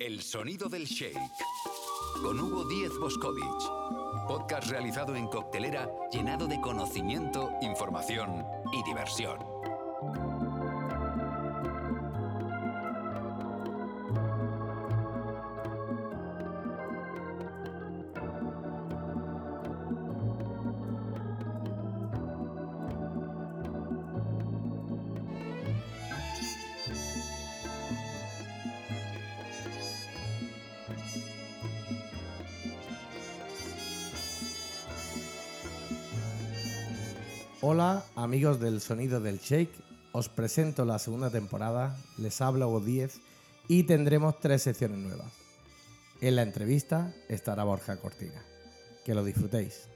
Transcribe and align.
El 0.00 0.22
sonido 0.22 0.70
del 0.70 0.86
shake. 0.86 1.20
Con 2.22 2.40
Hugo 2.40 2.64
Díez 2.64 2.90
Boscovich. 2.98 3.44
Podcast 4.26 4.70
realizado 4.70 5.14
en 5.14 5.26
coctelera 5.28 5.90
llenado 6.10 6.46
de 6.46 6.58
conocimiento, 6.58 7.50
información 7.60 8.46
y 8.72 8.82
diversión. 8.82 9.59
Amigos 38.30 38.60
del 38.60 38.80
Sonido 38.80 39.18
del 39.18 39.40
Shake, 39.40 39.74
os 40.12 40.28
presento 40.28 40.84
la 40.84 41.00
segunda 41.00 41.30
temporada, 41.30 41.96
les 42.16 42.40
habla 42.40 42.68
Hugo 42.68 42.78
10 42.78 43.20
y 43.66 43.82
tendremos 43.82 44.38
tres 44.38 44.62
secciones 44.62 44.98
nuevas. 44.98 45.32
En 46.20 46.36
la 46.36 46.42
entrevista 46.42 47.12
estará 47.28 47.64
Borja 47.64 47.96
Cortina. 47.96 48.40
Que 49.04 49.16
lo 49.16 49.24
disfrutéis. 49.24 49.88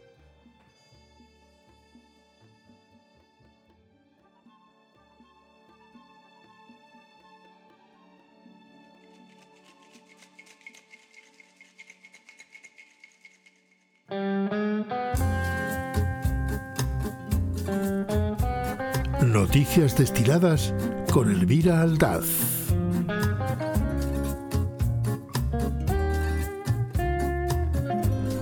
Noticias 19.34 19.98
destiladas 19.98 20.72
con 21.10 21.28
Elvira 21.28 21.82
Aldaz. 21.82 22.24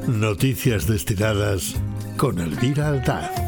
Noticias 0.07 0.87
destiladas 0.87 1.77
con 2.19 2.39
Elvira 2.39 2.89
Aldaz. 2.89 3.42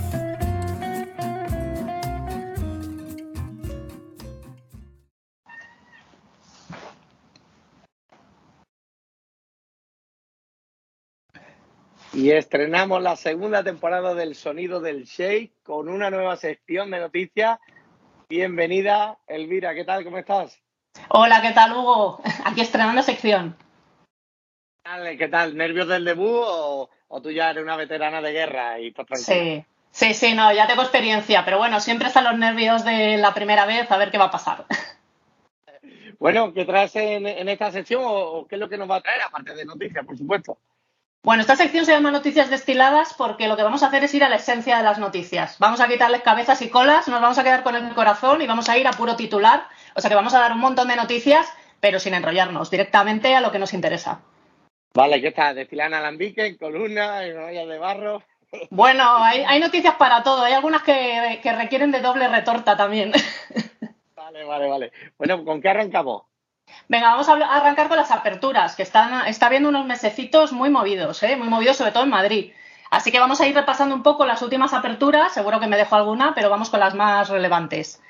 Y 12.24 12.32
estrenamos 12.32 13.02
la 13.02 13.16
segunda 13.16 13.62
temporada 13.62 14.14
del 14.14 14.34
Sonido 14.34 14.80
del 14.80 15.04
Shake 15.04 15.62
con 15.62 15.90
una 15.90 16.08
nueva 16.08 16.36
sección 16.38 16.90
de 16.90 16.98
noticias. 16.98 17.58
Bienvenida, 18.30 19.18
Elvira, 19.26 19.74
¿qué 19.74 19.84
tal? 19.84 20.04
¿Cómo 20.04 20.16
estás? 20.16 20.58
Hola, 21.10 21.42
¿qué 21.42 21.50
tal, 21.50 21.72
Hugo? 21.72 22.22
Aquí 22.46 22.62
estrenando 22.62 23.02
sección. 23.02 23.54
¿Qué 25.18 25.28
tal? 25.28 25.54
¿Nervios 25.54 25.86
del 25.86 26.06
debut 26.06 26.46
o, 26.46 26.88
o 27.08 27.20
tú 27.20 27.30
ya 27.30 27.50
eres 27.50 27.62
una 27.62 27.76
veterana 27.76 28.22
de 28.22 28.32
guerra 28.32 28.80
y 28.80 28.88
estás 28.88 29.04
tranquila? 29.04 29.36
Sí, 29.36 29.64
sí, 29.90 30.14
sí, 30.14 30.34
no, 30.34 30.50
ya 30.50 30.66
tengo 30.66 30.80
experiencia, 30.80 31.44
pero 31.44 31.58
bueno, 31.58 31.78
siempre 31.78 32.08
están 32.08 32.24
los 32.24 32.38
nervios 32.38 32.86
de 32.86 33.18
la 33.18 33.34
primera 33.34 33.66
vez, 33.66 33.90
a 33.90 33.98
ver 33.98 34.10
qué 34.10 34.16
va 34.16 34.24
a 34.24 34.30
pasar. 34.30 34.64
Bueno, 36.18 36.54
¿qué 36.54 36.64
traes 36.64 36.96
en, 36.96 37.26
en 37.26 37.50
esta 37.50 37.70
sección 37.70 38.02
o, 38.02 38.08
o 38.08 38.46
qué 38.46 38.54
es 38.54 38.60
lo 38.62 38.70
que 38.70 38.78
nos 38.78 38.90
va 38.90 38.96
a 38.96 39.02
traer, 39.02 39.20
aparte 39.20 39.54
de 39.54 39.66
noticias, 39.66 40.06
por 40.06 40.16
supuesto? 40.16 40.56
Bueno, 41.24 41.40
esta 41.40 41.56
sección 41.56 41.86
se 41.86 41.92
llama 41.92 42.10
Noticias 42.10 42.50
Destiladas 42.50 43.14
porque 43.14 43.48
lo 43.48 43.56
que 43.56 43.62
vamos 43.62 43.82
a 43.82 43.86
hacer 43.86 44.04
es 44.04 44.12
ir 44.12 44.22
a 44.24 44.28
la 44.28 44.36
esencia 44.36 44.76
de 44.76 44.82
las 44.82 44.98
noticias. 44.98 45.58
Vamos 45.58 45.80
a 45.80 45.88
quitarles 45.88 46.20
cabezas 46.20 46.60
y 46.60 46.68
colas, 46.68 47.08
nos 47.08 47.22
vamos 47.22 47.38
a 47.38 47.42
quedar 47.42 47.62
con 47.62 47.74
el 47.74 47.94
corazón 47.94 48.42
y 48.42 48.46
vamos 48.46 48.68
a 48.68 48.76
ir 48.76 48.86
a 48.86 48.90
puro 48.90 49.16
titular. 49.16 49.66
O 49.96 50.02
sea 50.02 50.10
que 50.10 50.16
vamos 50.16 50.34
a 50.34 50.40
dar 50.40 50.52
un 50.52 50.58
montón 50.58 50.86
de 50.88 50.96
noticias, 50.96 51.50
pero 51.80 51.98
sin 51.98 52.12
enrollarnos, 52.12 52.70
directamente 52.70 53.34
a 53.34 53.40
lo 53.40 53.50
que 53.50 53.58
nos 53.58 53.72
interesa. 53.72 54.20
Vale, 54.92 55.22
¿qué 55.22 55.28
está? 55.28 55.54
¿Destilan 55.54 55.94
alambique, 55.94 56.44
en 56.44 56.58
columna, 56.58 57.24
en 57.24 57.38
ollas 57.38 57.68
de 57.68 57.78
barro? 57.78 58.22
Bueno, 58.68 59.16
hay, 59.24 59.44
hay, 59.48 59.60
noticias 59.60 59.94
para 59.94 60.22
todo. 60.22 60.44
Hay 60.44 60.52
algunas 60.52 60.82
que, 60.82 61.40
que 61.42 61.52
requieren 61.54 61.90
de 61.90 62.02
doble 62.02 62.28
retorta 62.28 62.76
también. 62.76 63.12
Vale, 64.14 64.44
vale, 64.44 64.68
vale. 64.68 64.92
Bueno, 65.16 65.44
¿con 65.44 65.60
qué 65.60 65.68
arrancamos? 65.68 66.22
Venga, 66.88 67.10
vamos 67.10 67.28
a 67.28 67.32
arrancar 67.32 67.88
con 67.88 67.96
las 67.96 68.10
aperturas, 68.10 68.76
que 68.76 68.82
están, 68.82 69.26
está 69.26 69.46
habiendo 69.46 69.68
unos 69.68 69.86
mesecitos 69.86 70.52
muy 70.52 70.70
movidos, 70.70 71.22
¿eh? 71.22 71.36
muy 71.36 71.48
movidos 71.48 71.76
sobre 71.76 71.92
todo 71.92 72.04
en 72.04 72.10
Madrid. 72.10 72.52
Así 72.90 73.10
que 73.10 73.18
vamos 73.18 73.40
a 73.40 73.46
ir 73.46 73.54
repasando 73.54 73.94
un 73.94 74.02
poco 74.02 74.26
las 74.26 74.42
últimas 74.42 74.72
aperturas, 74.72 75.32
seguro 75.32 75.58
que 75.60 75.66
me 75.66 75.76
dejo 75.76 75.96
alguna, 75.96 76.34
pero 76.34 76.50
vamos 76.50 76.70
con 76.70 76.80
las 76.80 76.94
más 76.94 77.28
relevantes. 77.28 78.00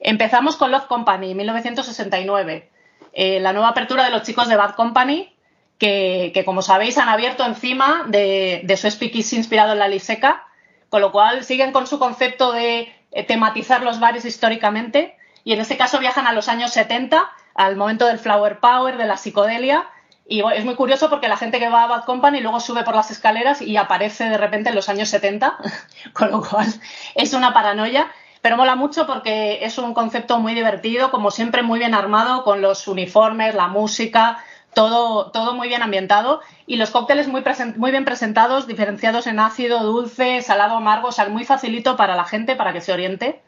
Empezamos 0.00 0.56
con 0.56 0.70
Love 0.70 0.86
Company, 0.86 1.34
1969, 1.34 2.70
eh, 3.12 3.40
la 3.40 3.52
nueva 3.52 3.68
apertura 3.68 4.04
de 4.04 4.10
los 4.10 4.22
chicos 4.22 4.48
de 4.48 4.56
Bad 4.56 4.74
Company, 4.74 5.32
que, 5.78 6.42
como 6.44 6.62
sabéis 6.62 6.98
han 6.98 7.08
abierto 7.08 7.44
encima 7.44 8.04
de, 8.06 8.62
de 8.64 8.76
su 8.76 8.90
speakeasy 8.90 9.36
inspirado 9.36 9.72
en 9.72 9.78
la 9.78 9.88
liseca, 9.88 10.46
con 10.88 11.02
lo 11.02 11.12
cual 11.12 11.44
siguen 11.44 11.72
con 11.72 11.86
su 11.86 11.98
concepto 11.98 12.52
de 12.52 12.92
eh, 13.12 13.24
tematizar 13.24 13.82
los 13.82 14.00
bares 14.00 14.24
históricamente, 14.24 15.16
y 15.44 15.52
en 15.52 15.60
este 15.60 15.76
caso 15.76 15.98
viajan 15.98 16.26
a 16.26 16.32
los 16.32 16.48
años 16.48 16.72
70 16.72 17.30
al 17.56 17.76
momento 17.76 18.06
del 18.06 18.18
flower 18.18 18.58
power, 18.60 18.96
de 18.96 19.06
la 19.06 19.16
psicodelia. 19.16 19.86
Y 20.28 20.42
es 20.54 20.64
muy 20.64 20.74
curioso 20.74 21.08
porque 21.08 21.28
la 21.28 21.36
gente 21.36 21.58
que 21.58 21.68
va 21.68 21.84
a 21.84 21.86
Bad 21.86 22.04
Company 22.04 22.40
luego 22.40 22.58
sube 22.58 22.82
por 22.82 22.96
las 22.96 23.10
escaleras 23.10 23.62
y 23.62 23.76
aparece 23.76 24.24
de 24.24 24.38
repente 24.38 24.70
en 24.70 24.74
los 24.74 24.88
años 24.88 25.08
70, 25.08 25.56
con 26.12 26.30
lo 26.30 26.42
cual 26.42 26.66
es 27.14 27.32
una 27.32 27.52
paranoia. 27.52 28.10
Pero 28.42 28.56
mola 28.56 28.76
mucho 28.76 29.06
porque 29.06 29.64
es 29.64 29.78
un 29.78 29.94
concepto 29.94 30.38
muy 30.38 30.54
divertido, 30.54 31.10
como 31.10 31.30
siempre 31.30 31.62
muy 31.62 31.78
bien 31.78 31.94
armado, 31.94 32.44
con 32.44 32.60
los 32.60 32.86
uniformes, 32.86 33.54
la 33.54 33.68
música, 33.68 34.38
todo, 34.76 35.30
todo 35.30 35.54
muy 35.54 35.68
bien 35.68 35.82
ambientado 35.82 36.42
y 36.66 36.76
los 36.76 36.90
cócteles 36.90 37.28
muy, 37.28 37.42
muy 37.76 37.90
bien 37.90 38.04
presentados, 38.04 38.66
diferenciados 38.66 39.26
en 39.26 39.40
ácido, 39.40 39.82
dulce, 39.82 40.42
salado, 40.42 40.76
amargo, 40.76 41.08
o 41.08 41.12
sea, 41.12 41.28
muy 41.28 41.44
facilito 41.44 41.96
para 41.96 42.14
la 42.14 42.24
gente 42.24 42.56
para 42.56 42.72
que 42.74 42.82
se 42.82 42.92
oriente. 42.92 43.40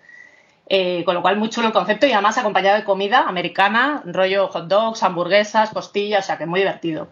Eh, 0.70 1.02
con 1.04 1.14
lo 1.14 1.22
cual, 1.22 1.38
muy 1.38 1.48
chulo 1.48 1.68
el 1.68 1.72
concepto 1.72 2.06
y 2.06 2.12
además 2.12 2.36
acompañado 2.36 2.76
de 2.76 2.84
comida 2.84 3.26
americana, 3.26 4.02
rollo 4.04 4.48
hot 4.48 4.66
dogs, 4.66 5.02
hamburguesas, 5.02 5.70
costillas, 5.70 6.24
o 6.24 6.26
sea 6.26 6.36
que 6.36 6.44
muy 6.44 6.60
divertido. 6.60 7.08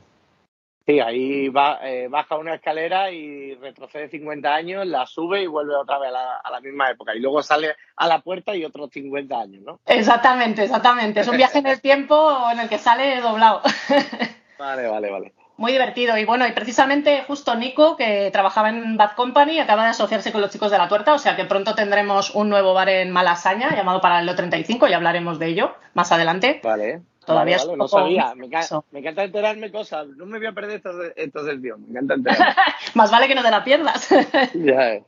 Sí, 0.87 1.01
ahí 1.01 1.49
va, 1.49 1.81
eh, 1.83 2.07
baja 2.09 2.37
una 2.37 2.55
escalera 2.55 3.11
y 3.11 3.55
retrocede 3.55 4.09
50 4.09 4.55
años, 4.55 4.87
la 4.87 5.05
sube 5.07 5.43
y 5.43 5.47
vuelve 5.47 5.75
otra 5.75 5.99
vez 5.99 6.11
a 6.11 6.13
la, 6.13 6.37
a 6.37 6.51
la, 6.51 6.61
misma 6.61 6.91
época. 6.91 7.13
Y 7.15 7.19
luego 7.19 7.43
sale 7.43 7.75
a 7.97 8.07
la 8.07 8.21
puerta 8.21 8.55
y 8.55 8.65
otros 8.65 8.91
50 8.93 9.41
años, 9.41 9.63
¿no? 9.63 9.81
Exactamente, 9.85 10.63
exactamente. 10.63 11.21
Es 11.21 11.29
un 11.29 11.39
viaje 11.39 11.59
en 11.59 11.67
el 11.67 11.81
tiempo 11.81 12.39
en 12.53 12.61
el 12.61 12.69
que 12.69 12.79
sale 12.79 13.21
doblado. 13.21 13.63
Vale, 14.59 14.89
vale, 14.89 15.11
vale. 15.11 15.35
Muy 15.57 15.73
divertido. 15.73 16.19
Y 16.19 16.25
bueno, 16.25 16.47
y 16.47 16.53
precisamente 16.53 17.25
justo 17.27 17.55
Nico, 17.55 17.97
que 17.97 18.31
trabajaba 18.31 18.69
en 18.69 18.97
Bad 18.97 19.15
Company, 19.15 19.59
acaba 19.59 19.85
de 19.85 19.91
asociarse 19.91 20.33
con 20.33 20.41
los 20.41 20.51
chicos 20.51 20.71
de 20.71 20.79
la 20.79 20.89
tuerta, 20.89 21.15
o 21.15 21.19
sea 21.19 21.35
que 21.35 21.45
pronto 21.45 21.75
tendremos 21.75 22.35
un 22.35 22.49
nuevo 22.51 22.75
bar 22.75 22.89
en 22.89 23.11
Malasaña 23.11 23.75
llamado 23.75 24.01
Paralelo 24.01 24.35
35 24.35 24.89
y 24.89 24.93
hablaremos 24.93 25.39
de 25.39 25.47
ello 25.47 25.75
más 25.95 26.13
adelante. 26.13 26.61
Vale. 26.63 27.01
Todavía 27.25 27.57
vale, 27.57 27.67
vale, 27.67 27.79
no 27.79 27.89
sabía. 27.89 28.35
Me, 28.37 28.49
ca 28.49 28.61
me, 28.93 29.01
encanta 29.01 29.25
enterarme 29.25 29.73
cosas. 29.73 30.07
No 30.17 30.27
me 30.27 30.39
voy 30.39 30.47
a 30.47 30.53
perder 30.53 30.77
estos, 30.77 30.95
estos. 31.17 31.45
Me 31.45 31.91
encanta 31.91 32.15
enterarme. 32.15 32.55
más 32.95 33.11
vale 33.11 33.27
que 33.27 33.35
no 33.35 33.43
te 33.43 33.51
la 33.51 33.65
pierdas. 33.65 34.09
ya 34.55 34.91
es. 34.91 35.03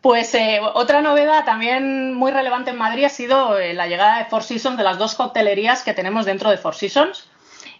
Pues 0.00 0.34
eh, 0.34 0.60
otra 0.74 1.02
novedad 1.02 1.44
también 1.44 2.14
muy 2.14 2.30
relevante 2.30 2.70
en 2.70 2.78
Madrid 2.78 3.04
ha 3.04 3.08
sido 3.08 3.58
eh, 3.58 3.74
la 3.74 3.86
llegada 3.86 4.18
de 4.18 4.24
Four 4.26 4.42
Seasons, 4.42 4.76
de 4.76 4.84
las 4.84 4.98
dos 4.98 5.14
coctelerías 5.14 5.82
que 5.82 5.94
tenemos 5.94 6.26
dentro 6.26 6.50
de 6.50 6.58
Four 6.58 6.74
Seasons. 6.74 7.28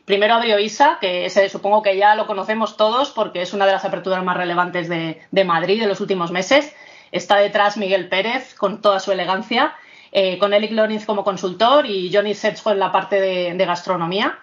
Primero 0.04 0.34
abrió 0.34 0.58
Isa, 0.58 0.98
que 1.00 1.30
supongo 1.50 1.82
que 1.82 1.96
ya 1.96 2.14
lo 2.14 2.26
conocemos 2.26 2.76
todos 2.76 3.10
porque 3.10 3.40
es 3.40 3.54
una 3.54 3.64
de 3.66 3.72
las 3.72 3.84
aperturas 3.84 4.22
más 4.22 4.36
relevantes 4.36 4.88
de, 4.88 5.44
Madrid 5.44 5.80
de 5.80 5.86
los 5.86 6.00
últimos 6.00 6.30
meses. 6.30 6.74
Está 7.10 7.36
detrás 7.36 7.76
Miguel 7.76 8.08
Pérez 8.08 8.54
con 8.54 8.82
toda 8.82 9.00
su 9.00 9.12
elegancia, 9.12 9.74
eh, 10.12 10.38
con 10.38 10.52
Eric 10.52 10.72
Lorenz 10.72 11.06
como 11.06 11.24
consultor 11.24 11.86
y 11.86 12.12
Johnny 12.12 12.34
Setsko 12.34 12.72
en 12.72 12.80
la 12.80 12.92
parte 12.92 13.20
de, 13.20 13.54
de 13.54 13.66
gastronomía. 13.66 14.38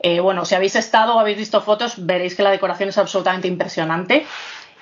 Eh, 0.00 0.20
bueno, 0.20 0.44
si 0.44 0.54
habéis 0.54 0.76
estado 0.76 1.16
o 1.16 1.18
habéis 1.18 1.38
visto 1.38 1.62
fotos, 1.62 2.04
veréis 2.04 2.34
que 2.34 2.42
la 2.42 2.50
decoración 2.50 2.90
es 2.90 2.98
absolutamente 2.98 3.48
impresionante. 3.48 4.26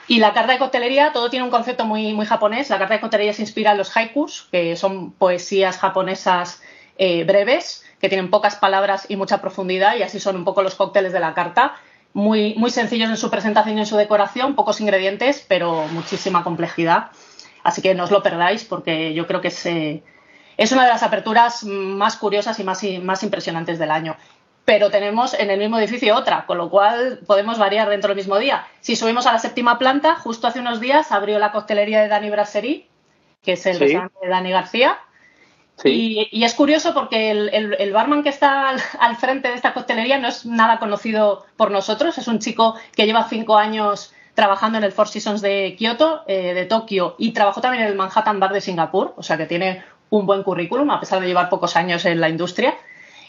Y 0.07 0.19
la 0.19 0.35
carta 0.35 0.53
de 0.53 0.59
coctelería, 0.59 1.13
todo 1.13 1.31
tiene 1.31 1.45
un 1.45 1.51
concepto 1.51 1.87
muy, 1.87 2.13
muy 2.13 2.27
japonés. 2.27 2.69
La 2.71 2.79
carta 2.79 2.95
de 2.95 3.01
coctelería 3.01 3.33
se 3.33 3.43
inspira 3.43 3.73
en 3.73 3.79
los 3.79 3.97
haikus, 3.97 4.49
que 4.51 4.77
son 4.77 5.13
poesías 5.13 5.79
japonesas 5.79 6.63
eh, 6.96 7.25
breves, 7.25 7.85
que 8.00 8.08
tienen 8.08 8.31
pocas 8.31 8.56
palabras 8.56 9.06
y 9.08 9.17
mucha 9.17 9.41
profundidad, 9.41 9.96
y 9.96 10.02
así 10.02 10.20
son 10.20 10.37
un 10.37 10.44
poco 10.44 10.62
los 10.62 10.75
cócteles 10.75 11.12
de 11.12 11.20
la 11.20 11.35
carta. 11.35 11.75
Muy, 12.12 12.55
muy 12.55 12.70
sencillos 12.70 13.11
en 13.11 13.17
su 13.17 13.31
presentación 13.31 13.76
y 13.76 13.81
en 13.81 13.87
su 13.87 13.96
decoración, 13.96 14.55
pocos 14.55 14.81
ingredientes, 14.81 15.44
pero 15.49 15.87
muchísima 15.88 16.44
complejidad. 16.44 17.11
Así 17.64 17.82
que 17.82 17.94
no 17.94 18.05
os 18.05 18.11
lo 18.11 18.23
perdáis 18.23 18.64
porque 18.64 19.14
yo 19.14 19.26
creo 19.26 19.41
que 19.41 19.49
es, 19.49 19.67
eh, 19.67 20.02
es 20.56 20.70
una 20.70 20.85
de 20.85 20.91
las 20.91 21.02
aperturas 21.02 21.64
más 21.64 22.17
curiosas 22.17 22.61
y 22.61 22.64
más, 22.64 22.85
y 22.85 22.99
más 22.99 23.23
impresionantes 23.23 23.79
del 23.79 23.91
año. 23.91 24.17
pero 24.64 24.91
tenemos 24.91 25.35
en 25.35 25.50
el 25.50 25.58
mismo 25.58 25.79
edificio 25.79 26.17
otra, 26.17 26.46
con 26.46 26.58
lo 26.58 26.70
cual 26.70 27.20
podemos 27.26 27.58
variar 27.58 27.88
dentro 27.91 28.08
del 28.08 28.17
mismo 28.17 28.38
día. 28.38 28.67
Si 28.81 28.96
subimos 28.96 29.26
a 29.26 29.32
la 29.32 29.38
séptima 29.38 29.79
planta, 29.79 30.17
justo 30.17 30.46
hace 30.46 30.61
unos 30.61 30.81
días 30.81 31.12
abrió 31.12 31.38
la 31.38 31.52
costelería 31.52 32.00
de 32.00 32.08
Dani 32.08 32.31
Brasserie, 32.31 32.88
que 33.43 33.52
es 33.52 33.67
el 33.67 33.79
restaurante 33.79 34.17
de 34.23 34.29
Dani 34.29 34.50
García. 34.50 34.99
Y, 35.82 36.44
es 36.44 36.55
curioso 36.55 36.94
porque 36.94 37.31
el, 37.31 37.93
barman 37.93 38.23
que 38.23 38.29
está 38.29 38.71
al, 38.71 39.17
frente 39.17 39.49
de 39.49 39.55
esta 39.55 39.75
costelería 39.75 40.19
no 40.19 40.29
es 40.29 40.47
nada 40.47 40.79
conocido 40.79 41.44
por 41.56 41.71
nosotros, 41.71 42.17
es 42.17 42.29
un 42.29 42.38
chico 42.38 42.76
que 42.94 43.06
lleva 43.06 43.29
cinco 43.29 43.56
años 43.56 44.12
trabajando 44.35 44.79
en 44.79 44.85
el 44.85 44.93
Four 44.93 45.09
Seasons 45.09 45.41
de 45.41 45.75
Kioto, 45.76 46.23
eh, 46.26 46.55
de 46.55 46.65
Tokio, 46.67 47.17
y 47.19 47.32
trabajó 47.32 47.61
también 47.61 47.85
en 47.85 47.91
el 47.91 47.97
Manhattan 47.97 48.41
Bar 48.41 48.53
de 48.53 48.61
Singapur, 48.61 49.15
o 49.17 49.23
sea 49.23 49.37
que 49.37 49.47
tiene 49.47 49.85
un 50.11 50.26
buen 50.26 50.43
currículum, 50.43 50.91
a 50.91 51.00
pesar 51.00 51.21
de 51.21 51.26
llevar 51.26 51.49
pocos 51.49 51.77
años 51.77 52.05
en 52.05 52.20
la 52.20 52.29
industria. 52.29 52.75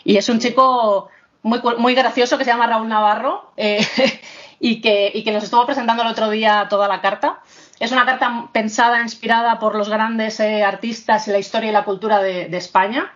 Y 0.03 0.17
es 0.17 0.29
un 0.29 0.39
chico 0.39 1.09
muy, 1.41 1.61
muy 1.77 1.93
gracioso 1.93 2.37
que 2.37 2.43
se 2.43 2.51
llama 2.51 2.67
Raúl 2.67 2.87
Navarro 2.87 3.51
eh, 3.57 3.85
y, 4.59 4.81
que, 4.81 5.11
y 5.13 5.23
que 5.23 5.31
nos 5.31 5.43
estuvo 5.43 5.65
presentando 5.65 6.03
el 6.03 6.09
otro 6.09 6.29
día 6.29 6.67
toda 6.69 6.87
la 6.87 7.01
carta. 7.01 7.41
Es 7.79 7.91
una 7.91 8.05
carta 8.05 8.49
pensada, 8.53 9.01
inspirada 9.01 9.59
por 9.59 9.75
los 9.75 9.89
grandes 9.89 10.39
eh, 10.39 10.63
artistas 10.63 11.27
y 11.27 11.31
la 11.31 11.39
historia 11.39 11.69
y 11.69 11.73
la 11.73 11.83
cultura 11.83 12.21
de, 12.21 12.55
España. 12.55 13.11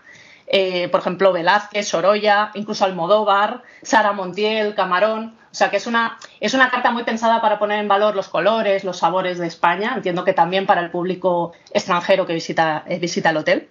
Eh, 0.47 0.89
por 0.89 0.99
ejemplo, 0.99 1.31
Velázquez, 1.31 1.87
Sorolla, 1.87 2.51
incluso 2.55 2.83
Almodóvar, 2.83 3.63
Sara 3.81 4.11
Montiel, 4.11 4.75
Camarón. 4.75 5.37
O 5.51 5.55
sea 5.55 5.69
que 5.69 5.77
es 5.77 5.87
una, 5.87 6.17
es 6.41 6.53
una 6.53 6.69
carta 6.69 6.91
muy 6.91 7.03
pensada 7.03 7.41
para 7.41 7.57
poner 7.57 7.79
en 7.79 7.87
valor 7.87 8.15
los 8.15 8.27
colores, 8.27 8.83
los 8.83 8.97
sabores 8.97 9.37
de 9.37 9.47
España. 9.47 9.93
Entiendo 9.95 10.25
que 10.25 10.33
también 10.33 10.65
para 10.65 10.81
el 10.81 10.91
público 10.91 11.53
extranjero 11.71 12.25
que 12.25 12.33
visita, 12.33 12.83
eh, 12.87 12.99
visita 12.99 13.29
el 13.29 13.37
hotel. 13.37 13.69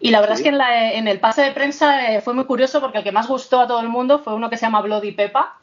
Y 0.00 0.10
la 0.10 0.20
verdad 0.20 0.36
es 0.36 0.42
que 0.42 0.48
en, 0.48 0.60
en, 0.60 1.08
el 1.08 1.20
pase 1.20 1.42
de 1.42 1.52
prensa 1.52 1.98
fue 2.22 2.34
muy 2.34 2.44
curioso 2.44 2.80
porque 2.80 2.98
el 2.98 3.04
que 3.04 3.12
más 3.12 3.28
gustó 3.28 3.60
a 3.60 3.66
todo 3.66 3.80
el 3.80 3.88
mundo 3.88 4.18
fue 4.18 4.34
uno 4.34 4.50
que 4.50 4.56
se 4.56 4.66
llama 4.66 4.82
Bloody 4.82 5.12
Pepa, 5.12 5.58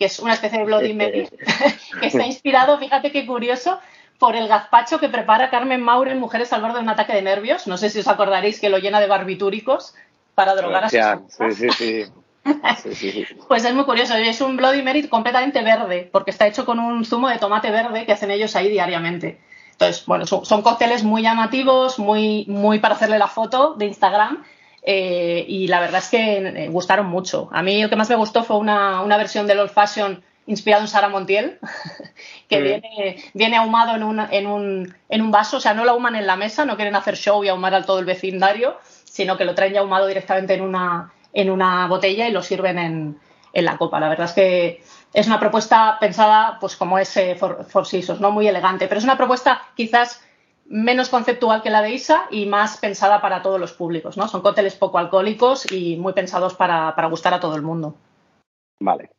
que 0.00 0.06
es 0.06 0.18
una 0.18 0.32
especie 0.32 0.58
de 0.58 0.64
Bloody 0.64 0.94
Mary, 0.94 1.28
que 2.00 2.06
está 2.06 2.24
inspirado, 2.24 2.78
fíjate 2.78 3.12
qué 3.12 3.26
curioso, 3.26 3.78
por 4.20 4.36
el 4.36 4.48
gazpacho 4.48 5.00
que 5.00 5.08
prepara 5.08 5.48
Carmen 5.48 5.80
Maure 5.80 6.12
en 6.12 6.20
Mujeres 6.20 6.52
al 6.52 6.60
borde 6.60 6.74
de 6.74 6.80
un 6.80 6.90
ataque 6.90 7.14
de 7.14 7.22
nervios. 7.22 7.66
No 7.66 7.78
sé 7.78 7.88
si 7.88 8.00
os 8.00 8.06
acordaréis 8.06 8.60
que 8.60 8.68
lo 8.68 8.78
llena 8.78 9.00
de 9.00 9.06
barbitúricos 9.08 9.94
para 10.34 10.54
drogar 10.54 10.84
a 10.84 10.90
sus 10.90 11.00
sí, 11.58 12.94
sí, 12.94 13.10
sí. 13.12 13.26
Pues 13.48 13.64
es 13.64 13.74
muy 13.74 13.84
curioso, 13.84 14.14
es 14.14 14.40
un 14.40 14.56
Bloody 14.56 14.82
Mary 14.82 15.08
completamente 15.08 15.62
verde, 15.62 16.08
porque 16.12 16.30
está 16.30 16.46
hecho 16.46 16.64
con 16.64 16.78
un 16.78 17.04
zumo 17.04 17.28
de 17.28 17.38
tomate 17.38 17.70
verde 17.70 18.06
que 18.06 18.12
hacen 18.12 18.30
ellos 18.30 18.54
ahí 18.56 18.68
diariamente. 18.68 19.40
Entonces, 19.72 20.04
bueno, 20.04 20.26
son, 20.26 20.62
cócteles 20.62 21.02
muy 21.02 21.22
llamativos, 21.22 21.98
muy, 21.98 22.44
muy 22.46 22.78
para 22.78 22.94
hacerle 22.96 23.18
la 23.18 23.28
foto 23.28 23.74
de 23.74 23.86
Instagram. 23.86 24.44
Eh, 24.82 25.44
y 25.48 25.66
la 25.68 25.80
verdad 25.80 26.00
es 26.00 26.08
que 26.08 26.38
eh, 26.38 26.68
gustaron 26.68 27.06
mucho. 27.06 27.48
A 27.52 27.62
mí 27.62 27.82
lo 27.82 27.88
que 27.88 27.96
más 27.96 28.10
me 28.10 28.16
gustó 28.16 28.44
fue 28.44 28.58
una, 28.58 29.00
una 29.02 29.16
versión 29.16 29.46
del 29.46 29.60
Old 29.60 29.70
Fashion 29.70 30.22
inspirado 30.50 30.82
en 30.82 30.88
Sara 30.88 31.08
Montiel, 31.08 31.58
que 32.48 32.60
viene, 32.60 33.16
viene 33.34 33.56
ahumado 33.56 33.94
en 33.94 34.02
un, 34.02 34.18
en, 34.18 34.46
un, 34.46 34.94
en 35.08 35.22
un 35.22 35.30
vaso, 35.30 35.58
o 35.58 35.60
sea, 35.60 35.74
no 35.74 35.84
lo 35.84 35.92
ahuman 35.92 36.16
en 36.16 36.26
la 36.26 36.36
mesa, 36.36 36.64
no 36.64 36.76
quieren 36.76 36.96
hacer 36.96 37.16
show 37.16 37.42
y 37.44 37.48
ahumar 37.48 37.74
al 37.74 37.86
todo 37.86 38.00
el 38.00 38.04
vecindario, 38.04 38.76
sino 39.04 39.36
que 39.36 39.44
lo 39.44 39.54
traen 39.54 39.74
ya 39.74 39.80
ahumado 39.80 40.06
directamente 40.08 40.54
en 40.54 40.62
una, 40.62 41.12
en 41.32 41.50
una 41.50 41.86
botella 41.86 42.28
y 42.28 42.32
lo 42.32 42.42
sirven 42.42 42.78
en, 42.78 43.20
en 43.52 43.64
la 43.64 43.78
copa. 43.78 44.00
La 44.00 44.08
verdad 44.08 44.26
es 44.26 44.32
que 44.32 44.82
es 45.12 45.26
una 45.28 45.38
propuesta 45.38 45.98
pensada, 46.00 46.58
pues 46.60 46.76
como 46.76 46.98
es 46.98 47.16
eh, 47.16 47.36
for, 47.36 47.66
¿no? 48.20 48.30
Muy 48.32 48.48
elegante, 48.48 48.88
pero 48.88 48.98
es 48.98 49.04
una 49.04 49.16
propuesta 49.16 49.62
quizás 49.76 50.24
menos 50.66 51.08
conceptual 51.08 51.62
que 51.62 51.70
la 51.70 51.82
de 51.82 51.92
Isa 51.92 52.26
y 52.30 52.46
más 52.46 52.76
pensada 52.76 53.20
para 53.20 53.42
todos 53.42 53.60
los 53.60 53.72
públicos, 53.72 54.16
¿no? 54.16 54.26
Son 54.26 54.42
cócteles 54.42 54.74
poco 54.74 54.98
alcohólicos 54.98 55.70
y 55.70 55.96
muy 55.96 56.12
pensados 56.12 56.54
para, 56.54 56.94
para 56.96 57.08
gustar 57.08 57.34
a 57.34 57.40
todo 57.40 57.54
el 57.54 57.62
mundo. 57.62 57.94
Vale, 58.80 59.10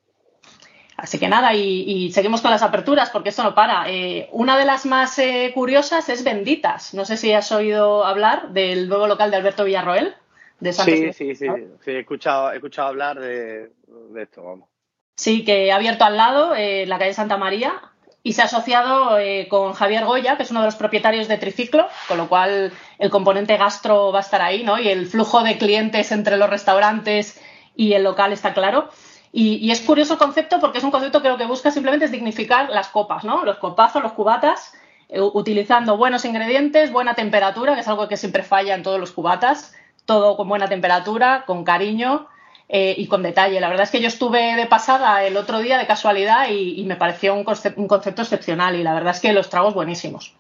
Así 1.02 1.18
que 1.18 1.28
nada, 1.28 1.56
y, 1.56 2.12
seguimos 2.12 2.42
con 2.42 2.52
las 2.52 2.62
aperturas 2.62 3.10
porque 3.10 3.30
esto 3.30 3.42
no 3.42 3.56
para. 3.56 3.90
Eh, 3.90 4.30
una 4.34 4.56
de 4.56 4.66
las 4.66 4.86
más 4.86 5.18
eh, 5.18 5.52
curiosas 5.52 6.08
es 6.10 6.24
Benditas. 6.24 6.94
No 6.94 7.06
sé 7.06 7.18
si 7.18 7.34
has 7.34 7.52
oído 7.52 8.06
hablar 8.06 8.50
del 8.50 8.88
nuevo 8.88 9.08
local 9.08 9.32
de 9.32 9.38
Alberto 9.38 9.64
Villarroel. 9.64 10.14
De 10.60 10.74
sí, 10.74 11.12
sí, 11.12 11.34
sí, 11.34 11.48
He 11.88 12.00
escuchado, 12.02 12.52
he 12.52 12.58
escuchado 12.58 12.90
hablar 12.90 13.20
de, 13.20 13.72
esto, 14.16 14.44
vamos. 14.44 14.70
Sí, 15.16 15.44
que 15.44 15.72
ha 15.72 15.78
abierto 15.78 16.06
al 16.06 16.18
lado, 16.18 16.54
eh, 16.54 16.86
la 16.86 17.00
calle 17.00 17.16
Santa 17.16 17.36
María, 17.36 17.74
y 18.22 18.34
se 18.34 18.44
ha 18.44 18.46
asociado 18.46 19.18
con 19.50 19.74
Javier 19.74 20.06
Goya, 20.06 20.38
que 20.38 20.44
es 20.44 20.52
uno 20.52 20.60
de 20.60 20.68
los 20.68 20.76
propietarios 20.76 21.28
de 21.28 21.38
Triciclo, 21.38 21.88
con 22.08 22.20
lo 22.20 22.30
cual 22.30 22.72
el 23.00 23.10
componente 23.10 23.58
gastro 23.58 24.12
va 24.12 24.20
a 24.20 24.22
estar 24.22 24.44
ahí, 24.44 24.64
¿no? 24.64 24.78
Y 24.78 24.90
el 24.90 25.08
flujo 25.08 25.42
de 25.42 25.58
clientes 25.58 26.12
entre 26.12 26.38
los 26.38 26.48
restaurantes 26.48 27.42
y 27.76 27.94
el 27.94 28.04
local 28.04 28.34
está 28.34 28.54
claro. 28.54 28.90
Y, 29.34 29.72
es 29.72 29.82
curioso 29.82 30.14
el 30.14 30.20
concepto 30.20 30.60
porque 30.60 30.80
es 30.80 30.84
un 30.84 30.92
concepto 30.92 31.22
que 31.22 31.30
lo 31.30 31.38
que 31.38 31.46
busca 31.46 31.72
simplemente 31.72 32.06
es 32.06 32.12
dignificar 32.12 32.70
las 32.70 32.90
copas, 32.90 33.24
¿no? 33.24 33.46
Los 33.46 33.58
copazos, 33.58 34.04
los 34.04 34.12
cubatas, 34.12 34.74
eh, 35.08 35.22
utilizando 35.22 35.96
buenos 35.96 36.26
ingredientes, 36.26 36.92
buena 36.92 37.14
temperatura, 37.14 37.76
que 37.76 37.82
es 37.82 37.88
algo 37.88 38.10
que 38.10 38.18
siempre 38.18 38.44
falla 38.44 38.76
en 38.76 38.84
todos 38.84 39.00
los 39.00 39.12
cubatas, 39.12 39.74
todo 40.06 40.36
con 40.36 40.50
buena 40.50 40.68
temperatura, 40.68 41.44
con 41.46 41.64
cariño 41.64 42.28
eh, 42.68 42.94
y 42.98 43.08
con 43.08 43.24
detalle. 43.24 43.62
La 43.62 43.70
verdad 43.70 43.84
es 43.84 43.92
que 43.92 44.02
yo 44.02 44.10
estuve 44.10 44.56
de 44.56 44.66
pasada 44.66 45.24
el 45.24 45.38
otro 45.38 45.60
día 45.60 45.78
de 45.78 45.88
casualidad 45.88 46.50
y, 46.50 46.84
me 46.84 46.98
pareció 46.98 47.34
un, 47.34 47.46
un 47.78 47.88
concepto 47.88 48.22
excepcional 48.24 48.76
y 48.76 48.84
la 48.84 48.94
verdad 48.94 49.16
es 49.16 49.22
que 49.22 49.32
los 49.32 49.50
tragos 49.50 49.74
buenísimos. 49.74 50.36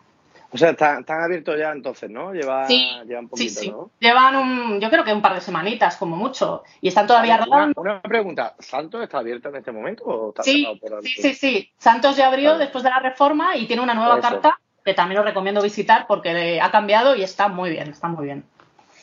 O 0.53 0.57
sea, 0.57 0.71
están, 0.71 1.05
abiertos 1.07 1.57
ya 1.57 1.71
entonces, 1.71 2.09
¿no? 2.09 2.33
Lleva, 2.33 2.67
llevan 2.67 3.29
poquito, 3.29 3.49
sí, 3.49 3.49
sí. 3.49 3.69
¿no? 3.69 3.91
Llevan 3.99 4.35
un, 4.35 4.81
yo 4.81 4.89
creo 4.89 5.03
que 5.03 5.13
un 5.13 5.21
par 5.21 5.33
de 5.33 5.41
semanitas, 5.41 5.95
como 5.95 6.17
mucho. 6.17 6.63
Y 6.81 6.89
están 6.89 7.07
todavía 7.07 7.37
rodando. 7.37 7.79
Una, 7.79 8.01
pregunta, 8.01 8.55
¿Santos 8.59 9.01
está 9.01 9.19
abierto 9.19 9.49
en 9.49 9.55
este 9.55 9.71
momento 9.71 10.03
o 10.03 10.29
está 10.29 10.43
sí, 10.43 10.67
por 10.81 11.01
sí, 11.03 11.21
sí, 11.21 11.33
sí. 11.33 11.71
Santos 11.77 12.17
ya 12.17 12.27
abrió 12.27 12.57
después 12.57 12.83
de 12.83 12.89
la 12.89 12.99
reforma 12.99 13.55
y 13.55 13.65
tiene 13.65 13.81
una 13.81 13.93
nueva 13.93 14.19
carta 14.19 14.59
que 14.83 14.93
también 14.93 15.19
os 15.19 15.25
recomiendo 15.25 15.61
visitar 15.61 16.05
porque 16.07 16.59
ha 16.59 16.71
cambiado 16.71 17.15
y 17.15 17.23
está 17.23 17.47
muy 17.47 17.69
bien, 17.69 17.89
está 17.89 18.07
muy 18.09 18.25
bien. 18.25 18.43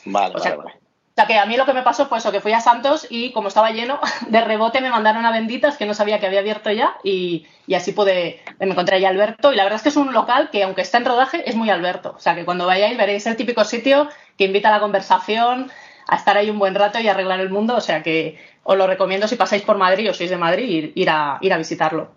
Vale, 0.05 0.35
vale, 0.35 0.55
vale. 0.55 0.88
O 1.19 1.21
sea 1.21 1.27
que 1.27 1.37
a 1.37 1.45
mí 1.45 1.57
lo 1.57 1.65
que 1.65 1.73
me 1.73 1.83
pasó 1.83 2.05
fue 2.05 2.19
eso, 2.19 2.31
que 2.31 2.39
fui 2.39 2.53
a 2.53 2.61
Santos 2.61 3.05
y 3.09 3.33
como 3.33 3.49
estaba 3.49 3.71
lleno, 3.71 3.99
de 4.29 4.39
rebote 4.39 4.79
me 4.79 4.89
mandaron 4.89 5.25
a 5.25 5.33
Benditas, 5.33 5.75
que 5.75 5.85
no 5.85 5.93
sabía 5.93 6.17
que 6.17 6.27
había 6.27 6.39
abierto 6.39 6.71
ya, 6.71 6.95
y, 7.03 7.45
así 7.75 7.91
pude, 7.91 8.39
me 8.57 8.67
encontré 8.67 8.95
allá 8.95 9.09
Alberto. 9.09 9.51
Y 9.51 9.57
la 9.57 9.63
verdad 9.63 9.75
es 9.75 9.83
que 9.83 9.89
es 9.89 9.97
un 9.97 10.13
local 10.13 10.49
que, 10.49 10.63
aunque 10.63 10.81
está 10.81 10.97
en 10.97 11.03
rodaje, 11.03 11.43
es 11.49 11.57
muy 11.57 11.69
Alberto. 11.69 12.13
O 12.15 12.19
sea 12.19 12.35
que 12.35 12.45
cuando 12.45 12.65
vayáis 12.67 12.97
veréis 12.97 13.27
el 13.27 13.35
típico 13.35 13.65
sitio 13.65 14.07
que 14.37 14.45
invita 14.45 14.69
a 14.69 14.71
la 14.71 14.79
conversación, 14.79 15.69
a 16.07 16.15
estar 16.15 16.37
ahí 16.37 16.49
un 16.49 16.57
buen 16.57 16.73
rato 16.73 17.01
y 17.01 17.09
arreglar 17.09 17.41
el 17.41 17.49
mundo. 17.49 17.75
O 17.75 17.81
sea 17.81 18.01
que 18.01 18.39
os 18.63 18.77
lo 18.77 18.87
recomiendo 18.87 19.27
si 19.27 19.35
pasáis 19.35 19.63
por 19.63 19.77
Madrid 19.77 20.09
o 20.09 20.13
sois 20.13 20.29
de 20.29 20.37
Madrid, 20.37 20.93
ir, 20.95 21.09
a, 21.09 21.37
ir 21.41 21.51
a 21.51 21.57
visitarlo. 21.57 22.11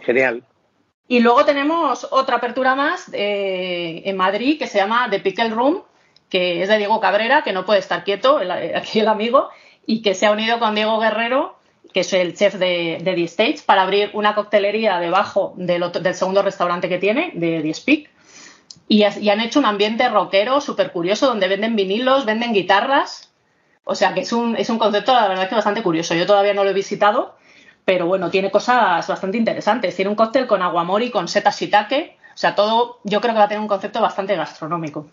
Genial. 0.00 0.44
Y 1.08 1.18
luego 1.18 1.44
tenemos 1.44 2.06
otra 2.12 2.36
apertura 2.36 2.76
más 2.76 3.10
eh, 3.12 4.02
en 4.04 4.16
Madrid 4.16 4.60
que 4.60 4.68
se 4.68 4.78
llama 4.78 5.08
The 5.10 5.18
Pickle 5.18 5.50
Room, 5.50 5.82
que 6.34 6.62
es 6.62 6.68
de 6.68 6.78
Diego 6.78 6.98
Cabrera, 6.98 7.42
que 7.44 7.52
no 7.52 7.64
puede 7.64 7.78
estar 7.78 8.02
quieto, 8.02 8.40
aquí 8.74 8.98
el 8.98 9.06
amigo, 9.06 9.50
y 9.86 10.02
que 10.02 10.14
se 10.16 10.26
ha 10.26 10.32
unido 10.32 10.58
con 10.58 10.74
Diego 10.74 10.98
Guerrero, 10.98 11.56
que 11.92 12.00
es 12.00 12.12
el 12.12 12.34
chef 12.34 12.54
de, 12.54 13.00
The 13.04 13.22
States, 13.22 13.62
para 13.62 13.82
abrir 13.82 14.10
una 14.14 14.34
coctelería 14.34 14.98
debajo 14.98 15.54
del, 15.56 15.92
del 15.92 16.14
segundo 16.16 16.42
restaurante 16.42 16.88
que 16.88 16.98
tiene, 16.98 17.30
de 17.34 17.60
The 17.62 17.72
Speak. 17.72 18.10
Y, 18.88 19.04
han 19.04 19.40
hecho 19.42 19.60
un 19.60 19.64
ambiente 19.64 20.08
rockero 20.08 20.60
súper 20.60 20.90
curioso, 20.90 21.28
donde 21.28 21.46
venden 21.46 21.76
vinilos, 21.76 22.24
venden 22.24 22.52
guitarras. 22.52 23.32
O 23.84 23.94
sea 23.94 24.12
que 24.12 24.22
es 24.22 24.32
un, 24.32 24.56
es 24.56 24.68
un 24.70 24.80
concepto, 24.80 25.14
la 25.14 25.28
verdad, 25.28 25.48
que 25.48 25.54
bastante 25.54 25.84
curioso. 25.84 26.16
Yo 26.16 26.26
todavía 26.26 26.52
no 26.52 26.64
lo 26.64 26.70
he 26.70 26.74
visitado, 26.74 27.36
pero 27.84 28.08
bueno, 28.08 28.28
tiene 28.28 28.50
cosas 28.50 29.06
bastante 29.06 29.38
interesantes. 29.38 29.94
Tiene 29.94 30.08
un 30.08 30.16
cóctel 30.16 30.48
con 30.48 30.62
aguamori, 30.62 31.12
con 31.12 31.28
setas 31.28 31.60
shiitake. 31.60 32.18
O 32.34 32.36
sea, 32.36 32.56
todo 32.56 32.98
yo 33.04 33.20
creo 33.20 33.34
que 33.34 33.38
va 33.38 33.44
a 33.44 33.48
tener 33.48 33.60
un 33.60 33.68
concepto 33.68 34.00
bastante 34.00 34.34
gastronómico. 34.34 35.06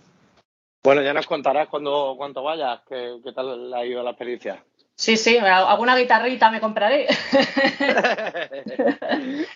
Bueno, 0.83 1.01
ya 1.01 1.13
nos 1.13 1.27
contarás 1.27 1.67
cuando, 1.67 2.15
cuando 2.17 2.43
vayas 2.43 2.81
qué, 2.87 3.17
qué 3.23 3.31
tal 3.31 3.73
ha 3.73 3.85
ido 3.85 4.03
la 4.03 4.11
experiencia. 4.11 4.63
Sí, 5.01 5.17
sí, 5.17 5.37
alguna 5.37 5.97
guitarrita 5.97 6.51
me 6.51 6.59
compraré. 6.59 7.07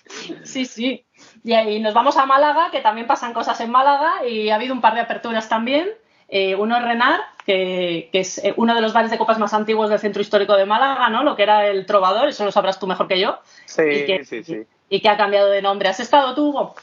sí, 0.43 0.65
sí. 0.65 1.05
Y 1.43 1.53
ahí 1.53 1.79
nos 1.79 1.93
vamos 1.93 2.17
a 2.17 2.25
Málaga, 2.25 2.71
que 2.71 2.81
también 2.81 3.05
pasan 3.05 3.31
cosas 3.31 3.61
en 3.61 3.69
Málaga 3.69 4.27
y 4.27 4.49
ha 4.49 4.55
habido 4.55 4.73
un 4.73 4.81
par 4.81 4.95
de 4.95 5.01
aperturas 5.01 5.47
también. 5.47 5.87
Eh, 6.27 6.55
uno 6.55 6.77
es 6.77 6.83
Renar, 6.83 7.19
que, 7.45 8.09
es 8.11 8.43
eh, 8.43 8.55
uno 8.57 8.73
de 8.73 8.81
los 8.81 8.93
bares 8.93 9.11
de 9.11 9.19
copas 9.19 9.37
más 9.37 9.53
antiguos 9.53 9.91
del 9.91 9.99
centro 9.99 10.21
histórico 10.21 10.55
de 10.55 10.65
Málaga, 10.65 11.09
¿no? 11.09 11.23
Lo 11.23 11.35
que 11.35 11.43
era 11.43 11.67
el 11.67 11.85
Trovador, 11.85 12.29
eso 12.29 12.43
lo 12.43 12.51
sabrás 12.51 12.79
tú 12.79 12.87
mejor 12.87 13.07
que 13.07 13.19
yo. 13.19 13.37
Sí, 13.65 14.07
sí, 14.23 14.43
sí. 14.43 14.65
Y, 14.89 14.99
que 14.99 15.09
ha 15.09 15.17
cambiado 15.17 15.51
de 15.51 15.61
nombre. 15.61 15.89
¿Has 15.89 15.99
estado 15.99 16.33
tú, 16.33 16.49
Hugo? 16.49 16.75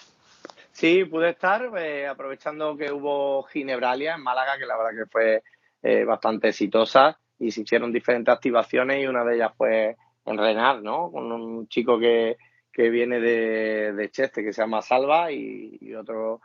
Sí, 0.82 1.04
pude 1.04 1.30
estar 1.30 1.70
eh, 1.78 2.08
aprovechando 2.08 2.76
que 2.76 2.90
hubo 2.90 3.44
Ginebralia 3.44 4.16
en 4.16 4.22
Málaga, 4.24 4.58
que 4.58 4.66
la 4.66 4.76
verdad 4.76 5.04
que 5.04 5.08
fue 5.08 5.42
eh, 5.80 6.04
bastante 6.04 6.48
exitosa 6.48 7.20
y 7.38 7.52
se 7.52 7.60
hicieron 7.60 7.92
diferentes 7.92 8.34
activaciones 8.34 9.00
y 9.00 9.06
una 9.06 9.22
de 9.24 9.36
ellas 9.36 9.52
fue 9.56 9.96
en 10.24 10.38
Renar, 10.38 10.82
¿no? 10.82 11.12
Con 11.12 11.30
un 11.30 11.68
chico 11.68 12.00
que, 12.00 12.36
que 12.72 12.90
viene 12.90 13.20
de, 13.20 13.92
de, 13.92 14.10
Cheste 14.10 14.42
que 14.42 14.52
se 14.52 14.60
llama 14.60 14.82
Salva 14.82 15.30
y, 15.30 15.94
otro 15.94 16.40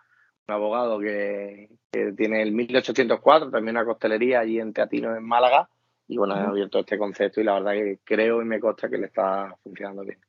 un 0.48 0.54
abogado 0.54 1.00
que, 1.00 1.70
que, 1.92 2.12
tiene 2.12 2.44
el 2.44 2.52
1804, 2.52 3.50
también 3.50 3.76
una 3.76 3.86
costelería 3.86 4.42
allí 4.42 4.60
en 4.60 4.72
Teatino, 4.72 5.16
en 5.16 5.24
Málaga, 5.24 5.68
y 6.08 6.16
bueno, 6.16 6.36
he 6.38 6.42
abierto 6.42 6.82
este 6.82 7.00
concepto 7.00 7.42
y 7.42 7.44
la 7.44 7.56
verdad 7.56 7.72
que 7.72 8.02
creo 8.04 8.44
y 8.44 8.46
me 8.46 8.60
consta 8.60 8.88
que 8.88 9.00
le 9.00 9.08
está 9.08 9.58
funcionando 9.64 10.04
bien. 10.04 10.20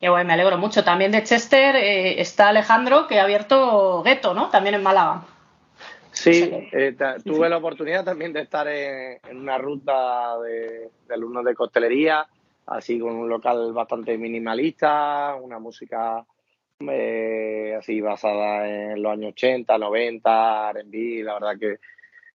Qué 0.00 0.08
bueno, 0.08 0.28
me 0.28 0.34
alegro 0.34 0.58
mucho. 0.58 0.84
También 0.84 1.10
de 1.10 1.24
Chester 1.24 1.74
eh, 1.76 2.20
está 2.20 2.48
Alejandro, 2.48 3.06
que 3.06 3.18
ha 3.18 3.24
abierto 3.24 4.02
Gueto, 4.02 4.32
¿no? 4.32 4.48
También 4.48 4.76
en 4.76 4.82
Málaga. 4.82 5.24
Sí, 6.12 6.50
eh, 6.72 6.96
tuve 7.24 7.48
la 7.48 7.58
oportunidad 7.58 8.04
también 8.04 8.32
de 8.32 8.40
estar 8.40 8.66
en, 8.66 9.20
una 9.30 9.56
ruta 9.56 10.38
de, 10.40 10.90
alumnos 11.10 11.44
de 11.44 11.54
costelería, 11.54 12.26
así 12.66 12.98
con 12.98 13.14
un 13.14 13.28
local 13.28 13.72
bastante 13.72 14.18
minimalista, 14.18 15.36
una 15.40 15.60
música 15.60 16.24
eh, 16.80 17.76
así 17.78 18.00
basada 18.00 18.68
en 18.68 19.02
los 19.02 19.12
años 19.12 19.32
80, 19.32 19.78
90, 19.78 20.70
R&B, 20.70 21.22
la 21.22 21.34
verdad 21.34 21.58
que 21.58 21.78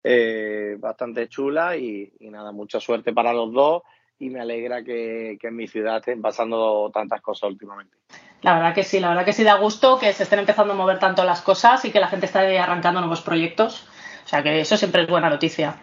eh, 0.03 0.75
bastante 0.79 1.27
chula 1.27 1.75
y, 1.75 2.11
nada, 2.21 2.51
mucha 2.51 2.79
suerte 2.79 3.13
para 3.13 3.33
los 3.33 3.51
dos 3.51 3.83
y 4.23 4.29
me 4.29 4.39
alegra 4.39 4.83
que, 4.83 5.37
en 5.41 5.55
mi 5.55 5.67
ciudad 5.67 5.97
estén 5.97 6.21
pasando 6.21 6.89
tantas 6.93 7.21
cosas 7.21 7.49
últimamente. 7.49 7.95
La 8.41 8.55
verdad 8.55 8.73
que 8.73 8.83
sí, 8.83 8.99
la 8.99 9.09
verdad 9.09 9.25
que 9.25 9.33
sí 9.33 9.43
da 9.43 9.55
gusto 9.55 9.99
que 9.99 10.11
se 10.13 10.23
estén 10.23 10.39
empezando 10.39 10.73
a 10.73 10.75
mover 10.75 10.99
tanto 10.99 11.23
las 11.23 11.41
cosas 11.41 11.83
y 11.85 11.91
que 11.91 11.99
la 11.99 12.07
gente 12.07 12.25
esté 12.25 12.57
arrancando 12.57 12.99
nuevos 13.01 13.21
proyectos. 13.21 13.87
O 14.25 14.27
sea 14.27 14.41
que 14.41 14.61
eso 14.61 14.77
siempre 14.77 15.03
es 15.03 15.09
buena 15.09 15.29
noticia. 15.29 15.75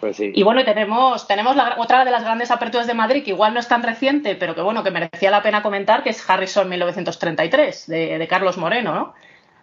Pues 0.00 0.16
sí. 0.16 0.32
Y 0.34 0.42
bueno, 0.42 0.62
tenemos, 0.64 1.26
tenemos 1.26 1.56
la, 1.56 1.76
otra 1.78 2.04
de 2.04 2.10
las 2.10 2.24
grandes 2.24 2.50
aperturas 2.50 2.86
de 2.86 2.94
Madrid, 2.94 3.24
que 3.24 3.30
igual 3.30 3.54
no 3.54 3.60
es 3.60 3.68
tan 3.68 3.82
reciente, 3.82 4.34
pero 4.34 4.54
que 4.54 4.60
bueno, 4.60 4.82
que 4.82 4.90
merecía 4.90 5.30
la 5.30 5.42
pena 5.42 5.62
comentar, 5.62 6.02
que 6.02 6.10
es 6.10 6.28
Harrison 6.28 6.68
1933, 6.68 7.86
de, 7.86 8.18
de 8.18 8.28
Carlos 8.28 8.58
Moreno, 8.58 8.94
¿no? 8.94 9.14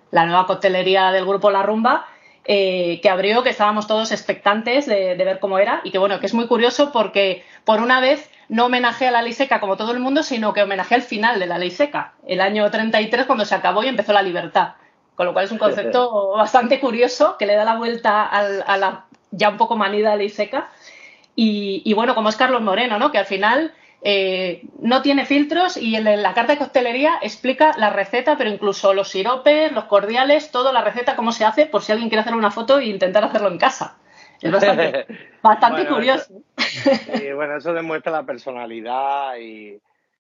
La 0.10 0.26
nueva 0.26 0.48
coctelería 0.48 1.12
del 1.12 1.26
grupo 1.26 1.52
La 1.52 1.64
Rumba, 1.64 2.08
eh, 2.46 3.00
que 3.02 3.10
abrió, 3.10 3.44
que 3.44 3.50
estábamos 3.50 3.88
todos 3.88 4.12
expectantes 4.12 4.86
de, 4.86 5.16
ver 5.16 5.40
cómo 5.40 5.60
era 5.60 5.82
y 5.84 5.92
que 5.92 5.98
bueno, 5.98 6.20
que 6.20 6.26
es 6.26 6.34
muy 6.34 6.48
curioso 6.48 6.92
porque 6.92 7.44
por 7.66 7.82
una 7.82 8.00
vez 8.00 8.30
no 8.50 8.66
homenajea 8.66 9.10
a 9.10 9.12
la 9.12 9.22
ley 9.22 9.34
seca 9.34 9.60
como 9.60 9.78
todo 9.78 9.92
el 9.92 10.00
mundo, 10.00 10.24
sino 10.24 10.54
que 10.54 10.64
homenajea 10.64 10.98
al 10.98 11.04
final 11.04 11.40
de 11.40 11.48
la 11.48 11.58
ley 11.58 11.72
seca, 11.72 12.14
el 12.28 12.42
año 12.42 12.70
33 12.70 13.26
cuando 13.26 13.46
se 13.46 13.56
acabó 13.56 13.84
y 13.84 13.88
empezó 13.88 14.14
la 14.14 14.24
libertad. 14.24 14.74
Con 15.16 15.28
lo 15.28 15.34
cual 15.34 15.46
es 15.46 15.52
un 15.52 15.60
concepto 15.60 16.32
bastante 16.36 16.80
curioso 16.80 17.38
que 17.38 17.46
le 17.46 17.56
da 17.56 17.64
la 17.64 17.76
vuelta 17.76 18.26
a 18.26 18.78
la 18.78 19.06
ya 19.32 19.50
un 19.50 19.58
poco 19.58 19.76
manida 19.76 20.16
ley 20.16 20.30
seca. 20.30 20.70
Y, 21.36 21.82
y, 21.86 21.94
bueno, 21.94 22.14
como 22.14 22.30
es 22.30 22.36
Carlos 22.36 22.62
Moreno, 22.62 23.00
¿no? 23.00 23.12
Que 23.12 23.18
al 23.18 23.26
final 23.26 23.74
eh, 24.04 24.64
no 24.80 25.04
tiene 25.04 25.26
filtros 25.26 25.78
y 25.78 25.96
en 25.96 26.06
la 26.06 26.34
carta 26.34 26.54
de 26.54 26.58
coctelería 26.60 27.20
explica 27.22 27.74
la 27.78 27.92
receta, 27.92 28.36
pero 28.36 28.50
incluso 28.50 28.96
los 28.96 29.10
siropes, 29.10 29.72
los 29.72 29.86
cordiales, 29.86 30.50
toda 30.52 30.74
la 30.74 30.84
receta, 30.84 31.16
cómo 31.16 31.32
se 31.32 31.46
hace, 31.46 31.68
por 31.68 31.84
si 31.84 31.92
alguien 31.92 32.10
quiere 32.10 32.22
hacer 32.22 32.34
una 32.34 32.50
foto 32.50 32.80
e 32.80 32.86
intentar 32.86 33.24
hacerlo 33.24 33.50
en 33.50 33.60
casa. 33.60 34.00
Es 34.42 34.52
bastante, 35.44 35.88
curioso. 35.88 36.34
y 37.24 37.32
bueno, 37.32 37.58
eso 37.58 37.74
demuestra 37.74 38.12
la 38.12 38.24
personalidad 38.24 39.38
y, 39.38 39.80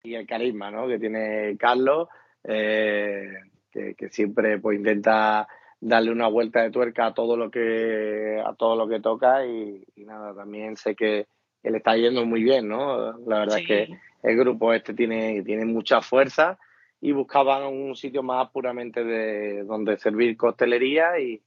el 0.03 0.27
carisma 0.27 0.73
¿no? 0.73 0.89
que 0.89 0.99
tiene 0.99 1.57
Carlos, 1.57 2.09
eh, 2.43 3.29
que, 3.71 4.09
siempre 4.11 4.59
pues, 4.59 4.77
intenta 4.77 5.47
darle 5.81 6.11
una 6.11 6.27
vuelta 6.27 6.63
de 6.63 6.73
tuerca 6.73 7.07
a 7.07 7.15
todo 7.15 7.37
lo 7.37 7.49
que 7.49 8.43
a 8.45 8.55
todo 8.55 8.75
lo 8.75 8.89
que 8.89 9.01
toca 9.01 9.47
y 9.47 9.85
nada, 9.99 10.35
también 10.35 10.77
sé 10.77 10.97
que 10.97 11.27
que 11.63 11.71
le 11.71 11.79
está 11.79 11.97
yendo 11.97 12.25
muy 12.27 12.43
bien, 12.43 12.69
¿no? 12.69 13.19
La 13.27 13.41
verdad 13.41 13.61
es 13.61 13.67
que 13.67 13.89
el 14.23 14.37
grupo 14.37 14.73
este 14.73 14.95
tiene, 14.95 15.43
tiene 15.43 15.65
mucha 15.65 16.01
fuerza 16.01 16.59
y 17.01 17.13
buscaban 17.13 17.65
un 17.65 17.95
sitio 17.97 18.23
más 18.23 18.51
puramente 18.51 19.05
de 19.05 19.65
donde 19.65 19.99
servir 19.99 20.37
costelería 20.37 21.19
y 21.19 21.41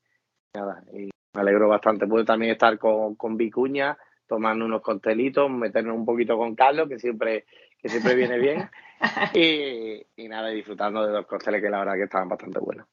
nada, 0.54 0.84
y 0.94 1.10
me 1.34 1.42
alegro 1.42 1.68
bastante. 1.68 2.08
Pude 2.08 2.26
también 2.26 2.52
estar 2.52 2.78
con, 2.78 3.16
con 3.16 3.38
Vicuña 3.38 3.98
tomando 4.28 4.66
unos 4.66 4.82
costelitos, 4.82 5.50
meternos 5.50 5.96
un 5.96 6.06
poquito 6.06 6.38
con 6.38 6.56
Carlos, 6.56 6.90
que 6.90 6.98
siempre, 6.98 7.46
que 7.80 7.90
siempre 7.90 8.16
viene 8.16 8.40
bien, 8.40 8.70
y, 9.34 10.06
y 10.16 10.28
nada, 10.28 10.50
disfrutando 10.50 11.06
de 11.06 11.12
dos 11.12 11.28
costeles 11.28 11.62
que 11.62 11.70
la 11.70 11.80
verdad 11.80 11.94
que 11.94 12.04
estaban 12.04 12.30
bastante 12.30 12.60
buenos. 12.60 12.88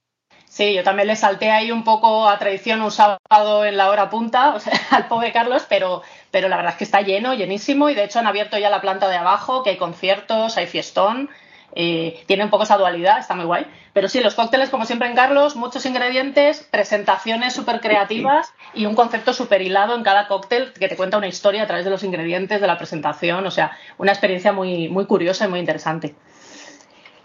Sí, 0.52 0.74
yo 0.74 0.82
también 0.84 1.08
le 1.08 1.16
salté 1.16 1.50
ahí 1.50 1.72
un 1.72 1.82
poco 1.82 2.28
a 2.28 2.38
traición 2.38 2.82
un 2.82 2.90
sábado 2.90 3.64
en 3.64 3.78
la 3.78 3.88
hora 3.88 4.10
punta, 4.10 4.50
o 4.54 4.60
sea, 4.60 4.74
al 4.90 5.08
pobre 5.08 5.32
Carlos, 5.32 5.64
pero, 5.66 6.02
pero 6.30 6.50
la 6.50 6.56
verdad 6.56 6.72
es 6.72 6.76
que 6.76 6.84
está 6.84 7.00
lleno, 7.00 7.32
llenísimo, 7.32 7.88
y 7.88 7.94
de 7.94 8.04
hecho 8.04 8.18
han 8.18 8.26
abierto 8.26 8.58
ya 8.58 8.68
la 8.68 8.82
planta 8.82 9.08
de 9.08 9.16
abajo, 9.16 9.62
que 9.62 9.70
hay 9.70 9.76
conciertos, 9.78 10.58
hay 10.58 10.66
fiestón, 10.66 11.30
eh, 11.74 12.22
tiene 12.26 12.44
un 12.44 12.50
poco 12.50 12.64
esa 12.64 12.76
dualidad, 12.76 13.18
está 13.18 13.34
muy 13.34 13.46
guay. 13.46 13.66
Pero 13.94 14.10
sí, 14.10 14.20
los 14.20 14.34
cócteles, 14.34 14.68
como 14.68 14.84
siempre 14.84 15.08
en 15.08 15.14
Carlos, 15.14 15.56
muchos 15.56 15.86
ingredientes, 15.86 16.68
presentaciones 16.70 17.54
súper 17.54 17.80
creativas 17.80 18.52
y 18.74 18.84
un 18.84 18.94
concepto 18.94 19.32
súper 19.32 19.62
hilado 19.62 19.96
en 19.96 20.02
cada 20.02 20.28
cóctel 20.28 20.74
que 20.74 20.88
te 20.88 20.96
cuenta 20.96 21.16
una 21.16 21.28
historia 21.28 21.62
a 21.62 21.66
través 21.66 21.86
de 21.86 21.90
los 21.90 22.04
ingredientes, 22.04 22.60
de 22.60 22.66
la 22.66 22.76
presentación, 22.76 23.46
o 23.46 23.50
sea, 23.50 23.74
una 23.96 24.12
experiencia 24.12 24.52
muy, 24.52 24.90
muy 24.90 25.06
curiosa 25.06 25.46
y 25.46 25.48
muy 25.48 25.60
interesante. 25.60 26.14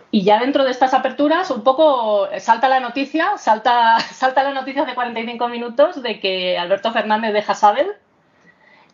Y 0.10 0.24
ya 0.24 0.40
dentro 0.40 0.64
de 0.64 0.72
estas 0.72 0.94
aperturas, 0.94 1.52
un 1.52 1.64
poco 1.64 2.30
salta 2.40 2.70
la 2.70 2.80
noticia, 2.80 3.38
salta, 3.38 4.00
salta 4.14 4.44
la 4.44 4.54
noticia 4.54 4.86
de 4.86 4.96
45 4.96 5.48
minutos 5.50 6.02
de 6.02 6.20
que 6.20 6.58
Alberto 6.58 6.92
Fernández 6.92 7.34
deja 7.34 7.56
Sabel. 7.56 7.88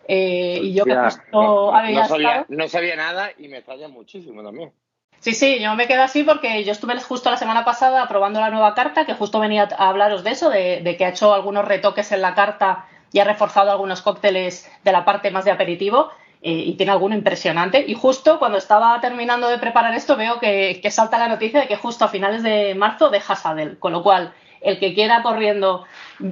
Eh, 0.07 0.59
y 0.61 0.73
yo 0.73 0.83
que 0.83 0.95
justo 0.95 1.23
no, 1.31 1.73
había 1.73 2.05
sabía, 2.05 2.45
no 2.49 2.67
sabía 2.67 2.95
nada 2.97 3.31
y 3.37 3.47
me 3.47 3.57
extraña 3.57 3.87
muchísimo 3.87 4.43
también. 4.43 4.73
Sí, 5.19 5.33
sí, 5.33 5.59
yo 5.61 5.73
me 5.75 5.87
quedo 5.87 6.03
así 6.03 6.23
porque 6.23 6.65
yo 6.65 6.73
estuve 6.73 6.99
justo 6.99 7.31
la 7.31 7.37
semana 7.37 7.63
pasada 7.63 8.09
probando 8.09 8.41
la 8.41 8.49
nueva 8.49 8.73
carta, 8.73 9.05
que 9.05 9.13
justo 9.13 9.39
venía 9.39 9.69
a 9.77 9.87
hablaros 9.87 10.25
de 10.25 10.31
eso, 10.31 10.49
de, 10.49 10.81
de 10.81 10.97
que 10.97 11.05
ha 11.05 11.09
hecho 11.09 11.33
algunos 11.33 11.63
retoques 11.63 12.11
en 12.11 12.21
la 12.21 12.35
carta 12.35 12.87
y 13.13 13.19
ha 13.19 13.23
reforzado 13.23 13.71
algunos 13.71 14.01
cócteles 14.01 14.69
de 14.83 14.91
la 14.91 15.05
parte 15.05 15.31
más 15.31 15.45
de 15.45 15.51
aperitivo. 15.51 16.09
Eh, 16.45 16.51
y 16.65 16.73
tiene 16.73 16.91
alguno 16.91 17.15
impresionante. 17.15 17.85
Y 17.87 17.93
justo 17.93 18.37
cuando 18.37 18.57
estaba 18.57 18.99
terminando 18.99 19.47
de 19.47 19.57
preparar 19.59 19.95
esto, 19.95 20.17
veo 20.17 20.41
que, 20.41 20.81
salta 20.91 21.17
la 21.17 21.29
noticia 21.29 21.61
de 21.61 21.67
que 21.69 21.77
justo 21.77 22.03
a 22.03 22.09
finales 22.09 22.43
de 22.43 22.75
marzo 22.75 23.09
deja 23.09 23.37
Sadel, 23.37 23.79
con 23.79 23.93
lo 23.93 24.03
cual 24.03 24.33
el 24.59 24.77
que 24.77 24.93
quiera 24.93 25.23
corriendo 25.23 25.85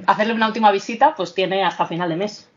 hacerle 0.06 0.34
una 0.34 0.48
última 0.48 0.70
visita, 0.70 1.14
pues 1.14 1.34
tiene 1.34 1.64
hasta 1.64 1.86
final 1.86 2.10
de 2.10 2.16
mes. 2.16 2.50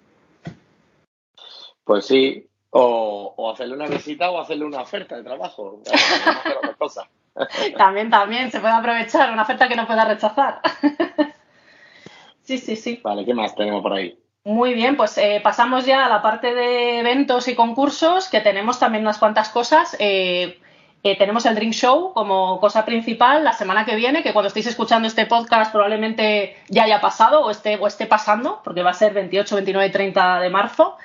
Pues 1.85 2.05
sí, 2.07 2.45
o, 2.71 3.51
hacerle 3.53 3.75
una 3.75 3.87
visita 3.87 4.31
o 4.31 4.39
hacerle 4.41 4.65
una 4.65 4.81
oferta 4.81 5.15
de 5.15 5.23
trabajo. 5.23 5.81
también, 7.77 8.09
también, 8.09 8.51
se 8.51 8.59
puede 8.59 8.73
aprovechar 8.73 9.31
una 9.31 9.43
oferta 9.43 9.69
que 9.69 9.77
no 9.77 9.87
pueda 9.87 10.03
rechazar. 10.03 10.59
sí, 12.41 12.57
sí, 12.57 12.75
sí. 12.75 12.99
Vale, 13.01 13.23
¿qué 13.23 13.33
más 13.33 13.55
tenemos 13.55 13.81
por 13.81 13.93
ahí? 13.93 14.19
Muy 14.45 14.75
bien, 14.75 14.95
pues 14.95 15.17
eh, 15.17 15.41
pasamos 15.43 15.87
ya 15.87 16.05
a 16.05 16.09
la 16.09 16.21
parte 16.21 16.53
de 16.53 16.99
eventos 16.99 17.47
y 17.47 17.55
concursos, 17.55 18.29
que 18.29 18.41
tenemos 18.41 18.77
también 18.77 19.03
unas 19.03 19.17
cuantas 19.17 19.49
cosas. 19.49 19.97
Eh, 19.97 20.59
eh, 21.01 21.17
tenemos 21.17 21.47
el 21.47 21.55
Drink 21.55 21.73
Show 21.73 22.13
como 22.13 22.59
cosa 22.59 22.85
principal 22.85 23.43
la 23.43 23.53
semana 23.53 23.85
que 23.85 23.95
viene, 23.95 24.21
que 24.21 24.33
cuando 24.33 24.49
estéis 24.49 24.67
escuchando 24.67 25.07
este 25.07 25.25
podcast 25.25 25.71
probablemente 25.71 26.57
ya 26.69 26.83
haya 26.83 27.01
pasado 27.01 27.41
o 27.43 27.49
esté, 27.49 27.77
o 27.77 27.87
esté 27.87 28.05
pasando, 28.05 28.61
porque 28.63 28.83
va 28.83 28.91
a 28.91 28.93
ser 28.93 29.15
28, 29.15 29.55
29 29.55 29.87
y 29.87 29.91
30 29.91 30.39
de 30.39 30.49
marzo. 30.51 30.95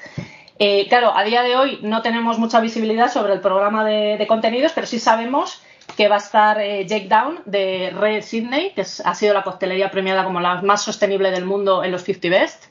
claro, 0.91 1.17
a 1.17 1.25
día 1.25 1.43
de 1.43 1.57
hoy 1.57 1.79
no 1.81 2.03
tenemos 2.03 2.39
mucha 2.39 2.61
visibilidad 2.61 3.11
sobre 3.11 3.33
el 3.33 3.41
programa 3.41 3.87
de, 3.87 4.19
de 4.19 4.27
contenidos, 4.27 4.73
pero 4.75 4.87
sí 4.87 4.99
sabemos 4.99 5.63
que 5.97 6.09
va 6.09 6.17
a 6.17 6.19
estar 6.19 6.59
Jake 6.59 7.09
Down 7.09 7.41
de 7.47 7.91
Red 7.99 8.21
Sydney, 8.21 8.73
que 8.75 8.83
ha 8.83 9.15
sido 9.15 9.33
la 9.33 9.45
coctelería 9.45 9.91
premiada 9.91 10.25
como 10.25 10.41
la 10.41 10.61
más 10.61 10.83
sostenible 10.83 11.31
del 11.31 11.47
mundo 11.47 11.83
en 11.83 11.91
los 11.91 12.03
50 12.03 12.29
Best 12.29 12.70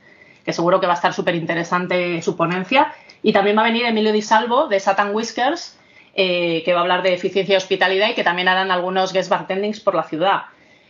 seguro 0.53 0.79
que 0.79 0.87
va 0.87 0.93
a 0.93 0.95
estar 0.95 1.13
súper 1.13 1.35
interesante 1.35 2.21
su 2.21 2.35
ponencia. 2.35 2.93
Y 3.21 3.33
también 3.33 3.57
va 3.57 3.61
a 3.61 3.65
venir 3.65 3.85
Emilio 3.85 4.11
Di 4.11 4.21
Salvo 4.21 4.67
de 4.67 4.79
Satan 4.79 5.13
Whiskers, 5.13 5.77
eh, 6.15 6.63
que 6.63 6.73
va 6.73 6.79
a 6.79 6.81
hablar 6.81 7.03
de 7.03 7.13
eficiencia 7.13 7.53
y 7.53 7.57
hospitalidad 7.57 8.09
y 8.09 8.13
que 8.13 8.23
también 8.23 8.47
harán 8.47 8.71
algunos 8.71 9.13
guest 9.13 9.29
bartendings 9.29 9.79
por 9.79 9.95
la 9.95 10.03
ciudad. 10.03 10.43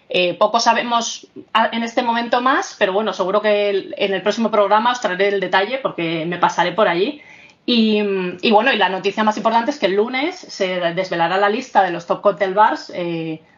Eh, 0.10 0.34
poco 0.36 0.60
sabemos 0.60 1.28
en 1.72 1.84
este 1.84 2.02
momento 2.02 2.42
más, 2.42 2.76
pero 2.80 2.94
bueno, 2.94 3.14
seguro 3.14 3.42
que 3.42 3.92
en 3.96 4.14
el 4.14 4.22
próximo 4.22 4.50
programa 4.50 4.92
os 4.92 5.02
traeré 5.02 5.28
el 5.28 5.40
detalle 5.40 5.78
porque 5.78 6.26
me 6.26 6.38
pasaré 6.38 6.72
por 6.72 6.88
allí. 6.88 7.22
Y, 7.66 8.02
bueno, 8.50 8.74
y 8.74 8.78
la 8.78 8.90
noticia 8.90 9.24
más 9.24 9.38
importante 9.38 9.70
es 9.70 9.78
que 9.78 9.86
el 9.86 9.96
lunes 9.96 10.36
se 10.36 10.80
desvelará 10.96 11.38
la 11.38 11.50
lista 11.50 11.84
de 11.84 11.92
los 11.92 12.08
Top 12.08 12.22
Cocktail 12.22 12.56
Bars 12.56 12.92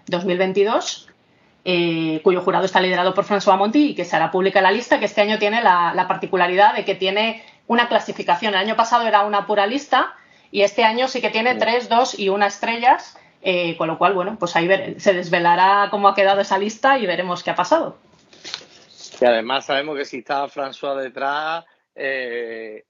2022 0.07 1.10
eh, 1.63 2.21
cuyo 2.23 2.41
jurado 2.41 2.65
está 2.65 2.81
liderado 2.81 3.13
por 3.13 3.25
François 3.25 3.57
Monti 3.57 3.89
y 3.89 3.95
que 3.95 4.05
se 4.05 4.15
hará 4.15 4.31
pública 4.31 4.61
la 4.61 4.71
lista, 4.71 4.99
que 4.99 5.05
este 5.05 5.21
año 5.21 5.37
tiene 5.37 5.61
la, 5.61 6.05
particularidad 6.07 6.75
de 6.75 6.85
que 6.85 6.95
tiene 6.95 7.43
una 7.67 7.87
clasificación. 7.87 8.53
El 8.53 8.61
año 8.61 8.75
pasado 8.75 9.07
era 9.07 9.21
una 9.25 9.45
pura 9.45 9.67
lista 9.67 10.15
y 10.49 10.63
este 10.63 10.83
año 10.83 11.07
sí 11.07 11.21
que 11.21 11.29
tiene 11.29 11.55
tres, 11.55 11.87
dos 11.87 12.17
y 12.17 12.29
una 12.29 12.47
estrellas, 12.47 13.17
eh, 13.43 13.77
con 13.77 13.87
lo 13.87 13.97
cual, 13.99 14.13
bueno, 14.13 14.37
pues 14.39 14.55
ahí 14.55 14.67
se 14.97 15.13
desvelará 15.13 15.89
cómo 15.91 16.07
ha 16.07 16.15
quedado 16.15 16.41
esa 16.41 16.57
lista 16.57 16.97
y 16.97 17.05
veremos 17.05 17.43
qué 17.43 17.51
ha 17.51 17.55
pasado. 17.55 17.97
Y 19.19 19.25
además 19.25 19.65
sabemos 19.67 19.97
que 19.97 20.05
si 20.05 20.17
está 20.17 20.47
François 20.47 20.95
detrás, 20.99 21.63
eh, 21.93 22.85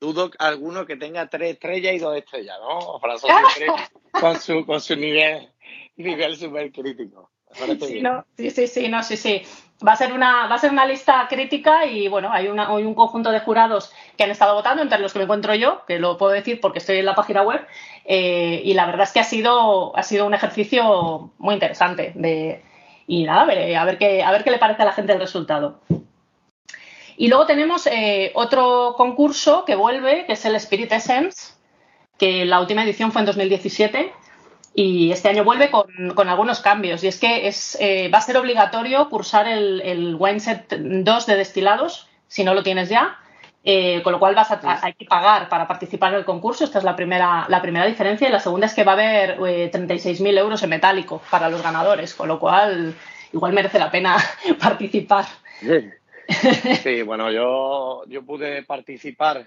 dudo 0.00 0.32
alguno 0.40 0.84
que 0.84 0.96
tenga 0.96 1.28
tres 1.28 1.52
estrellas 1.52 1.94
y 1.94 1.98
dos 1.98 2.16
estrellas, 2.16 2.58
¿no? 2.60 2.98
François 2.98 3.88
con 4.20 4.40
su, 4.40 4.66
con 4.66 4.80
su 4.80 4.96
nivel, 4.96 5.48
nivel 5.96 6.36
súper 6.36 6.72
crítico 6.72 7.30
sí, 7.52 8.50
sí, 8.50 8.66
sí, 8.66 8.88
no, 8.88 9.02
sí, 9.02 9.16
sí. 9.16 9.42
va 9.86 9.92
a 9.92 9.96
ser 9.96 10.12
una 10.12 10.46
va 10.46 10.54
a 10.54 10.58
ser 10.58 10.70
una 10.70 10.86
lista 10.86 11.26
crítica 11.28 11.86
y 11.86 12.08
bueno 12.08 12.32
hay, 12.32 12.48
una, 12.48 12.68
hay 12.68 12.84
un 12.84 12.94
conjunto 12.94 13.30
de 13.30 13.40
jurados 13.40 13.92
que 14.16 14.24
han 14.24 14.30
estado 14.30 14.54
votando 14.54 14.82
entre 14.82 14.98
los 14.98 15.12
que 15.12 15.18
me 15.18 15.24
encuentro 15.24 15.54
yo 15.54 15.84
que 15.86 15.98
lo 15.98 16.16
puedo 16.16 16.32
decir 16.32 16.60
porque 16.60 16.78
estoy 16.78 16.98
en 16.98 17.06
la 17.06 17.14
página 17.14 17.42
web 17.42 17.66
eh, 18.04 18.60
y 18.64 18.74
la 18.74 18.86
verdad 18.86 19.02
es 19.02 19.12
que 19.12 19.20
ha 19.20 19.24
sido 19.24 19.96
ha 19.96 20.02
sido 20.02 20.26
un 20.26 20.34
ejercicio 20.34 21.32
muy 21.38 21.54
interesante 21.54 22.12
de 22.14 22.62
y 23.06 23.24
nada 23.24 23.42
a 23.42 23.46
ver, 23.46 23.76
a 23.76 23.84
ver 23.84 23.98
qué 23.98 24.22
a 24.22 24.30
ver 24.30 24.44
qué 24.44 24.50
le 24.50 24.58
parece 24.58 24.82
a 24.82 24.86
la 24.86 24.92
gente 24.92 25.12
el 25.12 25.20
resultado 25.20 25.80
y 27.16 27.28
luego 27.28 27.46
tenemos 27.46 27.86
eh, 27.86 28.30
otro 28.34 28.94
concurso 28.96 29.64
que 29.64 29.74
vuelve 29.74 30.24
que 30.26 30.34
es 30.34 30.44
el 30.44 30.54
Spirit 30.54 30.92
Essence 30.92 31.54
que 32.16 32.44
la 32.44 32.60
última 32.60 32.84
edición 32.84 33.12
fue 33.12 33.22
en 33.22 33.26
2017 33.26 34.12
y 34.74 35.10
este 35.10 35.28
año 35.28 35.44
vuelve 35.44 35.70
con, 35.70 36.28
algunos 36.28 36.60
cambios. 36.60 37.02
Y 37.02 37.08
es 37.08 37.18
que 37.18 37.48
es, 37.48 37.76
eh, 37.80 38.08
va 38.12 38.18
a 38.18 38.22
ser 38.22 38.36
obligatorio 38.36 39.08
cursar 39.08 39.48
el, 39.48 39.80
el 39.80 40.14
Wineset 40.14 40.68
2 40.78 41.26
de 41.26 41.36
destilados, 41.36 42.08
si 42.28 42.44
no 42.44 42.54
lo 42.54 42.62
tienes 42.62 42.88
ya. 42.88 43.18
Eh, 43.62 44.00
con 44.02 44.14
lo 44.14 44.18
cual 44.18 44.34
vas 44.34 44.50
a, 44.50 44.80
hay 44.82 44.94
que 44.94 45.04
pagar 45.04 45.50
para 45.50 45.68
participar 45.68 46.12
en 46.12 46.20
el 46.20 46.24
concurso. 46.24 46.64
Esta 46.64 46.78
es 46.78 46.84
la 46.84 46.96
primera, 46.96 47.44
la 47.48 47.60
primera 47.60 47.84
diferencia. 47.84 48.28
Y 48.28 48.32
la 48.32 48.40
segunda 48.40 48.66
es 48.66 48.74
que 48.74 48.84
va 48.84 48.92
a 48.92 48.94
haber 48.94 49.30
eh, 49.46 49.70
36.000 49.70 50.38
euros 50.38 50.62
en 50.62 50.70
metálico 50.70 51.20
para 51.30 51.50
los 51.50 51.62
ganadores, 51.62 52.14
con 52.14 52.28
lo 52.28 52.38
cual 52.38 52.94
igual 53.32 53.52
merece 53.52 53.78
la 53.78 53.90
pena 53.90 54.16
participar. 54.60 55.26
Sí, 56.82 57.02
bueno, 57.02 57.30
yo, 57.30 58.04
yo 58.06 58.22
pude 58.22 58.62
participar 58.62 59.46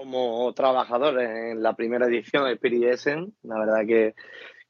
como 0.00 0.50
trabajador 0.54 1.20
en 1.20 1.62
la 1.62 1.74
primera 1.74 2.06
edición 2.06 2.44
de 2.44 2.54
Spirit 2.54 2.84
Essen. 2.84 3.34
La 3.42 3.58
verdad 3.58 3.86
que, 3.86 4.14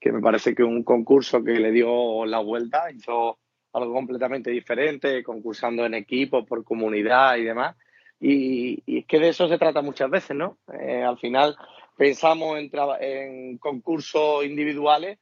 que 0.00 0.10
me 0.10 0.20
parece 0.20 0.56
que 0.56 0.64
un 0.64 0.82
concurso 0.82 1.44
que 1.44 1.52
le 1.52 1.70
dio 1.70 2.26
la 2.26 2.40
vuelta, 2.40 2.90
hizo 2.90 3.38
algo 3.72 3.94
completamente 3.94 4.50
diferente, 4.50 5.22
concursando 5.22 5.86
en 5.86 5.94
equipo, 5.94 6.44
por 6.44 6.64
comunidad 6.64 7.36
y 7.36 7.44
demás. 7.44 7.76
Y, 8.18 8.82
y 8.86 8.98
es 8.98 9.06
que 9.06 9.20
de 9.20 9.28
eso 9.28 9.48
se 9.48 9.56
trata 9.56 9.82
muchas 9.82 10.10
veces, 10.10 10.36
¿no? 10.36 10.58
Eh, 10.72 11.04
al 11.04 11.16
final 11.16 11.56
pensamos 11.96 12.58
en, 12.58 12.68
en 13.00 13.58
concursos 13.58 14.44
individuales, 14.44 15.16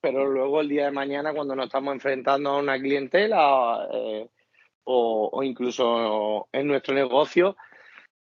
pero 0.00 0.26
luego 0.26 0.60
el 0.60 0.68
día 0.68 0.86
de 0.86 0.90
mañana 0.90 1.32
cuando 1.32 1.54
nos 1.54 1.66
estamos 1.66 1.94
enfrentando 1.94 2.50
a 2.50 2.58
una 2.58 2.80
clientela 2.80 3.86
eh, 3.92 4.28
o, 4.82 5.30
o 5.32 5.42
incluso 5.44 6.48
en 6.50 6.66
nuestro 6.66 6.94
negocio, 6.94 7.56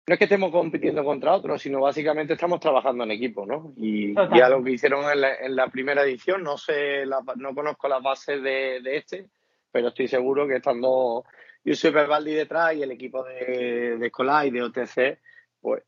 no 0.07 0.13
es 0.13 0.19
que 0.19 0.25
estemos 0.25 0.51
compitiendo 0.51 1.03
contra 1.03 1.33
otros, 1.33 1.61
sino 1.61 1.81
básicamente 1.81 2.33
estamos 2.33 2.59
trabajando 2.59 3.03
en 3.03 3.11
equipo, 3.11 3.45
¿no? 3.45 3.73
Y 3.75 4.13
ya 4.35 4.49
lo 4.49 4.63
que 4.63 4.71
hicieron 4.71 5.05
en 5.11 5.55
la, 5.55 5.67
primera 5.67 6.03
edición, 6.03 6.43
no 6.43 6.57
sé, 6.57 7.05
no 7.37 7.55
conozco 7.55 7.87
las 7.87 8.03
bases 8.03 8.41
de, 8.43 8.81
este, 8.85 9.25
pero 9.71 9.87
estoy 9.87 10.07
seguro 10.07 10.47
que 10.47 10.57
estando 10.57 11.25
Yusuf 11.63 11.93
Baldi 11.93 12.33
detrás 12.33 12.75
y 12.75 12.83
el 12.83 12.91
equipo 12.91 13.23
de, 13.23 13.97
de 13.97 14.11
y 14.45 14.49
de 14.51 14.61
OTC, 14.61 15.19
pues 15.59 15.83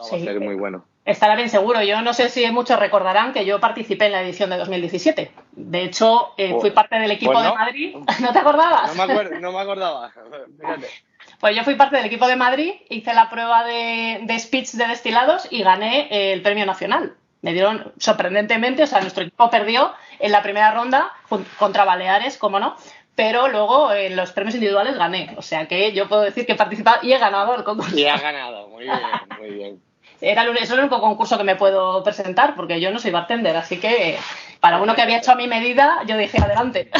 va 0.00 0.04
a 0.04 0.18
ser 0.18 0.40
muy 0.40 0.56
bueno. 0.56 0.84
Estará 1.04 1.36
bien 1.36 1.50
seguro. 1.50 1.82
Yo 1.82 2.00
no 2.00 2.14
sé 2.14 2.30
si 2.30 2.50
muchos 2.50 2.80
recordarán 2.80 3.32
que 3.34 3.44
yo 3.44 3.60
participé 3.60 4.06
en 4.06 4.12
la 4.12 4.22
edición 4.22 4.48
de 4.48 4.56
2017. 4.56 5.30
De 5.52 5.82
hecho, 5.82 6.32
eh, 6.38 6.50
fui 6.52 6.60
pues, 6.60 6.72
parte 6.72 6.96
del 6.96 7.10
equipo 7.10 7.32
pues 7.32 7.44
de 7.44 7.52
Madrid. 7.52 7.96
¿No 8.22 8.32
te 8.32 8.38
acordabas? 8.38 8.96
No 8.96 9.06
me, 9.06 9.40
no 9.40 9.52
me 9.52 9.60
acordaba. 9.60 10.10
Fíjate. 10.58 10.86
Pues 11.40 11.56
yo 11.56 11.64
fui 11.64 11.74
parte 11.74 11.96
del 11.96 12.06
equipo 12.06 12.26
de 12.26 12.36
Madrid, 12.36 12.72
hice 12.88 13.14
la 13.14 13.28
prueba 13.30 13.64
de, 13.64 14.36
speech 14.38 14.72
de 14.72 14.86
destilados 14.86 15.46
y 15.50 15.62
gané 15.62 16.32
el 16.32 16.42
premio 16.42 16.66
nacional. 16.66 17.14
Me 17.42 17.52
dieron 17.52 17.92
sorprendentemente, 17.98 18.82
o 18.82 18.86
sea, 18.86 19.00
nuestro 19.00 19.24
equipo 19.24 19.50
perdió 19.50 19.92
en 20.18 20.32
la 20.32 20.42
primera 20.42 20.70
ronda 20.72 21.12
contra 21.58 21.84
Baleares, 21.84 22.38
como 22.38 22.58
no, 22.58 22.76
pero 23.14 23.48
luego 23.48 23.92
en 23.92 24.16
los 24.16 24.32
premios 24.32 24.54
individuales 24.54 24.96
gané. 24.96 25.34
O 25.36 25.42
sea 25.42 25.68
que 25.68 25.92
yo 25.92 26.08
puedo 26.08 26.22
decir 26.22 26.46
que 26.46 26.52
he 26.52 26.56
participado 26.56 27.00
y 27.02 27.12
he 27.12 27.18
ganado 27.18 27.54
el 27.54 27.64
concurso. 27.64 27.96
Y 27.96 28.06
has 28.06 28.22
ganado, 28.22 28.68
muy 28.68 28.84
bien, 28.84 28.98
muy 29.38 29.50
bien. 29.50 29.82
Era 30.20 30.42
el, 30.42 30.56
es 30.56 30.70
el 30.70 30.78
único 30.78 31.00
concurso 31.00 31.36
que 31.36 31.44
me 31.44 31.56
puedo 31.56 32.02
presentar 32.02 32.54
porque 32.54 32.80
yo 32.80 32.90
no 32.90 32.98
soy 32.98 33.10
bartender, 33.10 33.56
así 33.56 33.78
que 33.78 34.16
para 34.60 34.80
uno 34.80 34.94
que 34.94 35.02
había 35.02 35.18
hecho 35.18 35.32
a 35.32 35.36
mi 35.36 35.48
medida, 35.48 36.00
yo 36.06 36.16
dije 36.16 36.38
adelante. 36.38 36.90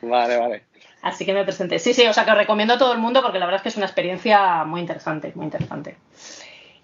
Vale, 0.00 0.38
vale. 0.38 0.64
Así 1.02 1.26
que 1.26 1.34
me 1.34 1.44
presenté. 1.44 1.80
Sí, 1.80 1.92
sí, 1.92 2.06
o 2.06 2.12
sea 2.12 2.24
que 2.24 2.30
os 2.30 2.36
recomiendo 2.36 2.74
a 2.74 2.78
todo 2.78 2.92
el 2.92 2.98
mundo 2.98 3.22
porque 3.22 3.40
la 3.40 3.46
verdad 3.46 3.58
es 3.58 3.62
que 3.62 3.68
es 3.70 3.76
una 3.76 3.86
experiencia 3.86 4.64
muy 4.64 4.80
interesante, 4.80 5.32
muy 5.34 5.44
interesante. 5.44 5.96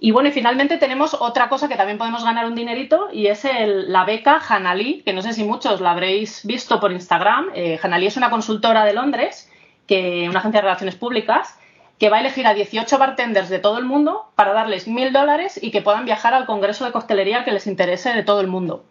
Y 0.00 0.10
bueno, 0.10 0.28
y 0.28 0.32
finalmente 0.32 0.76
tenemos 0.76 1.14
otra 1.14 1.48
cosa 1.48 1.68
que 1.68 1.76
también 1.76 1.98
podemos 1.98 2.24
ganar 2.24 2.46
un 2.46 2.54
dinerito 2.54 3.08
y 3.12 3.28
es 3.28 3.44
el, 3.44 3.92
la 3.92 4.04
beca 4.04 4.40
Hanali, 4.48 5.02
que 5.02 5.12
no 5.12 5.22
sé 5.22 5.32
si 5.32 5.44
muchos 5.44 5.80
la 5.80 5.92
habréis 5.92 6.44
visto 6.44 6.80
por 6.80 6.92
Instagram. 6.92 7.50
Eh, 7.54 7.78
Hanali 7.82 8.06
es 8.06 8.16
una 8.16 8.30
consultora 8.30 8.84
de 8.84 8.92
Londres, 8.92 9.50
que, 9.86 10.28
una 10.28 10.40
agencia 10.40 10.60
de 10.60 10.66
relaciones 10.66 10.96
públicas, 10.96 11.58
que 11.98 12.10
va 12.10 12.18
a 12.18 12.20
elegir 12.20 12.46
a 12.46 12.54
18 12.54 12.98
bartenders 12.98 13.48
de 13.48 13.58
todo 13.58 13.78
el 13.78 13.84
mundo 13.84 14.30
para 14.34 14.52
darles 14.52 14.86
mil 14.86 15.12
dólares 15.12 15.58
y 15.60 15.70
que 15.72 15.82
puedan 15.82 16.04
viajar 16.04 16.34
al 16.34 16.46
congreso 16.46 16.84
de 16.84 16.92
costelería 16.92 17.44
que 17.44 17.52
les 17.52 17.66
interese 17.66 18.12
de 18.12 18.22
todo 18.22 18.40
el 18.40 18.46
mundo. 18.46 18.84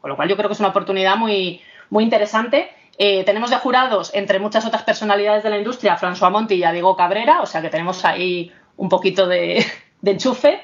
Con 0.00 0.10
lo 0.10 0.16
cual 0.16 0.28
yo 0.28 0.36
creo 0.36 0.48
que 0.48 0.54
es 0.54 0.60
una 0.60 0.70
oportunidad 0.70 1.16
muy, 1.16 1.60
muy 1.90 2.04
interesante 2.04 2.70
eh, 2.98 3.24
tenemos 3.24 3.50
de 3.50 3.56
jurados, 3.56 4.10
entre 4.14 4.38
muchas 4.38 4.64
otras 4.64 4.82
personalidades 4.82 5.42
de 5.42 5.50
la 5.50 5.58
industria, 5.58 5.98
François 5.98 6.30
Monti 6.30 6.54
y 6.54 6.64
a 6.64 6.72
Diego 6.72 6.96
Cabrera, 6.96 7.42
o 7.42 7.46
sea 7.46 7.60
que 7.60 7.68
tenemos 7.68 8.04
ahí 8.04 8.52
un 8.76 8.88
poquito 8.88 9.26
de, 9.26 9.64
enchufe. 10.04 10.62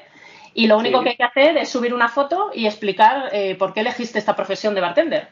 Y 0.55 0.67
lo 0.67 0.77
único 0.77 1.01
que 1.01 1.09
hay 1.09 1.15
que 1.15 1.23
hacer 1.23 1.57
es 1.57 1.69
subir 1.69 1.93
una 1.93 2.09
foto 2.09 2.51
y 2.53 2.67
explicar 2.67 3.29
eh, 3.31 3.55
por 3.55 3.73
qué 3.73 3.79
elegiste 3.79 4.19
esta 4.19 4.35
profesión 4.35 4.75
de 4.75 4.81
bartender. 4.81 5.29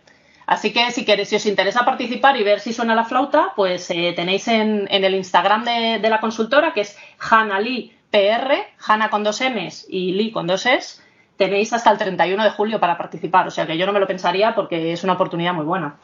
Así 0.47 0.73
que 0.73 0.91
si, 0.91 1.05
queréis, 1.05 1.29
si 1.29 1.35
os 1.35 1.45
interesa 1.45 1.85
participar 1.85 2.37
y 2.37 2.43
ver 2.43 2.59
si 2.59 2.73
suena 2.73 2.95
la 2.95 3.05
flauta, 3.05 3.53
pues 3.55 3.89
eh, 3.91 4.13
tenéis 4.15 4.47
en, 4.47 4.87
el 4.89 5.15
Instagram 5.15 5.63
de, 5.63 6.09
la 6.09 6.19
consultora, 6.19 6.73
que 6.73 6.81
es 6.81 6.97
Hanali 7.19 7.95
PR, 8.09 8.67
Hanna 8.85 9.09
con 9.09 9.23
dos 9.23 9.39
M's 9.41 9.85
y 9.87 10.11
Lee 10.11 10.31
con 10.31 10.47
dos 10.47 10.65
S, 10.65 11.01
tenéis 11.37 11.71
hasta 11.71 11.91
el 11.91 11.97
31 11.97 12.43
de 12.43 12.49
julio 12.49 12.79
para 12.79 12.97
participar. 12.97 13.47
O 13.47 13.51
sea 13.51 13.65
que 13.65 13.77
yo 13.77 13.85
no 13.85 13.93
me 13.93 13.99
lo 13.99 14.07
pensaría 14.07 14.53
porque 14.53 14.91
es 14.91 15.03
una 15.03 15.13
oportunidad 15.13 15.53
muy 15.53 15.65
buena. 15.65 15.97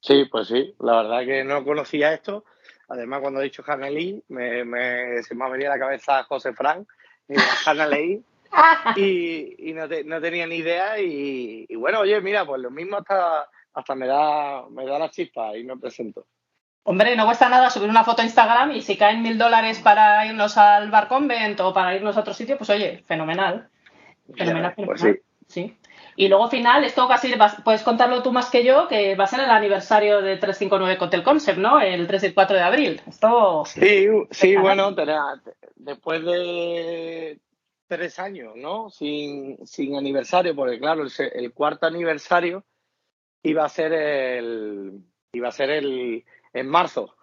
Sí, 0.00 0.26
pues 0.30 0.48
sí, 0.48 0.74
la 0.80 1.02
verdad 1.02 1.24
que 1.24 1.44
no 1.44 1.64
conocía 1.64 2.12
esto. 2.12 2.44
Además, 2.88 3.20
cuando 3.20 3.40
he 3.40 3.44
dicho 3.44 3.62
Hannah 3.66 3.90
Lee, 3.90 4.22
me, 4.28 4.64
me, 4.64 5.22
se 5.22 5.34
me 5.34 5.44
ha 5.44 5.48
venido 5.48 5.70
a 5.70 5.76
la 5.76 5.80
cabeza 5.80 6.24
José 6.24 6.52
Frank, 6.54 6.88
y 7.28 7.34
Hannah 7.66 7.86
Lee, 7.86 8.22
y, 8.96 9.70
y 9.70 9.72
no, 9.74 9.86
no, 10.04 10.20
tenía 10.20 10.46
ni 10.46 10.56
idea. 10.56 10.98
Y, 10.98 11.74
bueno, 11.76 12.00
oye, 12.00 12.20
mira, 12.20 12.46
pues 12.46 12.62
lo 12.62 12.70
mismo 12.70 12.96
hasta, 12.96 13.48
hasta 13.74 13.94
me, 13.94 14.06
da, 14.06 14.68
me 14.70 14.86
da 14.86 14.98
la 14.98 15.10
chispa 15.10 15.56
y 15.56 15.64
me 15.64 15.76
presento. 15.76 16.26
Hombre, 16.84 17.14
no 17.16 17.26
cuesta 17.26 17.50
nada 17.50 17.68
subir 17.68 17.90
una 17.90 18.04
foto 18.04 18.22
a 18.22 18.24
Instagram 18.24 18.70
y 18.72 18.80
si 18.80 18.96
caen 18.96 19.20
mil 19.20 19.36
dólares 19.36 19.80
para 19.80 20.24
irnos 20.24 20.56
al 20.56 20.90
bar 20.90 21.08
convent 21.08 21.60
o 21.60 21.74
para 21.74 21.94
irnos 21.94 22.16
a 22.16 22.20
otro 22.20 22.32
sitio, 22.32 22.56
pues 22.56 22.70
oye, 22.70 23.02
fenomenal. 23.06 23.68
Fenomenal, 24.34 24.72
pues 24.74 25.02
fenomenal. 25.02 25.22
Sí. 25.46 25.66
sí. 25.66 25.76
Y 26.18 26.26
luego 26.26 26.50
final, 26.50 26.82
esto 26.82 27.06
casi 27.06 27.32
puedes 27.62 27.84
contarlo 27.84 28.24
tú 28.24 28.32
más 28.32 28.50
que 28.50 28.64
yo, 28.64 28.88
que 28.88 29.14
va 29.14 29.22
a 29.22 29.28
ser 29.28 29.38
el 29.38 29.50
aniversario 29.50 30.20
de 30.20 30.36
359 30.36 30.98
Hotel 31.00 31.22
Concept, 31.22 31.60
¿no? 31.60 31.80
El 31.80 32.08
3 32.08 32.24
y 32.24 32.26
el 32.26 32.34
4 32.34 32.56
de 32.56 32.62
abril. 32.62 33.00
Esto... 33.06 33.62
Sí, 33.64 34.08
sí, 34.32 34.56
bueno, 34.56 34.96
después 35.76 36.24
de 36.24 37.38
tres 37.86 38.18
años, 38.18 38.56
¿no? 38.56 38.90
Sin, 38.90 39.64
sin 39.64 39.94
aniversario, 39.94 40.56
porque 40.56 40.80
claro, 40.80 41.04
el, 41.04 41.10
el, 41.34 41.52
cuarto 41.52 41.86
aniversario 41.86 42.64
iba 43.44 43.64
a 43.64 43.68
ser 43.68 43.92
el 43.92 45.00
iba 45.32 45.50
a 45.50 45.52
ser 45.52 45.70
el 45.70 46.24
en 46.52 46.68
marzo. 46.68 47.14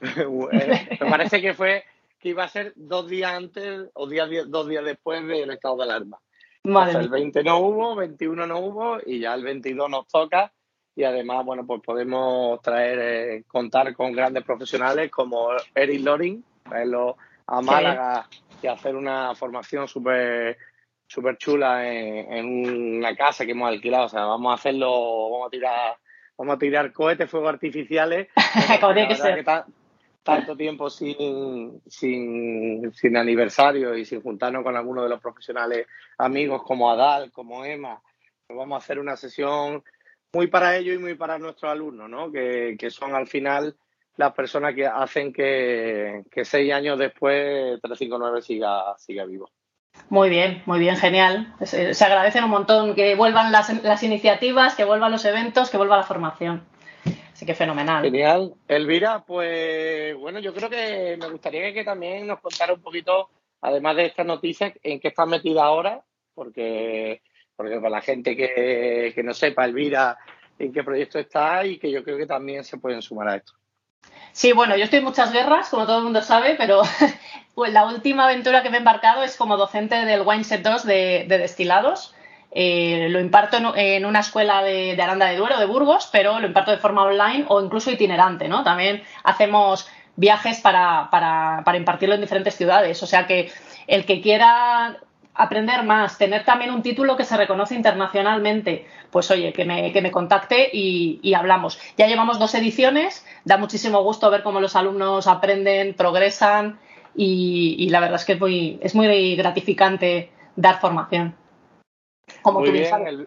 Me 0.22 1.10
parece 1.10 1.42
que 1.42 1.52
fue 1.52 1.82
que 2.20 2.28
iba 2.28 2.44
a 2.44 2.48
ser 2.48 2.74
dos 2.76 3.08
días 3.08 3.32
antes 3.32 3.90
o 3.94 4.06
días, 4.06 4.28
dos 4.46 4.68
días 4.68 4.84
después 4.84 5.26
del 5.26 5.50
estado 5.50 5.78
de 5.78 5.82
alarma 5.82 6.20
el 6.64 7.08
20 7.08 7.42
no 7.42 7.58
hubo, 7.58 7.94
21 7.96 8.46
no 8.46 8.58
hubo 8.58 8.98
y 9.04 9.20
ya 9.20 9.34
el 9.34 9.42
22 9.42 9.90
nos 9.90 10.06
toca 10.06 10.52
y 10.94 11.04
además, 11.04 11.44
bueno, 11.44 11.66
pues 11.66 11.80
podemos 11.82 12.60
traer, 12.60 12.98
eh, 12.98 13.44
contar 13.46 13.94
con 13.94 14.12
grandes 14.12 14.44
profesionales 14.44 15.10
como 15.10 15.48
Eric 15.74 16.02
Loring, 16.02 16.44
traerlo 16.62 17.16
a 17.46 17.62
Málaga 17.62 18.28
y 18.62 18.66
hacer 18.66 18.94
una 18.94 19.34
formación 19.34 19.88
súper 19.88 20.58
super 21.06 21.36
chula 21.38 21.88
en, 21.88 22.46
una 22.46 23.16
casa 23.16 23.44
que 23.44 23.52
hemos 23.52 23.68
alquilado. 23.68 24.06
O 24.06 24.08
sea, 24.08 24.26
vamos 24.26 24.52
a 24.52 24.54
hacerlo, 24.54 25.30
vamos 25.30 25.46
a 25.48 25.50
tirar, 25.50 25.96
vamos 26.36 26.54
a 26.54 26.58
tirar 26.58 26.92
cohetes, 26.92 27.30
fuegos 27.30 27.48
artificiales. 27.48 28.28
Como 28.80 28.94
tiene 28.94 29.08
que 29.08 29.16
ser 29.16 29.44
tanto 30.36 30.56
tiempo 30.56 30.90
sin, 30.90 31.80
sin, 31.86 32.92
sin, 32.92 33.16
aniversario 33.16 33.96
y 33.96 34.04
sin 34.04 34.22
juntarnos 34.22 34.62
con 34.62 34.76
algunos 34.76 35.04
de 35.04 35.10
los 35.10 35.20
profesionales 35.20 35.86
amigos 36.18 36.62
como 36.62 36.90
Adal, 36.90 37.30
como 37.30 37.64
Emma, 37.64 38.00
pues 38.46 38.56
vamos 38.58 38.76
a 38.76 38.84
hacer 38.84 38.98
una 38.98 39.16
sesión 39.16 39.82
muy 40.32 40.46
para 40.46 40.76
ellos 40.76 40.96
y 40.96 40.98
muy 40.98 41.14
para 41.14 41.38
nuestros 41.38 41.70
alumnos, 41.70 42.08
¿no? 42.08 42.30
que, 42.30 42.76
que 42.78 42.90
son 42.90 43.14
al 43.14 43.26
final 43.26 43.76
las 44.16 44.32
personas 44.32 44.74
que 44.74 44.86
hacen 44.86 45.32
que, 45.32 46.24
que 46.30 46.44
seis 46.44 46.72
años 46.72 46.98
después 46.98 47.80
359 47.80 48.42
siga, 48.42 48.96
siga 48.98 49.24
vivo. 49.24 49.50
Muy 50.08 50.28
bien, 50.28 50.62
muy 50.66 50.78
bien, 50.78 50.96
genial. 50.96 51.54
Se, 51.62 51.94
se 51.94 52.04
agradecen 52.04 52.44
un 52.44 52.50
montón 52.50 52.94
que 52.94 53.14
vuelvan 53.14 53.52
las, 53.52 53.82
las 53.82 54.02
iniciativas, 54.02 54.74
que 54.74 54.84
vuelvan 54.84 55.12
los 55.12 55.24
eventos, 55.24 55.70
que 55.70 55.76
vuelva 55.76 55.96
la 55.96 56.02
formación. 56.04 56.64
Así 57.40 57.46
que 57.46 57.54
fenomenal. 57.54 58.04
Genial. 58.04 58.52
Elvira, 58.68 59.24
pues 59.24 60.14
bueno, 60.14 60.40
yo 60.40 60.52
creo 60.52 60.68
que 60.68 61.16
me 61.18 61.30
gustaría 61.30 61.72
que 61.72 61.84
también 61.84 62.26
nos 62.26 62.38
contara 62.38 62.74
un 62.74 62.82
poquito, 62.82 63.30
además 63.62 63.96
de 63.96 64.04
estas 64.04 64.26
noticias, 64.26 64.74
en 64.82 65.00
qué 65.00 65.08
estás 65.08 65.26
metida 65.26 65.64
ahora, 65.64 66.04
porque, 66.34 67.22
porque 67.56 67.76
para 67.76 67.88
la 67.88 68.02
gente 68.02 68.36
que, 68.36 69.12
que 69.14 69.22
no 69.22 69.32
sepa, 69.32 69.64
Elvira, 69.64 70.18
en 70.58 70.70
qué 70.70 70.84
proyecto 70.84 71.18
está 71.18 71.64
y 71.64 71.78
que 71.78 71.90
yo 71.90 72.04
creo 72.04 72.18
que 72.18 72.26
también 72.26 72.62
se 72.62 72.76
pueden 72.76 73.00
sumar 73.00 73.28
a 73.28 73.36
esto. 73.36 73.54
Sí, 74.32 74.52
bueno, 74.52 74.76
yo 74.76 74.84
estoy 74.84 74.98
en 74.98 75.06
muchas 75.06 75.32
guerras, 75.32 75.70
como 75.70 75.86
todo 75.86 75.96
el 75.96 76.04
mundo 76.04 76.20
sabe, 76.20 76.56
pero 76.58 76.82
pues 77.54 77.72
la 77.72 77.86
última 77.86 78.24
aventura 78.24 78.62
que 78.62 78.68
me 78.68 78.76
he 78.76 78.80
embarcado 78.80 79.22
es 79.22 79.34
como 79.38 79.56
docente 79.56 79.94
del 79.94 80.26
Wineset 80.26 80.60
2 80.60 80.84
de, 80.84 81.24
de 81.26 81.38
destilados. 81.38 82.14
Eh, 82.52 83.06
lo 83.10 83.20
imparto 83.20 83.58
en, 83.76 84.04
una 84.04 84.20
escuela 84.20 84.62
de, 84.62 85.00
Aranda 85.00 85.26
de 85.26 85.36
Duero, 85.36 85.58
de 85.58 85.66
Burgos, 85.66 86.08
pero 86.10 86.40
lo 86.40 86.46
imparto 86.46 86.72
de 86.72 86.78
forma 86.78 87.04
online 87.04 87.44
o 87.48 87.62
incluso 87.62 87.90
itinerante, 87.90 88.48
¿no? 88.48 88.64
También 88.64 89.02
hacemos 89.22 89.88
viajes 90.16 90.60
para, 90.60 91.08
para, 91.10 91.76
impartirlo 91.76 92.14
en 92.14 92.20
diferentes 92.20 92.56
ciudades. 92.56 93.02
O 93.02 93.06
sea 93.06 93.26
que 93.26 93.50
el 93.86 94.04
que 94.04 94.20
quiera 94.20 94.98
aprender 95.34 95.84
más, 95.84 96.18
tener 96.18 96.44
también 96.44 96.72
un 96.72 96.82
título 96.82 97.16
que 97.16 97.24
se 97.24 97.36
reconoce 97.36 97.74
internacionalmente, 97.74 98.86
pues 99.10 99.30
oye, 99.30 99.52
que 99.52 99.64
me, 99.64 100.10
contacte 100.10 100.68
y, 100.72 101.32
hablamos. 101.34 101.78
Ya 101.96 102.06
llevamos 102.08 102.38
dos 102.38 102.54
ediciones, 102.54 103.24
da 103.44 103.56
muchísimo 103.56 104.02
gusto 104.02 104.30
ver 104.30 104.42
cómo 104.42 104.60
los 104.60 104.76
alumnos 104.76 105.28
aprenden, 105.28 105.94
progresan 105.94 106.78
y, 107.14 107.88
la 107.90 108.00
verdad 108.00 108.16
es 108.16 108.24
que 108.24 108.32
es 108.32 108.40
muy, 108.40 108.78
es 108.82 108.94
muy 108.94 109.36
gratificante 109.36 110.30
dar 110.56 110.80
formación. 110.80 111.39
Como 112.42 112.60
Muy 112.60 112.70
bien, 112.70 113.26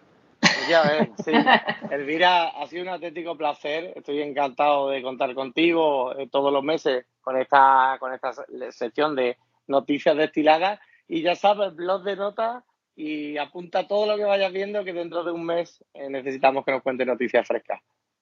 ya 0.68 0.82
ves, 0.82 1.08
sí. 1.24 1.32
Elvira, 1.90 2.48
ha 2.48 2.66
sido 2.66 2.82
un 2.82 2.88
auténtico 2.88 3.36
placer. 3.36 3.92
Estoy 3.96 4.22
encantado 4.22 4.88
de 4.90 5.02
contar 5.02 5.34
contigo 5.34 6.16
eh, 6.16 6.28
todos 6.30 6.52
los 6.52 6.62
meses 6.62 7.06
con 7.20 7.36
esta, 7.36 7.96
con 7.98 8.12
esta 8.12 8.32
sección 8.70 9.14
de 9.14 9.36
noticias 9.66 10.16
destiladas. 10.16 10.80
Y 11.08 11.22
ya 11.22 11.34
sabes, 11.34 11.74
blog 11.74 12.02
de 12.02 12.16
notas 12.16 12.64
y 12.96 13.36
apunta 13.38 13.86
todo 13.86 14.06
lo 14.06 14.16
que 14.16 14.24
vayas 14.24 14.52
viendo 14.52 14.84
que 14.84 14.92
dentro 14.92 15.24
de 15.24 15.32
un 15.32 15.44
mes 15.44 15.84
eh, 15.94 16.08
necesitamos 16.08 16.64
que 16.64 16.72
nos 16.72 16.82
cuente 16.82 17.04
noticias 17.04 17.46
frescas. 17.46 17.80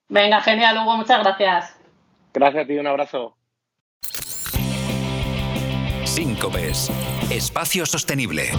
Venga, 0.09 0.40
genial, 0.40 0.78
Hugo, 0.78 0.96
muchas 0.96 1.22
gracias. 1.22 1.76
Gracias 2.33 2.64
a 2.64 2.66
ti, 2.66 2.78
un 2.78 2.87
abrazo. 2.87 3.37
Síncopes, 6.05 6.90
espacio 7.31 7.87
sostenible. 7.87 8.50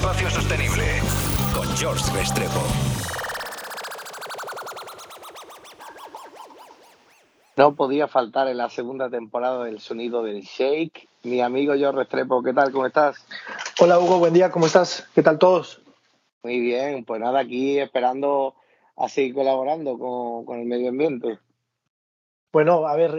Espacio 0.00 0.30
sostenible, 0.30 0.84
con 1.54 1.68
George 1.76 2.10
Restrepo. 2.16 2.60
No 7.58 7.74
podía 7.74 8.08
faltar 8.08 8.48
en 8.48 8.56
la 8.56 8.70
segunda 8.70 9.10
temporada 9.10 9.64
del 9.64 9.78
sonido 9.78 10.22
del 10.22 10.40
Shake. 10.40 11.06
Mi 11.24 11.42
amigo 11.42 11.74
George 11.74 11.98
Restrepo, 11.98 12.42
¿qué 12.42 12.54
tal? 12.54 12.72
¿Cómo 12.72 12.86
estás? 12.86 13.26
Hola 13.78 13.98
Hugo, 13.98 14.18
buen 14.18 14.32
día, 14.32 14.50
¿cómo 14.50 14.64
estás? 14.64 15.06
¿Qué 15.14 15.22
tal 15.22 15.38
todos? 15.38 15.82
Muy 16.44 16.60
bien, 16.60 17.04
pues 17.04 17.20
nada, 17.20 17.40
aquí 17.40 17.78
esperando 17.78 18.54
a 18.96 19.06
seguir 19.06 19.34
colaborando 19.34 19.98
con, 19.98 20.60
el 20.60 20.64
medio 20.64 20.88
ambiente. 20.88 21.38
Bueno, 22.50 22.86
a 22.86 22.96
ver, 22.96 23.18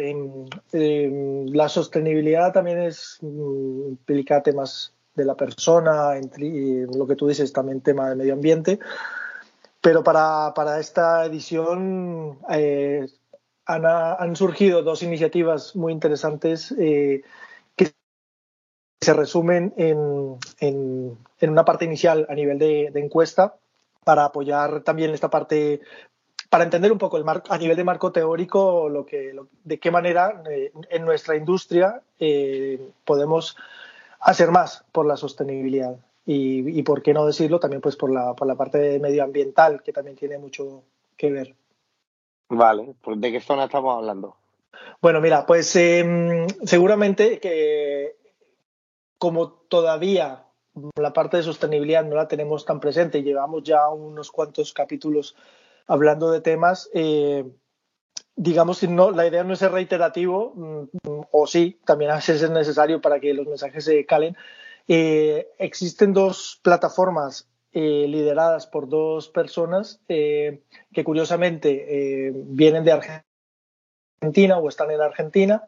la 0.74 1.70
sostenibilidad 1.70 2.52
también 2.52 2.82
es, 2.82 3.20
mm, 3.22 3.90
implica 3.90 4.42
temas 4.42 4.96
de 5.16 5.26
la 5.26 5.36
persona, 5.36 6.14
y 6.38 6.86
lo 6.86 7.06
que 7.08 7.16
tú 7.16 7.28
dices, 7.28 7.52
también 7.52 7.82
tema 7.82 8.10
de 8.10 8.16
medio 8.16 8.34
ambiente. 8.34 8.80
Pero 9.82 10.04
para, 10.04 10.54
para 10.54 10.80
esta 10.80 11.26
edición 11.26 12.40
eh, 12.50 13.08
han, 13.66 13.86
han, 13.86 14.36
surgido 14.36 14.84
dos 14.84 15.02
iniciativas 15.02 15.76
muy 15.76 15.92
interesantes 15.92 16.72
eh, 16.78 17.24
que 17.76 17.92
se 19.02 19.14
resumen 19.14 19.74
en, 19.78 20.38
en, 20.60 21.50
una 21.50 21.66
parte 21.66 21.86
inicial 21.86 22.28
a 22.30 22.36
nivel 22.36 22.60
de, 22.60 22.92
encuesta 22.96 23.56
para 24.04 24.26
apoyar 24.26 24.82
también 24.84 25.12
esta 25.12 25.30
parte 25.30 25.82
para 26.50 26.64
entender 26.64 26.92
un 26.92 26.98
poco 26.98 27.18
el 27.18 27.24
a 27.28 27.58
nivel 27.58 27.78
de 27.78 27.84
marco 27.84 28.12
teórico 28.12 28.90
lo 28.90 29.06
que, 29.06 29.34
de 29.64 29.80
qué 29.80 29.90
manera 29.90 30.44
eh, 30.50 30.72
en 30.90 31.06
nuestra 31.06 31.36
industria 31.36 32.02
podemos 33.06 33.56
hacer 34.22 34.52
más 34.52 34.86
por 34.92 35.06
la 35.06 35.18
sostenibilidad 35.18 35.98
y, 36.26 36.82
por 36.84 37.02
qué 37.02 37.14
no 37.14 37.26
decirlo 37.26 37.60
también 37.60 37.82
pues 37.82 37.96
por 37.96 38.12
la, 38.12 38.36
por 38.36 38.48
la 38.48 38.56
parte 38.56 39.00
medioambiental 39.00 39.82
que 39.84 39.92
también 39.92 40.16
tiene 40.16 40.38
mucho 40.38 40.84
que 41.18 41.32
ver. 41.32 41.56
Vale, 42.50 42.94
pues 43.02 43.20
¿de 43.20 43.32
qué 43.32 43.42
zona 43.42 43.66
estamos 43.66 43.98
hablando? 43.98 44.36
Bueno, 45.02 45.20
mira, 45.20 45.46
pues 45.46 45.76
em, 45.76 46.48
seguramente 46.64 47.40
que 47.40 48.16
como 49.18 49.50
todavía 49.52 50.46
la 50.96 51.14
parte 51.14 51.38
de 51.38 51.44
sostenibilidad 51.44 52.06
no 52.06 52.16
la 52.16 52.28
tenemos 52.28 52.66
tan 52.66 52.80
presente 52.80 53.20
y 53.20 53.24
llevamos 53.24 53.64
ya 53.64 53.90
unos 53.90 54.32
cuantos 54.32 54.74
capítulos 54.74 55.36
hablando 55.88 56.32
de 56.32 56.42
temas, 56.42 56.90
eh, 56.94 57.46
digamos 58.42 58.80
que 58.80 58.88
no, 58.88 59.12
la 59.12 59.28
idea 59.28 59.44
no 59.44 59.54
es 59.54 59.60
ser 59.60 59.72
reiterativo, 59.72 60.54
mm, 60.56 61.22
o 61.32 61.46
sí, 61.46 61.80
también 61.86 62.10
a 62.10 62.16
veces 62.16 62.42
es 62.42 62.50
necesario 62.50 63.00
para 63.00 63.20
que 63.20 63.36
los 63.36 63.46
mensajes 63.46 63.86
se 63.86 64.04
calen. 64.08 64.36
Eh, 64.88 65.48
existen 65.60 66.12
dos 66.12 66.60
plataformas 66.64 67.48
eh, 67.72 68.08
lideradas 68.08 68.66
por 68.66 68.90
dos 68.90 69.30
personas 69.30 70.02
eh, 70.08 70.64
que 70.92 71.04
curiosamente 71.04 72.34
vienen 72.34 72.84
de 72.84 72.92
Argentina 72.94 74.58
o 74.58 74.68
están 74.68 74.90
en 74.90 75.02
Argentina, 75.02 75.64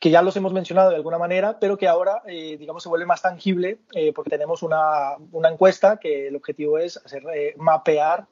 que 0.00 0.08
ya 0.08 0.22
los 0.22 0.36
hemos 0.36 0.54
mencionado 0.54 0.90
de 0.90 0.96
alguna 0.96 1.18
manera, 1.18 1.58
pero 1.60 1.76
que 1.76 1.86
ahora, 1.86 2.22
digamos, 2.26 2.82
se 2.82 2.88
vuelve 2.88 3.04
más 3.04 3.22
tangible 3.22 3.80
porque 4.14 4.30
tenemos 4.30 4.62
una, 4.62 5.16
una, 5.32 5.50
encuesta 5.50 5.98
que 5.98 6.28
el 6.28 6.36
objetivo 6.36 6.78
es 6.78 6.98
hacer 6.98 7.22
mapear 7.56 8.26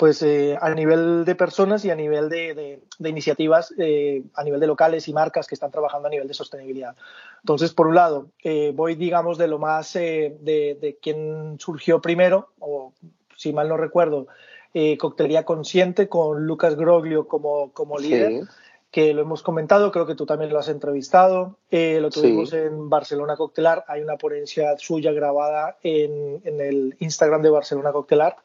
pues 0.00 0.22
eh, 0.22 0.56
a 0.58 0.70
nivel 0.70 1.26
de 1.26 1.34
personas 1.34 1.84
y 1.84 1.90
a 1.90 1.94
nivel 1.94 2.30
de, 2.30 2.80
iniciativas, 3.00 3.74
eh, 3.76 4.22
a 4.32 4.42
nivel 4.42 4.58
de 4.58 4.66
locales 4.66 5.06
y 5.08 5.12
marcas 5.12 5.46
que 5.46 5.54
están 5.54 5.70
trabajando 5.70 6.08
a 6.08 6.10
nivel 6.10 6.26
de 6.26 6.32
sostenibilidad. 6.32 6.96
Entonces, 7.42 7.74
por 7.74 7.86
un 7.86 7.96
lado, 7.96 8.28
eh, 8.42 8.72
voy, 8.74 8.94
digamos, 8.94 9.36
de 9.36 9.46
lo 9.46 9.58
más 9.58 9.92
de, 9.92 10.38
de 10.40 10.98
quién 11.02 11.56
surgió 11.58 12.00
primero, 12.00 12.48
o 12.60 12.94
si 13.36 13.52
mal 13.52 13.68
no 13.68 13.76
recuerdo, 13.76 14.26
Coctelería 14.98 15.44
Consciente 15.44 16.08
con 16.08 16.46
Lucas 16.46 16.76
Groglio 16.76 17.28
como, 17.28 17.70
como 17.74 17.98
líder. 17.98 18.44
que 18.90 19.12
lo 19.12 19.20
hemos 19.20 19.42
comentado, 19.42 19.92
creo 19.92 20.06
que 20.06 20.14
tú 20.14 20.24
también 20.24 20.50
lo 20.50 20.58
has 20.58 20.68
entrevistado, 20.68 21.58
lo 21.70 22.08
tuvimos 22.08 22.54
en 22.54 22.88
Barcelona 22.88 23.36
Coctelar, 23.36 23.84
hay 23.86 24.00
una 24.00 24.16
ponencia 24.16 24.78
suya 24.78 25.12
grabada 25.12 25.76
en, 25.82 26.40
en 26.44 26.58
el 26.62 26.96
Instagram 27.00 27.42
de 27.42 27.50
Barcelona 27.50 27.92
Coctelar, 27.92 28.36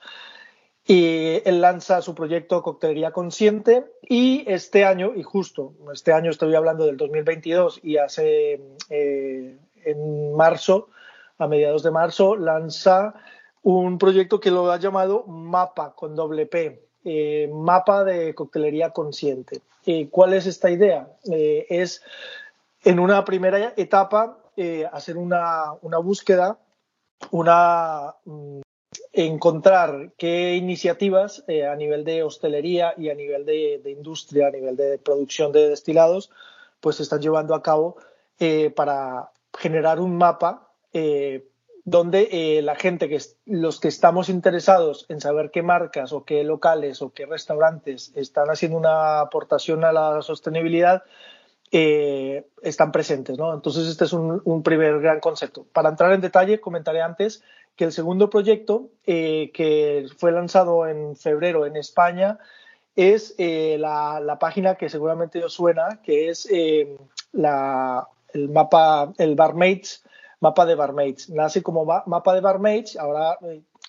y 0.87 1.41
él 1.45 1.61
lanza 1.61 2.01
su 2.01 2.13
proyecto 2.13 2.61
Coctelería 2.61 3.11
Consciente 3.11 3.85
y 4.03 4.43
este 4.47 4.85
año, 4.85 5.13
y 5.15 5.23
justo 5.23 5.73
este 5.91 6.13
año 6.13 6.29
estoy 6.29 6.53
hablando 6.53 6.85
del 6.85 6.95
2022 6.95 7.79
y 7.81 7.97
hace 7.97 8.61
eh, 8.91 9.57
en 9.83 10.35
marzo, 10.35 10.89
a 11.39 11.47
mediados 11.47 11.81
de 11.81 11.89
marzo, 11.89 12.35
lanza 12.35 13.15
un 13.63 13.97
proyecto 13.97 14.39
que 14.39 14.51
lo 14.51 14.71
ha 14.71 14.77
llamado 14.77 15.25
MAPA 15.25 15.95
con 15.95 16.15
doble 16.15 16.45
P, 16.45 16.83
eh, 17.03 17.49
Mapa 17.51 18.03
de 18.03 18.35
Coctelería 18.35 18.91
Consciente. 18.91 19.61
Eh, 19.87 20.07
¿Cuál 20.09 20.33
es 20.33 20.45
esta 20.45 20.69
idea? 20.69 21.07
es 21.23 22.03
en 22.83 22.99
una 22.99 23.25
primera 23.25 23.73
etapa 23.75 24.37
hacer 24.91 25.17
una, 25.17 25.73
una 25.81 25.97
búsqueda, 25.97 26.57
una 27.31 28.13
mm, 28.25 28.61
encontrar 29.15 30.11
qué 30.17 30.55
iniciativas 30.55 31.45
eh, 31.47 31.65
a 31.65 31.75
nivel 31.75 32.03
de 32.03 32.23
hostelería 32.23 32.93
y 32.97 33.09
a 33.09 33.15
nivel 33.15 33.45
de, 33.45 33.81
industria, 33.85 34.47
a 34.47 34.51
nivel 34.51 34.75
de 34.75 34.97
producción 34.97 35.53
de 35.53 35.69
destilados, 35.69 36.31
pues 36.81 36.97
se 36.97 37.03
están 37.03 37.21
llevando 37.21 37.55
a 37.55 37.63
cabo 37.63 37.95
eh, 38.39 38.71
para 38.71 39.31
generar 39.57 40.01
un 40.01 40.17
mapa 40.17 40.69
eh, 40.91 41.47
donde 41.85 42.59
la 42.63 42.75
gente, 42.75 43.07
que 43.07 43.21
los 43.45 43.79
que 43.79 43.87
estamos 43.87 44.27
interesados 44.27 45.05
en 45.07 45.21
saber 45.21 45.51
qué 45.51 45.61
marcas 45.61 46.13
o 46.13 46.25
qué 46.25 46.43
locales 46.43 47.01
o 47.03 47.13
qué 47.13 47.27
restaurantes 47.27 48.11
están 48.15 48.49
haciendo 48.49 48.75
una 48.77 49.21
aportación 49.21 49.83
a 49.85 49.93
la 49.93 50.23
sostenibilidad, 50.23 51.03
están 51.71 52.91
presentes. 52.91 53.37
¿no? 53.37 53.53
Entonces, 53.53 53.87
este 53.87 54.05
es 54.05 54.13
un, 54.13 54.41
un 54.45 54.63
primer 54.63 54.99
gran 54.99 55.19
concepto. 55.19 55.67
Para 55.73 55.89
entrar 55.89 56.11
en 56.11 56.21
detalle, 56.21 56.59
comentaré 56.59 57.03
antes 57.03 57.43
que 57.75 57.85
el 57.85 57.91
segundo 57.91 58.29
proyecto, 58.29 58.89
eh, 59.05 59.51
que 59.53 60.07
fue 60.17 60.31
lanzado 60.31 60.87
en 60.87 61.15
febrero 61.15 61.65
en 61.65 61.75
España, 61.75 62.39
es 62.95 63.35
eh, 63.37 63.77
la, 63.77 64.37
página 64.39 64.75
que 64.75 64.89
seguramente 64.89 65.43
os 65.43 65.53
suena, 65.53 66.01
que 66.01 66.29
es 66.29 66.47
eh, 66.49 66.97
el 67.33 68.49
mapa, 68.49 69.13
el 69.17 69.35
Barmates 69.35 70.03
mapa 70.39 70.65
de 70.65 70.75
barmaids. 70.75 71.29
Nace 71.29 71.63
como 71.63 71.85
mapa 71.85 72.33
de 72.33 72.41
barmaids, 72.41 72.97
ahora 72.97 73.37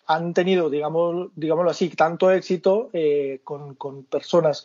han 0.07 0.33
tenido, 0.33 0.71
digamos, 0.71 1.29
digámoslo 1.35 1.71
así, 1.71 1.91
tanto 1.91 2.31
éxito 2.31 2.91
con, 3.45 3.75
con, 3.75 4.05
personas, 4.05 4.65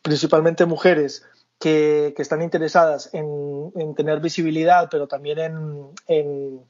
principalmente 0.00 0.64
mujeres, 0.64 1.26
que, 1.58 2.14
que 2.16 2.22
están 2.22 2.40
interesadas 2.40 3.12
en, 3.12 3.72
en, 3.74 3.94
tener 3.94 4.20
visibilidad, 4.20 4.88
pero 4.90 5.06
también 5.06 5.38
en, 5.38 5.90
en 6.06 6.60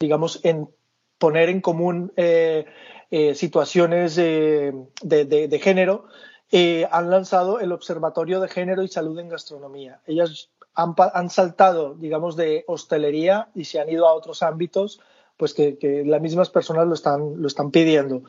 digamos, 0.00 0.40
en 0.42 0.68
poner 1.18 1.48
en 1.48 1.60
común 1.60 2.12
eh, 2.16 2.66
eh, 3.10 3.34
situaciones 3.34 4.16
de, 4.16 4.74
de, 5.02 5.24
de, 5.24 5.58
género, 5.58 6.06
eh, 6.50 6.86
han 6.90 7.10
lanzado 7.10 7.60
el 7.60 7.72
Observatorio 7.72 8.40
de 8.40 8.48
Género 8.48 8.82
y 8.82 8.88
Salud 8.88 9.18
en 9.18 9.28
Gastronomía. 9.28 10.00
Ellas 10.06 10.50
han, 10.74 10.94
han, 10.96 11.28
saltado, 11.30 11.94
digamos, 11.94 12.36
de 12.36 12.64
hostelería 12.66 13.48
y 13.54 13.64
se 13.64 13.80
han 13.80 13.90
ido 13.90 14.06
a 14.06 14.14
otros 14.14 14.42
ámbitos, 14.42 15.00
pues 15.36 15.54
que, 15.54 15.78
que 15.78 16.04
las 16.04 16.20
mismas 16.20 16.50
personas 16.50 16.86
lo 16.86 16.94
están, 16.94 17.40
lo 17.40 17.46
están 17.46 17.70
pidiendo. 17.70 18.22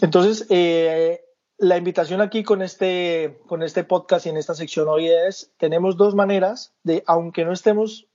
Entonces, 0.00 0.46
eh, 0.50 1.24
la 1.58 1.76
invitación 1.76 2.20
aquí 2.20 2.42
con 2.42 2.62
este, 2.62 3.40
con 3.46 3.62
este 3.62 3.84
podcast 3.84 4.26
y 4.26 4.28
en 4.28 4.36
esta 4.36 4.54
sección 4.54 4.88
hoy 4.88 5.08
es, 5.08 5.52
tenemos 5.58 5.96
dos 5.96 6.14
maneras 6.14 6.72
de, 6.84 7.02
aunque 7.06 7.44
no 7.44 7.52
estemos 7.52 8.06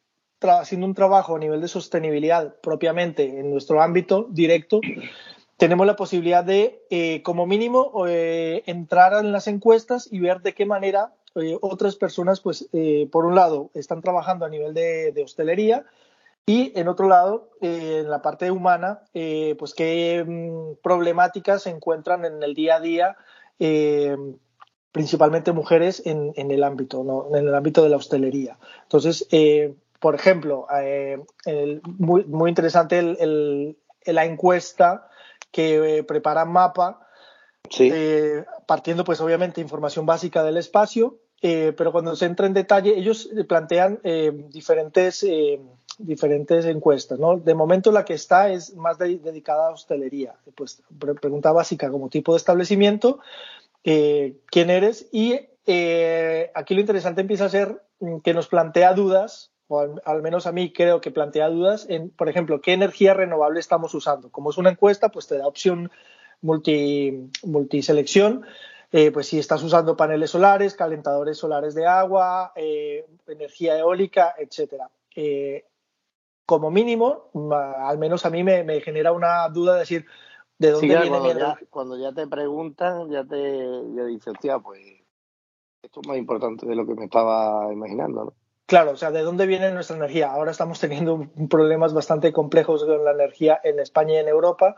haciendo 0.50 0.88
un 0.88 0.94
trabajo 0.94 1.36
a 1.36 1.40
nivel 1.40 1.62
de 1.62 1.68
sostenibilidad 1.68 2.56
propiamente 2.62 3.40
en 3.40 3.52
nuestro 3.52 3.82
ámbito 3.82 4.28
directo, 4.30 4.82
tenemos 5.58 5.88
la 5.88 5.96
posibilidad 5.96 6.44
de, 6.44 6.82
eh, 6.90 7.22
como 7.24 7.46
mínimo, 7.46 8.06
eh, 8.08 8.64
entrar 8.66 9.14
en 9.24 9.32
las 9.32 9.48
encuestas 9.48 10.08
y 10.12 10.20
ver 10.20 10.42
de 10.42 10.54
qué 10.54 10.66
manera 10.66 11.14
eh, 11.36 11.58
otras 11.62 11.96
personas, 11.96 12.42
pues, 12.42 12.70
eh, 12.74 13.08
por 13.12 13.26
un 13.26 13.36
lado, 13.36 13.72
están 13.74 14.02
trabajando 14.02 14.46
a 14.46 14.50
nivel 14.50 14.74
de, 14.74 15.12
de 15.12 15.24
hostelería 15.24 15.86
y, 16.46 16.78
en 16.78 16.88
otro 16.88 17.08
lado, 17.08 17.50
eh, 17.62 18.02
en 18.04 18.10
la 18.10 18.22
parte 18.22 18.52
humana, 18.52 19.02
pues, 19.58 19.74
qué 19.74 20.24
mmm, 20.28 20.76
problemáticas 20.84 21.64
se 21.64 21.70
encuentran 21.70 22.26
en 22.26 22.44
el 22.44 22.54
día 22.54 22.76
a 22.76 22.80
día 22.80 23.18
principalmente 24.94 25.52
mujeres 25.52 26.04
en, 26.06 26.34
en 26.36 26.52
el 26.52 26.64
ámbito, 26.64 27.04
¿no? 27.04 27.36
en 27.36 27.48
el 27.48 27.56
ámbito 27.56 27.84
de 27.84 27.90
la 27.90 27.98
hostelería. 27.98 28.60
Entonces, 28.84 29.28
eh, 29.32 29.74
por 30.04 30.16
ejemplo, 30.16 30.68
eh, 30.82 31.18
el, 31.46 31.82
muy, 31.86 32.26
muy, 32.26 32.50
interesante 32.50 33.00
el, 33.00 33.16
el, 33.22 33.78
la 34.14 34.26
encuesta 34.26 35.08
que 35.50 36.00
eh, 36.00 36.04
prepara 36.04 36.44
Mapa, 36.44 37.08
sí. 37.70 37.90
eh, 37.90 38.44
partiendo 38.68 39.06
pues 39.06 39.22
obviamente 39.22 39.62
información 39.62 40.06
básica 40.06 40.44
del 40.44 40.58
espacio, 40.58 41.20
eh, 41.42 41.72
pero 41.78 41.94
cuando 41.94 42.18
se 42.18 42.26
entra 42.26 42.48
en 42.48 42.54
detalle, 42.54 42.98
ellos 42.98 43.30
plantean 43.48 44.02
diferentes, 44.50 45.26
diferentes 45.98 46.66
encuestas. 46.66 47.18
¿no? 47.18 47.38
De 47.38 47.56
momento 47.56 47.90
la 47.94 48.04
que 48.04 48.16
está 48.16 48.52
es 48.52 48.76
más 48.76 48.98
de, 48.98 49.20
dedicada 49.20 49.70
a 49.70 49.72
hostelería. 49.72 50.36
Pues 50.54 50.84
pre 51.00 51.14
pregunta 51.16 51.54
básica 51.54 51.90
como 51.90 52.10
tipo 52.10 52.34
de 52.34 52.40
establecimiento, 52.40 53.20
quién 53.84 54.70
eres 54.70 55.08
y 55.14 55.40
aquí 56.56 56.74
lo 56.74 56.82
interesante 56.82 57.22
empieza 57.22 57.46
a 57.46 57.50
ser 57.50 57.82
que 58.22 58.34
nos 58.34 58.48
plantea 58.50 58.94
dudas 58.94 59.53
o 59.74 59.80
al, 59.80 60.02
al, 60.06 60.22
menos 60.22 60.46
a 60.46 60.52
mí 60.52 60.72
creo 60.72 61.02
que 61.02 61.12
plantea 61.12 61.50
dudas 61.50 61.86
en, 61.90 62.10
por 62.10 62.30
ejemplo, 62.30 62.62
qué 62.62 62.74
energía 62.74 63.14
renovable 63.14 63.60
estamos 63.60 63.94
usando. 63.94 64.30
Como 64.30 64.52
es 64.52 64.58
una 64.58 64.70
encuesta, 64.70 65.10
pues 65.10 65.28
te 65.28 65.38
da 65.38 65.48
opción 65.48 65.92
multi, 66.42 67.30
multiselección. 67.44 68.46
Eh, 68.92 69.12
pues 69.12 69.28
si 69.28 69.40
estás 69.40 69.64
usando 69.64 69.98
paneles 69.98 70.30
solares, 70.30 70.76
calentadores 70.76 71.40
solares 71.40 71.74
de 71.74 71.88
agua, 71.88 72.52
eh, 72.56 73.08
energía 73.26 73.80
eólica, 73.80 74.36
etcétera. 74.38 74.92
Eh, 75.16 75.66
como 76.46 76.70
mínimo, 76.70 77.32
al 77.52 77.98
menos 77.98 78.26
a 78.28 78.30
mí 78.30 78.44
me, 78.44 78.64
me, 78.64 78.82
genera 78.82 79.12
una 79.12 79.50
duda 79.50 79.74
de 79.74 79.80
decir 79.80 80.06
de 80.60 80.72
dónde 80.72 80.88
sí, 80.88 80.94
viene 80.94 81.10
cuando 81.10 81.34
mi 81.34 81.40
ya, 81.40 81.60
cuando 81.72 81.98
ya 81.98 82.14
te 82.14 82.28
preguntan, 82.28 83.10
ya 83.10 83.24
te 83.24 83.68
ya 83.96 84.06
dices, 84.06 84.28
hostia, 84.28 84.60
pues 84.60 84.80
esto 85.82 86.02
es 86.02 86.08
más 86.08 86.18
importante 86.18 86.68
de 86.68 86.76
lo 86.76 86.86
que 86.86 86.94
me 86.94 87.06
estaba 87.06 87.74
imaginando, 87.74 88.26
¿no? 88.26 88.43
Claro, 88.74 88.94
o 88.94 88.98
sea, 88.98 89.12
¿de 89.12 89.22
dónde 89.22 89.46
viene 89.46 89.70
nuestra 89.70 89.96
energía? 89.98 90.32
Ahora 90.32 90.50
estamos 90.50 90.80
teniendo 90.80 91.28
problemas 91.48 91.94
bastante 91.94 92.34
complejos 92.34 92.84
con 92.84 93.06
la 93.06 93.12
energía 93.12 93.62
en 93.64 93.80
España 93.80 94.16
y 94.16 94.18
en 94.18 94.28
Europa, 94.28 94.78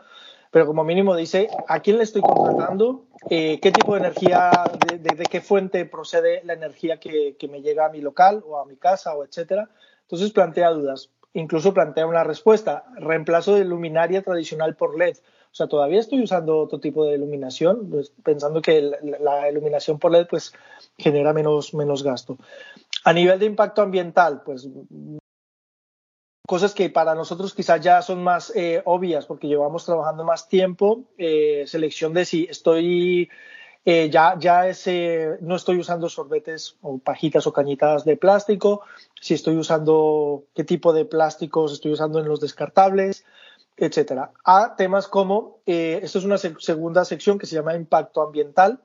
pero 0.50 0.66
como 0.66 0.84
mínimo 0.84 1.16
dice 1.16 1.48
a 1.66 1.80
quién 1.80 1.96
le 1.96 2.02
estoy 2.02 2.20
contratando, 2.20 3.04
eh, 3.30 3.58
qué 3.58 3.72
tipo 3.72 3.94
de 3.94 4.00
energía, 4.00 4.50
de, 4.86 5.24
qué 5.24 5.40
fuente 5.40 5.86
procede 5.86 6.42
la 6.44 6.52
energía 6.52 7.00
que, 7.00 7.36
que, 7.38 7.48
me 7.48 7.62
llega 7.62 7.86
a 7.86 7.88
mi 7.88 8.02
local 8.02 8.44
o 8.46 8.58
a 8.58 8.66
mi 8.66 8.76
casa 8.76 9.14
o 9.14 9.24
etcétera. 9.24 9.70
Entonces 10.02 10.30
plantea 10.30 10.72
dudas. 10.72 11.08
Incluso 11.32 11.72
plantea 11.72 12.06
una 12.06 12.22
respuesta, 12.22 12.84
reemplazo 12.96 13.54
de 13.54 13.64
luminaria 13.64 14.20
tradicional 14.20 14.76
por 14.76 14.98
LED. 14.98 15.16
O 15.16 15.54
sea, 15.56 15.68
todavía 15.68 16.00
estoy 16.00 16.22
usando 16.22 16.58
otro 16.58 16.80
tipo 16.80 17.06
de 17.06 17.14
iluminación, 17.14 17.88
pues, 17.88 18.12
pensando 18.22 18.60
que 18.60 18.82
la, 18.82 19.18
la 19.20 19.50
iluminación 19.50 19.98
por 19.98 20.12
LED 20.12 20.26
pues 20.28 20.52
genera 20.98 21.32
menos, 21.32 21.72
menos 21.72 22.02
gasto. 22.02 22.36
A 23.06 23.12
nivel 23.12 23.38
de 23.38 23.46
impacto 23.46 23.82
ambiental, 23.82 24.42
pues 24.44 24.68
cosas 26.44 26.74
que 26.74 26.90
para 26.90 27.14
nosotros 27.14 27.54
quizás 27.54 27.80
ya 27.80 28.02
son 28.02 28.20
más 28.20 28.52
eh, 28.56 28.82
obvias 28.84 29.26
porque 29.26 29.46
llevamos 29.46 29.84
trabajando 29.84 30.24
más 30.24 30.48
tiempo, 30.48 31.04
eh, 31.16 31.62
selección 31.68 32.12
de 32.14 32.24
si 32.24 32.48
estoy 32.50 33.28
eh, 33.84 34.10
ya, 34.10 34.34
ya 34.36 34.66
ese, 34.66 35.38
no 35.40 35.54
estoy 35.54 35.78
usando 35.78 36.08
sorbetes 36.08 36.78
o 36.82 36.98
pajitas 36.98 37.46
o 37.46 37.52
cañitas 37.52 38.04
de 38.04 38.16
plástico, 38.16 38.82
si 39.20 39.34
estoy 39.34 39.56
usando 39.56 40.42
qué 40.52 40.64
tipo 40.64 40.92
de 40.92 41.04
plásticos 41.04 41.74
estoy 41.74 41.92
usando 41.92 42.18
en 42.18 42.26
los 42.26 42.40
descartables, 42.40 43.24
etcétera. 43.76 44.32
A 44.44 44.74
temas 44.74 45.06
como, 45.06 45.60
eh, 45.66 46.00
esto 46.02 46.18
es 46.18 46.24
una 46.24 46.38
segunda 46.38 47.04
sección 47.04 47.38
que 47.38 47.46
se 47.46 47.54
llama 47.54 47.76
impacto 47.76 48.20
ambiental, 48.20 48.80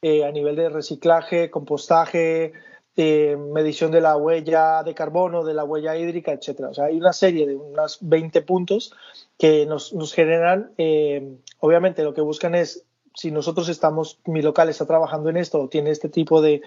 eh, 0.00 0.24
a 0.24 0.30
nivel 0.30 0.56
de 0.56 0.70
reciclaje, 0.70 1.50
compostaje, 1.50 2.54
eh, 2.96 3.36
medición 3.36 3.90
de 3.90 4.00
la 4.00 4.16
huella 4.16 4.82
de 4.82 4.94
carbono, 4.94 5.44
de 5.44 5.52
la 5.52 5.64
huella 5.64 5.96
hídrica, 5.96 6.32
etcétera. 6.32 6.70
O 6.70 6.74
sea, 6.74 6.86
hay 6.86 6.96
una 6.96 7.12
serie 7.12 7.46
de 7.46 7.54
unas 7.54 7.98
20 8.00 8.40
puntos 8.42 8.94
que 9.38 9.66
nos, 9.66 9.92
generan, 10.14 10.72
eh, 10.78 11.36
obviamente 11.60 12.02
lo 12.04 12.14
que 12.14 12.22
buscan 12.22 12.54
es, 12.54 12.86
si 13.14 13.30
nosotros 13.30 13.68
estamos, 13.68 14.18
mi 14.24 14.40
local 14.40 14.70
está 14.70 14.86
trabajando 14.86 15.28
en 15.28 15.36
esto 15.36 15.60
o 15.60 15.68
tiene 15.68 15.90
este 15.90 16.08
tipo 16.08 16.40
de, 16.40 16.62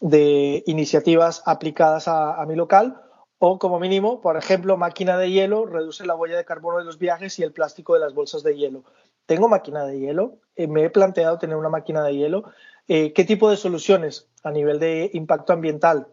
de 0.00 0.64
iniciativas 0.66 1.42
aplicadas 1.46 2.08
a, 2.08 2.40
a, 2.40 2.46
mi 2.46 2.56
local, 2.56 3.00
o 3.38 3.60
como 3.60 3.78
mínimo, 3.78 4.20
por 4.20 4.36
ejemplo, 4.36 4.76
máquina 4.76 5.16
de 5.16 5.30
hielo 5.30 5.64
reduce 5.64 6.04
la 6.04 6.16
huella 6.16 6.36
de 6.36 6.44
carbono 6.44 6.78
de 6.78 6.84
los 6.84 6.98
viajes 6.98 7.38
y 7.38 7.44
el 7.44 7.52
plástico 7.52 7.94
de 7.94 8.00
las 8.00 8.14
bolsas 8.14 8.42
de 8.42 8.56
hielo. 8.56 8.82
Tengo 9.28 9.46
máquina 9.46 9.84
de 9.84 10.00
hielo, 10.00 10.38
eh, 10.56 10.66
me 10.68 10.84
he 10.84 10.88
planteado 10.88 11.38
tener 11.38 11.54
una 11.54 11.68
máquina 11.68 12.02
de 12.02 12.16
hielo. 12.16 12.44
Eh, 12.88 13.12
¿Qué 13.12 13.24
tipo 13.24 13.50
de 13.50 13.58
soluciones 13.58 14.26
a 14.42 14.50
nivel 14.50 14.78
de 14.78 15.10
impacto 15.12 15.52
ambiental 15.52 16.06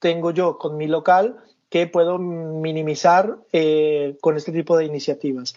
tengo 0.00 0.32
yo 0.32 0.58
con 0.58 0.76
mi 0.76 0.86
local 0.86 1.38
que 1.70 1.86
puedo 1.86 2.18
minimizar 2.18 3.38
eh, 3.54 4.18
con 4.20 4.36
este 4.36 4.52
tipo 4.52 4.76
de 4.76 4.84
iniciativas? 4.84 5.54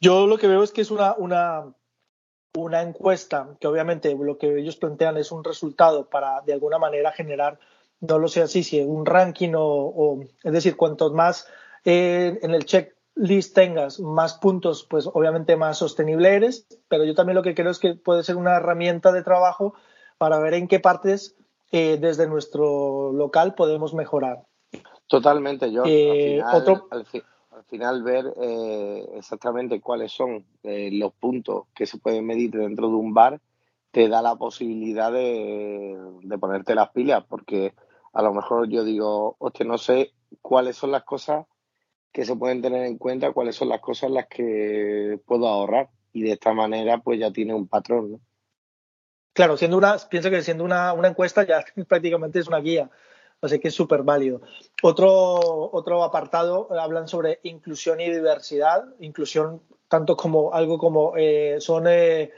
Yo 0.00 0.26
lo 0.26 0.38
que 0.38 0.46
veo 0.46 0.62
es 0.62 0.72
que 0.72 0.80
es 0.80 0.90
una, 0.90 1.14
una, 1.18 1.66
una 2.56 2.80
encuesta 2.80 3.50
que 3.60 3.66
obviamente 3.66 4.16
lo 4.18 4.38
que 4.38 4.58
ellos 4.58 4.76
plantean 4.76 5.18
es 5.18 5.30
un 5.30 5.44
resultado 5.44 6.08
para 6.08 6.40
de 6.46 6.54
alguna 6.54 6.78
manera 6.78 7.12
generar, 7.12 7.58
no 8.00 8.18
lo 8.18 8.26
sé 8.28 8.40
así, 8.40 8.62
si 8.62 8.80
un 8.80 9.04
ranking 9.04 9.52
o, 9.54 9.66
o 9.66 10.22
es 10.42 10.52
decir, 10.54 10.78
cuantos 10.78 11.12
más 11.12 11.46
eh, 11.84 12.38
en 12.40 12.54
el 12.54 12.64
checklist 13.18 13.54
tengas, 13.54 14.00
más 14.00 14.34
puntos, 14.34 14.86
pues 14.88 15.08
obviamente 15.12 15.56
más 15.56 15.78
sostenible 15.78 16.34
eres, 16.34 16.66
pero 16.88 17.04
yo 17.04 17.14
también 17.14 17.36
lo 17.36 17.42
que 17.42 17.54
creo 17.54 17.70
es 17.70 17.78
que 17.78 17.94
puede 17.94 18.22
ser 18.22 18.36
una 18.36 18.56
herramienta 18.56 19.12
de 19.12 19.22
trabajo 19.22 19.74
para 20.18 20.38
ver 20.38 20.54
en 20.54 20.68
qué 20.68 20.80
partes 20.80 21.36
eh, 21.72 21.98
desde 22.00 22.28
nuestro 22.28 23.12
local 23.12 23.54
podemos 23.54 23.94
mejorar. 23.94 24.44
Totalmente, 25.06 25.72
yo 25.72 25.84
eh, 25.86 26.40
al, 26.42 26.62
final, 26.62 26.62
otro... 26.62 26.88
al, 26.90 27.06
fi 27.06 27.22
al, 27.50 27.64
final, 27.64 28.02
ver 28.02 28.34
eh, 28.40 29.08
exactamente 29.14 29.80
cuáles 29.80 30.12
son 30.12 30.44
los 30.62 31.12
puntos 31.14 31.64
que 31.74 31.86
se 31.86 31.98
pueden 31.98 32.26
medir 32.26 32.50
dentro 32.50 32.88
de 32.88 32.94
un 32.94 33.14
bar 33.14 33.40
te 33.90 34.06
da 34.06 34.20
la 34.20 34.36
posibilidad 34.36 35.10
de, 35.10 35.98
de, 36.22 36.38
ponerte 36.38 36.74
las 36.74 36.90
pilas, 36.90 37.24
porque 37.26 37.72
a 38.12 38.22
lo 38.22 38.34
mejor 38.34 38.68
yo 38.68 38.84
digo, 38.84 39.36
hostia, 39.38 39.64
no 39.64 39.78
sé 39.78 40.12
cuáles 40.42 40.76
son 40.76 40.90
las 40.90 41.04
cosas 41.04 41.46
que 42.12 42.24
se 42.24 42.36
pueden 42.36 42.62
tener 42.62 42.84
en 42.84 42.98
cuenta, 42.98 43.32
cuáles 43.32 43.56
son 43.56 43.68
las 43.68 43.80
cosas 43.80 44.10
las 44.10 44.26
que 44.26 45.20
puedo 45.26 45.48
ahorrar. 45.48 45.90
Y 46.12 46.22
de 46.22 46.32
esta 46.32 46.52
manera, 46.52 46.98
pues 46.98 47.20
ya 47.20 47.30
tiene 47.32 47.54
un 47.54 47.68
patrón, 47.68 48.12
¿no? 48.12 48.20
claro, 49.38 49.56
siendo 49.56 49.76
una, 49.76 49.96
pienso 50.10 50.30
que 50.30 50.42
siendo 50.42 50.64
una, 50.64 50.92
una 50.92 51.06
encuesta 51.06 51.44
ya 51.46 51.64
prácticamente 51.88 52.40
es 52.40 52.48
una 52.48 52.58
guía, 52.58 52.90
así 53.40 53.60
que 53.60 53.68
es 53.68 53.74
súper 53.74 54.02
válido. 54.02 54.40
Otro, 54.82 55.70
otro 55.72 56.02
apartado, 56.02 56.66
hablan 56.76 57.06
sobre 57.06 57.38
inclusión 57.44 58.00
y 58.00 58.10
diversidad, 58.10 58.86
inclusión 58.98 59.62
tanto 59.86 60.16
como 60.16 60.52
algo 60.54 60.76
como 60.78 61.16
eh, 61.16 61.58
son 61.60 61.86
eh, 61.86 62.32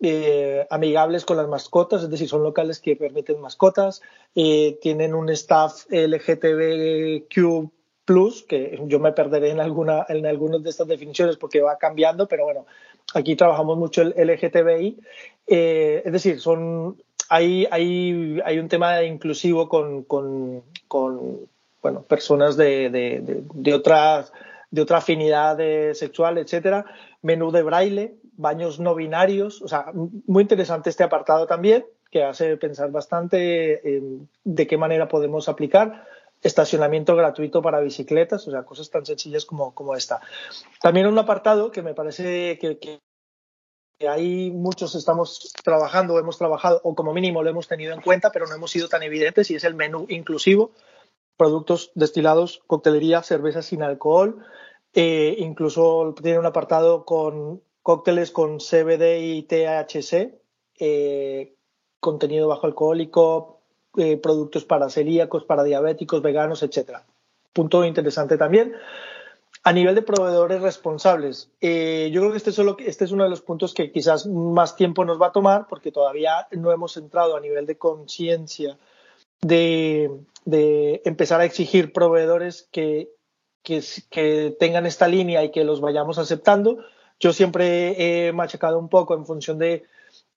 eh, 0.00 0.66
amigables 0.70 1.26
con 1.26 1.36
las 1.36 1.48
mascotas, 1.48 2.02
es 2.02 2.08
decir, 2.08 2.30
son 2.30 2.42
locales 2.42 2.80
que 2.80 2.96
permiten 2.96 3.42
mascotas, 3.42 4.00
tienen 4.32 5.14
un 5.14 5.28
staff 5.28 5.84
LGTBQ 5.90 7.70
plus, 8.08 8.42
que 8.42 8.80
yo 8.86 9.00
me 9.00 9.12
perderé 9.12 9.50
en, 9.50 9.60
alguna, 9.60 10.06
en 10.08 10.24
algunas 10.24 10.62
de 10.62 10.70
estas 10.70 10.88
definiciones 10.88 11.36
porque 11.36 11.60
va 11.60 11.76
cambiando, 11.76 12.26
pero 12.26 12.44
bueno, 12.44 12.64
aquí 13.12 13.36
trabajamos 13.36 13.76
mucho 13.76 14.00
el 14.00 14.14
LGTBI. 14.16 14.98
Eh, 15.46 16.02
es 16.06 16.10
decir, 16.10 16.40
son, 16.40 16.96
hay, 17.28 17.68
hay, 17.70 18.40
hay 18.46 18.58
un 18.58 18.68
tema 18.68 19.02
inclusivo 19.02 19.68
con, 19.68 20.04
con, 20.04 20.62
con 20.88 21.40
bueno, 21.82 22.00
personas 22.00 22.56
de, 22.56 22.88
de, 22.88 23.42
de, 23.52 23.74
otras 23.74 24.32
de 24.70 24.80
otra 24.80 24.98
afinidad 24.98 25.58
sexual, 25.92 26.38
etcétera, 26.38 26.86
menú 27.20 27.50
de 27.50 27.62
braille, 27.62 28.14
baños 28.38 28.80
no 28.80 28.94
binarios, 28.94 29.60
o 29.60 29.68
sea, 29.68 29.92
muy 30.26 30.40
interesante 30.40 30.88
este 30.88 31.04
apartado 31.04 31.46
también, 31.46 31.84
que 32.10 32.24
hace 32.24 32.56
pensar 32.56 32.90
bastante 32.90 33.82
de 34.44 34.66
qué 34.66 34.78
manera 34.78 35.08
podemos 35.08 35.50
aplicar 35.50 36.06
estacionamiento 36.42 37.16
gratuito 37.16 37.62
para 37.62 37.80
bicicletas, 37.80 38.46
o 38.46 38.50
sea, 38.50 38.64
cosas 38.64 38.90
tan 38.90 39.04
sencillas 39.04 39.44
como, 39.44 39.74
como 39.74 39.94
esta. 39.94 40.20
También 40.80 41.06
un 41.06 41.18
apartado 41.18 41.70
que 41.70 41.82
me 41.82 41.94
parece 41.94 42.58
que, 42.58 42.78
que 42.78 43.00
ahí 44.08 44.50
muchos 44.50 44.94
estamos 44.94 45.52
trabajando, 45.64 46.18
hemos 46.18 46.38
trabajado, 46.38 46.80
o 46.84 46.94
como 46.94 47.12
mínimo 47.12 47.42
lo 47.42 47.50
hemos 47.50 47.66
tenido 47.66 47.92
en 47.92 48.00
cuenta, 48.00 48.30
pero 48.30 48.46
no 48.46 48.54
hemos 48.54 48.70
sido 48.70 48.88
tan 48.88 49.02
evidentes, 49.02 49.50
y 49.50 49.56
es 49.56 49.64
el 49.64 49.74
menú 49.74 50.06
inclusivo, 50.08 50.70
productos 51.36 51.90
destilados, 51.94 52.62
coctelería, 52.66 53.22
cerveza 53.22 53.62
sin 53.62 53.82
alcohol, 53.82 54.44
eh, 54.94 55.36
incluso 55.38 56.14
tiene 56.22 56.38
un 56.38 56.46
apartado 56.46 57.04
con 57.04 57.62
cócteles 57.82 58.30
con 58.30 58.58
CBD 58.58 59.20
y 59.20 59.42
THC, 59.42 60.40
eh, 60.78 61.54
contenido 62.00 62.48
bajo 62.48 62.66
alcohólico, 62.66 63.57
eh, 63.98 64.16
productos 64.16 64.64
para 64.64 64.88
celíacos, 64.88 65.44
para 65.44 65.64
diabéticos, 65.64 66.22
veganos, 66.22 66.62
etcétera. 66.62 67.04
Punto 67.52 67.84
interesante 67.84 68.38
también. 68.38 68.74
A 69.64 69.72
nivel 69.72 69.94
de 69.94 70.02
proveedores 70.02 70.62
responsables, 70.62 71.50
eh, 71.60 72.10
yo 72.12 72.20
creo 72.20 72.30
que 72.30 72.38
este, 72.38 72.52
solo, 72.52 72.76
este 72.78 73.04
es 73.04 73.12
uno 73.12 73.24
de 73.24 73.30
los 73.30 73.42
puntos 73.42 73.74
que 73.74 73.90
quizás 73.90 74.26
más 74.26 74.76
tiempo 74.76 75.04
nos 75.04 75.20
va 75.20 75.26
a 75.26 75.32
tomar 75.32 75.66
porque 75.68 75.90
todavía 75.90 76.46
no 76.52 76.72
hemos 76.72 76.96
entrado 76.96 77.36
a 77.36 77.40
nivel 77.40 77.66
de 77.66 77.76
conciencia 77.76 78.78
de, 79.40 80.10
empezar 81.04 81.40
a 81.40 81.44
exigir 81.44 81.92
proveedores 81.92 82.68
que, 82.70 83.10
que, 83.62 84.56
tengan 84.58 84.86
esta 84.86 85.08
línea 85.08 85.44
y 85.44 85.50
que 85.50 85.64
los 85.64 85.80
vayamos 85.80 86.18
aceptando. 86.18 86.78
Yo 87.20 87.32
siempre 87.32 88.28
he 88.28 88.32
machacado 88.32 88.78
un 88.78 88.88
poco 88.88 89.14
en 89.14 89.26
función 89.26 89.58
de 89.58 89.84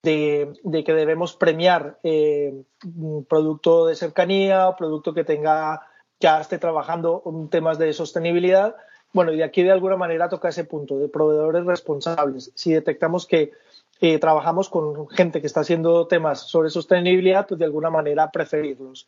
de, 0.03 0.83
que 0.85 0.93
debemos 0.93 1.33
premiar 1.35 1.99
eh, 2.03 2.63
un 2.83 3.25
producto 3.25 3.85
de 3.85 3.95
cercanía, 3.95 4.67
o 4.67 4.75
producto 4.75 5.13
que 5.13 5.23
tenga, 5.23 5.81
ya 6.19 6.41
esté 6.41 6.57
trabajando 6.57 7.23
temas 7.49 7.77
de 7.77 7.93
sostenibilidad. 7.93 8.75
Bueno, 9.13 9.33
y 9.33 9.41
aquí 9.41 9.63
de 9.63 9.71
alguna 9.71 9.97
manera 9.97 10.29
toca 10.29 10.49
ese 10.49 10.63
punto 10.63 10.97
de 10.97 11.09
proveedores 11.09 11.65
responsables. 11.65 12.51
Si 12.55 12.73
detectamos 12.73 13.27
que 13.27 13.51
eh, 13.99 14.17
trabajamos 14.19 14.69
con 14.69 15.07
gente 15.09 15.41
que 15.41 15.47
está 15.47 15.59
haciendo 15.59 16.07
temas 16.07 16.41
sobre 16.41 16.69
sostenibilidad, 16.69 17.45
pues 17.47 17.59
de 17.59 17.65
alguna 17.65 17.89
manera 17.89 18.31
preferirlos. 18.31 19.05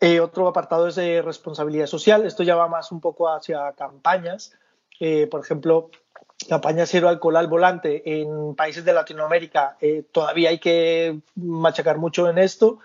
Eh, 0.00 0.20
otro 0.20 0.46
apartado 0.48 0.88
es 0.88 0.94
de 0.94 1.22
responsabilidad 1.22 1.86
social. 1.86 2.24
Esto 2.24 2.42
ya 2.42 2.54
va 2.54 2.68
más 2.68 2.92
un 2.92 3.00
poco 3.00 3.28
hacia 3.28 3.72
campañas. 3.72 4.52
por 5.30 5.40
ejemplo, 5.40 5.90
campaña 6.48 6.86
cero 6.86 7.08
alcohol 7.08 7.36
al 7.36 7.48
volante 7.48 8.20
en 8.20 8.54
países 8.54 8.84
de 8.84 8.92
Latinoamérica 8.92 9.76
eh, 9.80 10.04
todavía 10.10 10.50
hay 10.50 10.58
que 10.58 11.20
machacar 11.36 11.98
mucho 11.98 12.28
en 12.28 12.38
esto. 12.38 12.78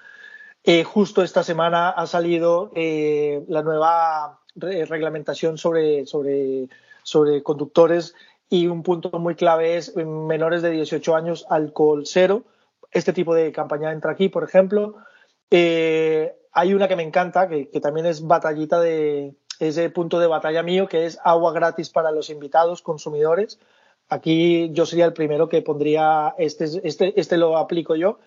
Eh, 0.63 0.83
justo 0.83 1.23
esta 1.23 1.43
semana 1.43 1.89
ha 1.89 2.07
salido 2.07 2.71
eh, 2.75 3.43
la 3.47 3.61
nueva 3.61 4.39
reglamentación 4.55 5.57
sobre, 5.57 6.05
sobre, 6.05 6.69
sobre 7.03 7.43
conductores 7.43 8.15
y 8.49 8.67
un 8.67 8.83
punto 8.83 9.19
muy 9.19 9.35
clave 9.35 9.77
es 9.77 9.95
menores 9.95 10.61
de 10.61 10.71
18 10.71 11.15
años 11.15 11.45
alcohol 11.49 12.03
cero. 12.05 12.43
Este 12.91 13.13
tipo 13.13 13.35
de 13.35 13.51
campaña 13.51 13.91
entra 13.91 14.11
aquí, 14.11 14.29
por 14.29 14.43
ejemplo. 14.43 14.95
hay 15.51 16.73
una 16.73 16.87
que 16.87 16.95
me 16.95 17.03
encanta, 17.03 17.49
que, 17.49 17.69
que 17.69 17.81
también 17.81 18.05
es 18.05 18.25
batallita 18.25 18.79
de, 18.79 19.35
ese 19.59 19.89
punto 19.89 20.19
de 20.19 20.27
batalla 20.27 20.63
mío, 20.63 20.87
que 20.87 21.05
es 21.05 21.19
agua 21.23 21.53
gratis 21.53 21.89
para 21.89 22.11
los 22.11 22.29
invitados, 22.29 22.81
consumidores. 22.81 23.59
Aquí 24.09 24.69
yo 24.71 24.85
sería 24.85 25.05
el 25.05 25.13
primero 25.13 25.49
que 25.49 25.61
pondría, 25.61 26.35
este, 26.37 26.65
este, 26.83 27.19
este 27.19 27.37
lo 27.37 27.57
aplico 27.57 27.95
yo. 27.95 28.19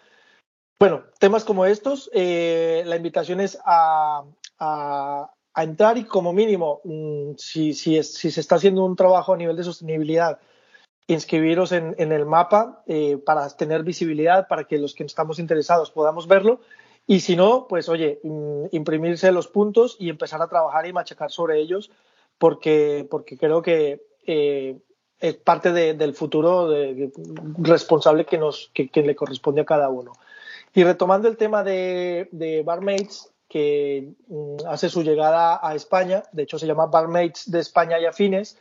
Bueno, 0.80 1.04
temas 1.18 1.44
como 1.44 1.66
estos, 1.66 2.10
eh, 2.12 2.82
la 2.86 2.96
invitación 2.96 3.40
es 3.40 3.58
a, 3.64 4.24
a, 4.58 5.32
entrar 5.56 5.98
y 5.98 6.04
como 6.04 6.32
mínimo, 6.32 6.80
mm, 6.84 7.32
si, 7.36 7.74
si, 7.74 8.00
si, 8.02 8.30
se 8.30 8.40
está 8.40 8.56
haciendo 8.56 8.84
un 8.84 8.94
trabajo 8.94 9.34
a 9.34 9.36
nivel 9.36 9.56
de 9.56 9.64
sostenibilidad, 9.64 10.38
inscribiros 11.08 11.72
en, 11.72 11.96
en 11.98 12.12
el 12.12 12.26
mapa 12.26 12.82
eh, 12.86 13.16
para 13.16 13.48
tener 13.56 13.82
visibilidad, 13.82 14.46
para 14.46 14.64
que 14.64 14.78
los 14.78 14.94
que 14.94 15.04
estamos 15.04 15.38
interesados 15.38 15.90
podamos 15.90 16.28
verlo 16.28 16.60
y 17.10 17.20
si 17.20 17.36
no, 17.36 17.66
pues 17.66 17.88
oye, 17.88 18.20
imprimirse 18.70 19.32
los 19.32 19.48
puntos 19.48 19.96
y 19.98 20.10
empezar 20.10 20.42
a 20.42 20.46
trabajar 20.46 20.86
y 20.86 20.92
machacar 20.92 21.30
sobre 21.30 21.58
ellos, 21.58 21.90
porque, 22.36 23.08
porque 23.10 23.38
creo 23.38 23.62
que 23.62 24.02
eh, 24.26 24.78
es 25.18 25.34
parte 25.36 25.72
de, 25.72 25.94
del 25.94 26.12
futuro 26.14 26.68
de, 26.68 27.10
responsable 27.56 28.26
que, 28.26 28.36
nos, 28.36 28.70
que, 28.74 28.90
que, 28.90 29.00
le 29.00 29.16
corresponde 29.16 29.62
a 29.62 29.64
cada 29.64 29.88
uno. 29.88 30.12
Y 30.74 30.84
retomando 30.84 31.28
el 31.28 31.38
tema 31.38 31.64
de, 31.64 32.28
de 32.30 32.62
Barmaids, 32.62 33.32
que 33.48 34.12
mm, 34.26 34.66
hace 34.66 34.90
su 34.90 35.02
llegada 35.02 35.66
a 35.66 35.74
España, 35.74 36.24
de 36.32 36.42
hecho 36.42 36.58
se 36.58 36.66
llama 36.66 36.88
Barmaids 36.88 37.50
de 37.50 37.60
España 37.60 37.98
y 37.98 38.04
afines, 38.04 38.58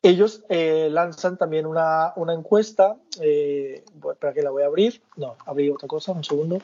ellos 0.00 0.42
eh, 0.48 0.88
lanzan 0.90 1.36
también 1.36 1.66
una, 1.66 2.14
una 2.16 2.32
encuesta, 2.32 2.96
eh, 3.20 3.84
para 4.18 4.32
que 4.32 4.40
la 4.40 4.50
voy 4.50 4.62
a 4.62 4.66
abrir, 4.66 5.02
no, 5.16 5.36
abrí 5.44 5.68
otra 5.68 5.86
cosa, 5.86 6.12
un 6.12 6.24
segundo. 6.24 6.58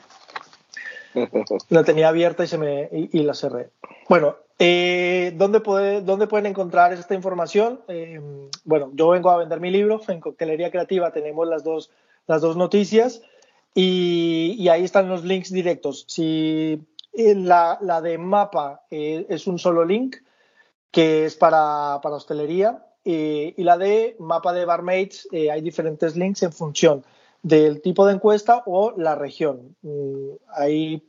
La 1.69 1.83
tenía 1.85 2.09
abierta 2.09 2.43
y, 2.43 2.47
se 2.47 2.57
me, 2.57 2.89
y, 2.91 3.23
la 3.23 3.33
cerré. 3.33 3.69
Bueno, 4.07 4.35
eh, 4.59 5.33
¿dónde, 5.35 5.59
puede, 5.59 6.01
¿dónde, 6.01 6.27
pueden 6.27 6.45
encontrar 6.45 6.93
esta 6.93 7.15
información? 7.15 7.81
Eh, 7.87 8.19
bueno, 8.63 8.91
yo 8.93 9.09
vengo 9.09 9.29
a 9.29 9.37
vender 9.37 9.59
mi 9.59 9.71
libro. 9.71 10.01
En 10.07 10.19
Coctelería 10.19 10.71
Creativa 10.71 11.11
tenemos 11.11 11.47
las 11.47 11.63
dos, 11.63 11.91
las 12.27 12.41
dos 12.41 12.57
noticias 12.57 13.21
y, 13.73 14.55
y 14.57 14.69
ahí 14.69 14.83
están 14.83 15.09
los 15.09 15.23
links 15.23 15.51
directos. 15.51 16.05
Si 16.07 16.81
la, 17.13 17.77
la 17.81 18.01
de 18.01 18.17
mapa 18.17 18.85
eh, 18.89 19.25
es 19.29 19.47
un 19.47 19.59
solo 19.59 19.85
link, 19.85 20.17
que 20.91 21.25
es 21.25 21.35
para, 21.35 21.99
para 22.01 22.15
hostelería, 22.15 22.85
y 23.03 23.63
la 23.63 23.77
de 23.77 24.15
mapa 24.19 24.53
de 24.53 24.65
barmaids 24.65 25.27
eh, 25.31 25.49
hay 25.49 25.61
diferentes 25.61 26.15
links 26.15 26.43
en 26.43 26.53
función 26.53 27.03
del 27.43 27.81
tipo 27.81 28.05
de 28.05 28.13
encuesta 28.13 28.63
o 28.65 28.93
la 28.97 29.15
región. 29.15 29.75
Mm, 29.81 30.33
ahí 30.49 31.03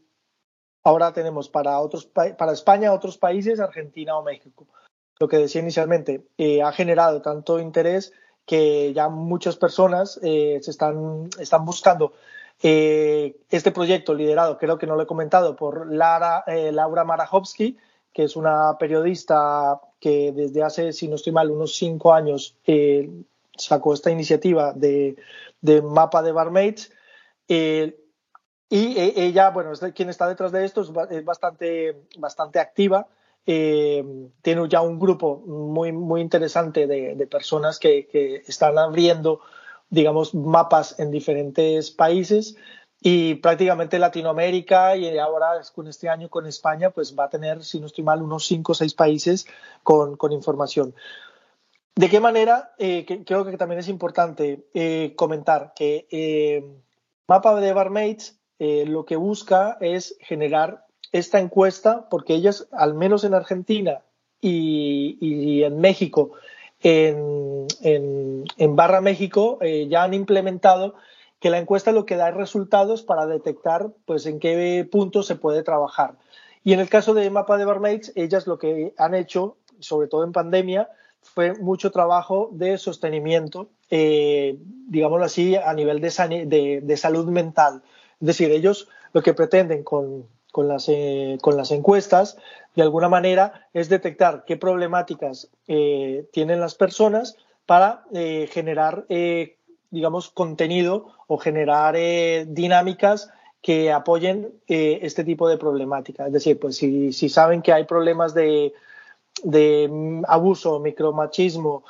ahora 0.85 1.13
tenemos 1.13 1.49
para, 1.49 1.79
otros, 1.79 2.07
para 2.07 2.53
España, 2.53 2.93
otros 2.93 3.19
países, 3.19 3.61
Argentina 3.61 4.17
o 4.17 4.23
México. 4.23 4.67
Lo 5.19 5.29
que 5.29 5.39
decía 5.39 5.61
inicialmente, 5.61 6.27
eh, 6.39 6.63
ha 6.63 6.73
generado 6.73 7.23
tanto 7.23 7.61
interés 7.61 8.13
que 8.45 8.93
ya 8.93 9.09
muchas 9.09 9.57
personas 9.57 10.19
eh, 10.23 10.59
se 10.63 10.71
están, 10.71 11.29
están 11.39 11.65
buscando 11.65 12.13
eh, 12.63 13.37
este 13.51 13.71
proyecto 13.71 14.15
liderado, 14.15 14.59
creo 14.59 14.79
que 14.79 14.87
no 14.87 14.97
lo 14.97 15.03
he 15.03 15.07
comentado, 15.07 15.55
por 15.55 15.93
Lara, 15.93 16.45
Laura 16.73 17.05
Marajowski, 17.05 17.77
que 18.13 18.25
es 18.25 18.37
una 18.37 18.77
periodista 18.79 19.81
que 20.01 20.33
desde 20.33 20.63
hace, 20.63 20.93
si 20.93 21.07
no 21.07 21.15
estoy 21.17 21.33
mal, 21.33 21.51
unos 21.51 21.77
cinco 21.77 22.13
años 22.13 22.57
sacó 23.57 23.95
esta 23.95 24.11
iniciativa 24.11 24.73
de, 24.73 25.17
de 25.63 25.81
mapa 25.81 26.23
de 26.23 26.33
barmaids. 26.33 26.93
Eh, 27.49 27.99
y 28.69 28.99
e, 28.99 29.25
ella, 29.25 29.51
bueno, 29.51 29.73
quien 29.95 30.11
está 30.11 30.29
detrás 30.29 30.53
de 30.53 30.65
esto, 30.65 30.83
es 30.83 31.25
bastante, 31.25 32.07
bastante 32.19 32.61
activa. 32.61 33.09
Eh, 33.47 34.05
tiene 34.43 34.69
ya 34.69 34.83
un 34.83 35.01
grupo 35.01 35.39
muy, 35.39 35.93
muy 35.93 36.21
interesante 36.21 36.87
de, 36.87 37.17
de 37.17 37.27
personas 37.27 37.79
que, 37.79 38.07
que, 38.07 38.37
están 38.47 38.79
abriendo, 38.79 39.41
digamos, 39.91 40.35
mapas 40.35 40.99
en 41.01 41.11
diferentes 41.11 41.91
países 41.91 42.57
y 43.01 43.35
prácticamente 43.35 43.99
Latinoamérica 43.99 44.97
y 44.97 45.19
ahora 45.19 45.61
con 45.75 45.89
este 45.89 46.09
año 46.09 46.29
con 46.29 46.47
España, 46.47 46.91
pues 46.91 47.19
va 47.19 47.25
a 47.25 47.31
tener, 47.31 47.65
si 47.65 47.81
no 47.81 47.87
estoy 47.87 48.05
mal, 48.05 48.23
unos 48.23 48.47
cinco 48.47 48.73
o 48.73 48.75
seis 48.77 48.95
países 48.95 49.47
con, 49.83 50.17
con 50.17 50.33
información. 50.33 50.95
¿De 51.95 52.09
qué 52.09 52.21
manera? 52.21 52.73
Eh, 52.79 53.05
que, 53.05 53.23
creo 53.25 53.45
que 53.45 53.57
también 53.59 53.79
es 53.79 53.89
importante 53.89 54.67
eh, 54.73 55.13
comentar 55.15 55.73
que 55.77 56.07
eh, 56.11 56.65
Mapa 57.29 57.61
de 57.61 57.73
Barmaids 57.75 58.41
eh, 58.59 58.87
lo 58.87 59.05
que 59.05 59.17
busca 59.17 59.77
es 59.81 60.17
generar 60.21 60.87
esta 61.13 61.39
encuesta, 61.39 62.09
porque 62.09 62.35
ellas, 62.35 62.69
al 62.73 62.95
menos 62.95 63.25
en 63.25 63.35
Argentina 63.35 64.01
y, 64.41 65.63
en 65.63 65.79
México, 65.79 66.33
en, 66.81 67.67
Barra 68.75 69.03
México, 69.03 69.59
ya 69.61 70.03
han 70.03 70.15
implementado 70.15 70.95
que 71.39 71.51
la 71.51 71.59
encuesta 71.59 71.93
lo 71.93 72.07
que 72.07 72.17
da 72.17 72.31
es 72.31 72.35
resultados 72.35 73.03
para 73.03 73.27
detectar 73.27 73.91
pues, 74.07 74.25
en 74.25 74.41
qué 74.41 74.89
punto 74.91 75.23
se 75.23 75.37
puede 75.37 75.63
trabajar. 75.63 76.15
Y 76.65 76.73
en 76.73 76.81
el 76.81 76.89
caso 76.89 77.13
de 77.13 77.29
Mapa 77.29 77.59
de 77.59 77.67
Barmaids, 77.67 78.11
ellas 78.15 78.47
lo 78.47 78.59
que 78.59 78.95
han 78.97 79.15
hecho, 79.15 79.59
sobre 79.81 80.09
todo 80.09 80.25
en 80.25 80.33
pandemia, 80.33 80.89
fue 81.23 81.55
mucho 81.55 81.91
trabajo 81.91 82.51
de 82.53 82.79
sostenimiento, 82.79 83.69
eh, 83.91 84.57
digámoslo 84.89 85.25
así, 85.25 85.57
a 85.57 85.73
nivel 85.73 86.01
de, 86.01 86.81
de, 86.83 86.97
salud 86.97 87.27
mental. 87.27 87.83
Es 88.21 88.27
decir, 88.27 88.51
ellos 88.51 88.89
lo 89.13 89.23
que 89.23 89.35
pretenden 89.35 89.83
con, 89.83 90.27
con, 90.51 90.69
las, 90.69 90.89
eh, 90.89 91.39
con 91.41 91.57
las 91.57 91.71
encuestas, 91.71 92.37
de 92.77 92.83
alguna 92.83 93.09
manera, 93.09 93.69
es 93.73 93.89
detectar 93.89 94.45
qué 94.47 94.57
problemáticas 94.57 95.49
eh, 95.69 96.27
tienen 96.33 96.61
las 96.61 96.75
personas 96.75 97.37
para 97.67 98.05
eh, 98.13 98.49
generar, 98.51 99.07
digamos, 99.91 100.31
contenido 100.31 101.15
o 101.27 101.39
generar 101.39 101.97
dinámicas 102.47 103.31
que 103.63 103.93
apoyen 103.93 104.53
este 104.67 105.23
tipo 105.23 105.49
de 105.49 105.57
problemática. 105.57 106.27
Es 106.27 106.33
decir, 106.33 106.59
pues 106.59 106.77
si 106.77 107.29
saben 107.29 107.63
que 107.63 107.73
hay 107.73 107.85
problemas 107.85 108.35
de, 108.35 108.75
de 109.43 110.23
abuso, 110.29 110.81
micromachismo 110.81 111.85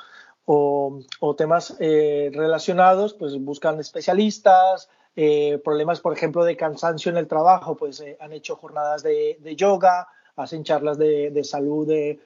o, 0.45 0.99
o 1.19 1.35
temas 1.35 1.75
eh, 1.79 2.31
relacionados, 2.33 3.13
pues 3.13 3.37
buscan 3.39 3.79
especialistas, 3.79 4.89
eh, 5.15 5.59
problemas, 5.63 6.01
por 6.01 6.13
ejemplo, 6.13 6.43
de 6.43 6.57
cansancio 6.57 7.11
en 7.11 7.17
el 7.17 7.27
trabajo, 7.27 7.75
pues 7.75 7.99
eh, 7.99 8.17
han 8.19 8.33
hecho 8.33 8.55
jornadas 8.55 9.03
de, 9.03 9.37
de, 9.41 9.55
yoga, 9.55 10.07
hacen 10.35 10.63
charlas 10.63 10.97
de, 10.97 11.31
de 11.31 11.43
salud 11.43 11.89
en 11.91 12.19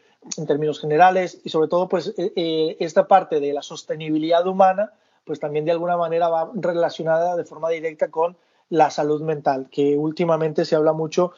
términos 0.47 0.79
generales 0.79 1.39
y 1.43 1.49
sobre 1.49 1.67
todo, 1.67 1.87
pues 1.87 2.13
esta 2.17 3.07
parte 3.07 3.39
de 3.39 3.53
la 3.53 3.61
sostenibilidad 3.61 4.47
humana, 4.47 4.93
pues 5.25 5.39
también 5.39 5.65
de 5.65 5.71
alguna 5.71 5.97
manera 5.97 6.29
va 6.29 6.49
relacionada 6.55 7.35
de 7.35 7.43
forma 7.43 7.69
directa 7.69 8.09
con 8.09 8.37
la 8.69 8.89
salud 8.89 9.21
mental, 9.21 9.67
que 9.69 9.95
últimamente 9.95 10.65
se 10.65 10.75
habla 10.75 10.93
mucho 10.93 11.33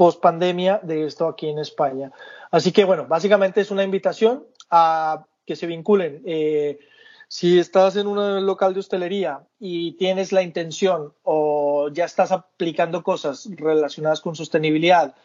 post 0.00 0.22
pandemia 0.22 0.80
de 0.82 1.04
esto 1.04 1.28
aquí 1.28 1.50
en 1.50 1.58
España. 1.58 2.10
Así 2.50 2.72
que, 2.72 2.86
bueno, 2.86 3.04
básicamente 3.06 3.60
es 3.60 3.70
una 3.70 3.82
invitación 3.82 4.46
a 4.70 5.26
que 5.44 5.56
se 5.56 5.66
vinculen. 5.66 6.22
Eh, 6.24 6.78
si 7.28 7.58
estás 7.58 7.96
en 7.96 8.06
un 8.06 8.46
local 8.46 8.72
de 8.72 8.80
hostelería 8.80 9.42
y 9.58 9.92
tienes 9.98 10.32
la 10.32 10.40
intención 10.40 11.12
o 11.22 11.90
ya 11.92 12.06
estás 12.06 12.32
aplicando 12.32 13.02
cosas 13.02 13.46
relacionadas 13.54 14.22
con 14.22 14.34
sostenibilidad, 14.34 15.16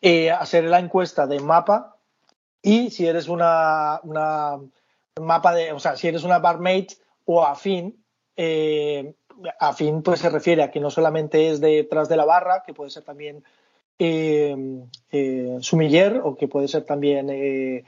eh, 0.00 0.30
hacer 0.30 0.64
la 0.64 0.78
encuesta 0.78 1.26
de 1.26 1.38
mapa 1.38 1.96
y 2.62 2.88
si 2.88 3.06
eres 3.06 3.28
una, 3.28 4.00
mapa 5.20 5.52
de, 5.52 5.72
o 5.72 5.78
sea, 5.78 5.96
si 5.96 6.08
eres 6.08 6.24
una 6.24 6.38
barmaid 6.38 6.86
o 7.26 7.44
afín, 7.44 8.02
eh, 8.34 9.12
afín 9.60 10.02
pues 10.02 10.20
se 10.20 10.30
refiere 10.30 10.62
a 10.62 10.70
que 10.70 10.80
no 10.80 10.88
solamente 10.88 11.50
es 11.50 11.60
detrás 11.60 12.08
de 12.08 12.16
la 12.16 12.24
barra, 12.24 12.62
que 12.64 12.72
puede 12.72 12.88
ser 12.88 13.02
también 13.02 13.44
sumiller 15.60 16.20
o 16.24 16.36
que 16.36 16.48
puede 16.48 16.68
ser 16.68 16.84
también, 16.84 17.30
eh, 17.30 17.84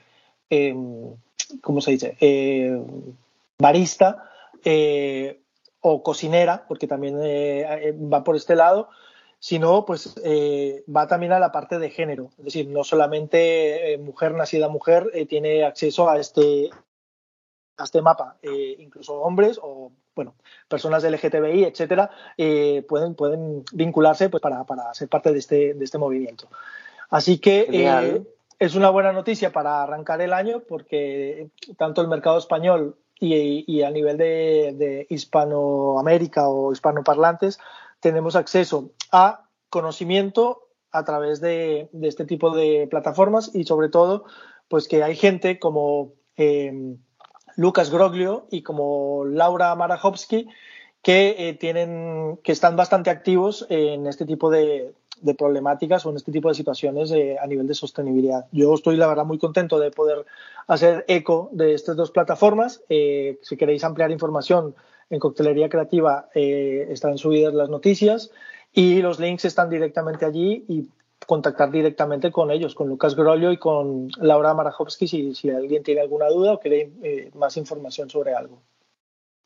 em, 0.51 1.15
¿cómo 1.61 1.81
se 1.81 1.93
dice? 1.93 2.17
Eh, 2.21 2.79
barista 3.59 4.31
o 5.81 6.03
cocinera, 6.03 6.65
porque 6.67 6.87
también 6.87 7.17
va 7.19 8.25
por 8.25 8.37
este 8.37 8.57
lado, 8.57 8.89
sino 9.39 9.85
pues 9.85 10.15
va 10.89 11.07
también 11.07 11.33
a 11.33 11.39
la 11.39 11.53
parte 11.53 11.79
de 11.79 11.91
género. 11.91 12.31
Es 12.39 12.45
decir, 12.45 12.69
no 12.69 12.85
solamente 12.85 13.99
mujer 13.99 14.33
nacida 14.33 14.69
mujer 14.69 15.11
tiene 15.29 15.65
acceso 15.65 16.09
a 16.09 16.19
este, 16.19 16.71
a 17.77 17.85
este 17.85 18.03
mapa, 18.03 18.37
incluso 18.79 19.15
hombres 19.21 19.59
o 19.63 19.93
bueno, 20.15 20.35
personas 20.69 21.05
LGTBI, 21.05 21.65
etcétera, 21.65 22.11
eh, 22.37 22.85
pueden, 22.89 23.15
pueden 23.15 23.65
vincularse 23.73 24.29
pues, 24.29 24.41
para, 24.41 24.65
para, 24.65 24.95
ser 24.95 25.09
parte 25.09 25.33
de 25.33 25.39
este, 25.39 25.75
de 25.75 25.85
este 25.85 25.99
movimiento. 25.99 26.49
Así 27.11 27.39
que 27.39 27.67
eh, 27.71 28.23
es 28.59 28.75
una 28.75 28.91
buena 28.91 29.13
noticia 29.13 29.53
para 29.53 29.83
arrancar 29.83 30.21
el 30.21 30.33
año 30.33 30.61
porque 30.61 31.49
tanto 31.77 32.01
el 32.01 32.09
mercado 32.09 32.39
español 32.39 32.97
y, 33.21 33.65
y 33.67 33.83
a 33.83 33.91
nivel 33.91 34.17
de, 34.17 34.75
de, 34.77 35.07
Hispanoamérica 35.09 36.49
o 36.49 36.73
hispanoparlantes 36.73 37.59
tenemos 38.01 38.37
acceso 38.37 38.91
a 39.13 39.49
conocimiento 39.69 40.69
a 40.91 41.05
través 41.05 41.41
de, 41.41 41.89
de, 41.93 42.09
este 42.09 42.25
tipo 42.25 42.55
de 42.55 42.87
plataformas 42.89 43.51
y 43.55 43.65
sobre 43.65 43.89
todo 43.89 44.25
pues 44.69 44.89
que 44.89 45.03
hay 45.03 45.17
gente 45.17 45.59
como 45.59 46.13
eh, 46.37 46.97
Lucas 47.57 47.91
Groglio 47.91 48.47
y 48.51 48.63
como 48.63 49.25
Laura 49.25 49.75
Marajowski, 49.75 50.49
que, 51.03 51.37
eh, 51.39 51.55
tienen, 51.55 52.39
que 52.43 52.53
están 52.53 52.77
bastante 52.77 53.11
activos 53.11 53.67
en 53.69 54.07
este 54.07 54.25
tipo 54.25 54.51
de, 54.51 54.93
problemáticas 55.39 56.05
o 56.05 56.11
en 56.11 56.17
este 56.17 56.33
tipo 56.33 56.49
de 56.49 56.55
situaciones 56.55 57.11
eh, 57.11 57.37
a 57.41 57.47
nivel 57.47 57.67
de 57.67 57.75
sostenibilidad. 57.75 58.47
Yo 58.53 58.75
estoy, 58.75 58.97
la 58.97 59.07
verdad, 59.07 59.25
muy 59.25 59.39
contento 59.39 59.79
de 59.79 59.91
poder 59.91 60.27
hacer 60.67 61.05
eco 61.09 61.49
de 61.53 61.75
estas 61.75 61.97
dos 61.97 62.11
plataformas. 62.11 62.83
Eh, 62.89 63.39
si 63.43 63.57
queréis 63.57 63.85
ampliar 63.85 64.11
información 64.11 64.75
en 65.09 65.21
Coctelería 65.21 65.69
Creativa, 65.69 66.29
están 66.35 67.19
subidas 67.19 67.55
las 67.55 67.69
noticias 67.69 68.31
y 68.73 69.01
los 69.03 69.21
links 69.21 69.45
están 69.45 69.71
directamente 69.71 70.25
allí 70.25 70.65
y 70.69 70.89
contactar 71.27 71.71
directamente 71.71 72.31
con 72.31 72.51
ellos, 72.51 72.75
con 72.75 72.89
Lucas 72.89 73.15
Grollo 73.15 73.53
y 73.53 73.59
con 73.59 74.09
Laura 74.19 74.55
Marajowski 74.55 75.09
si, 75.09 75.35
si 75.35 75.51
alguien 75.51 75.83
tiene 75.83 76.01
alguna 76.01 76.29
duda 76.29 76.55
o 76.55 76.61
quiere 76.61 76.93
eh, 77.03 77.31
más 77.35 77.57
información 77.57 78.11
sobre 78.11 78.35
algo. 78.35 78.63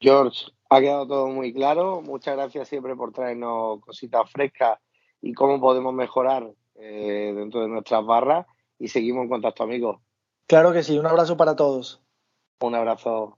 George, 0.01 0.47
ha 0.69 0.81
quedado 0.81 1.07
todo 1.07 1.27
muy 1.29 1.53
claro. 1.53 2.03
Muchas 2.03 2.37
gracias 2.37 2.69
siempre 2.69 2.95
por 2.95 3.13
traernos 3.13 3.81
cositas 3.81 4.31
frescas 4.31 4.79
y 5.21 5.33
cómo 5.33 5.61
podemos 5.61 5.95
mejorar 5.95 6.51
eh, 6.77 7.33
dentro 7.35 7.61
de 7.61 7.69
nuestras 7.69 8.05
barras 8.05 8.47
y 8.79 8.89
seguimos 8.89 9.25
en 9.25 9.31
contacto, 9.31 9.65
amigos. 9.65 9.99
Claro 10.47 10.73
que 10.73 10.83
sí. 10.83 10.99
Un 10.99 11.07
abrazo 11.07 11.37
para 11.37 11.57
todos. 11.57 12.01
Un 12.61 12.75
abrazo. 12.75 13.38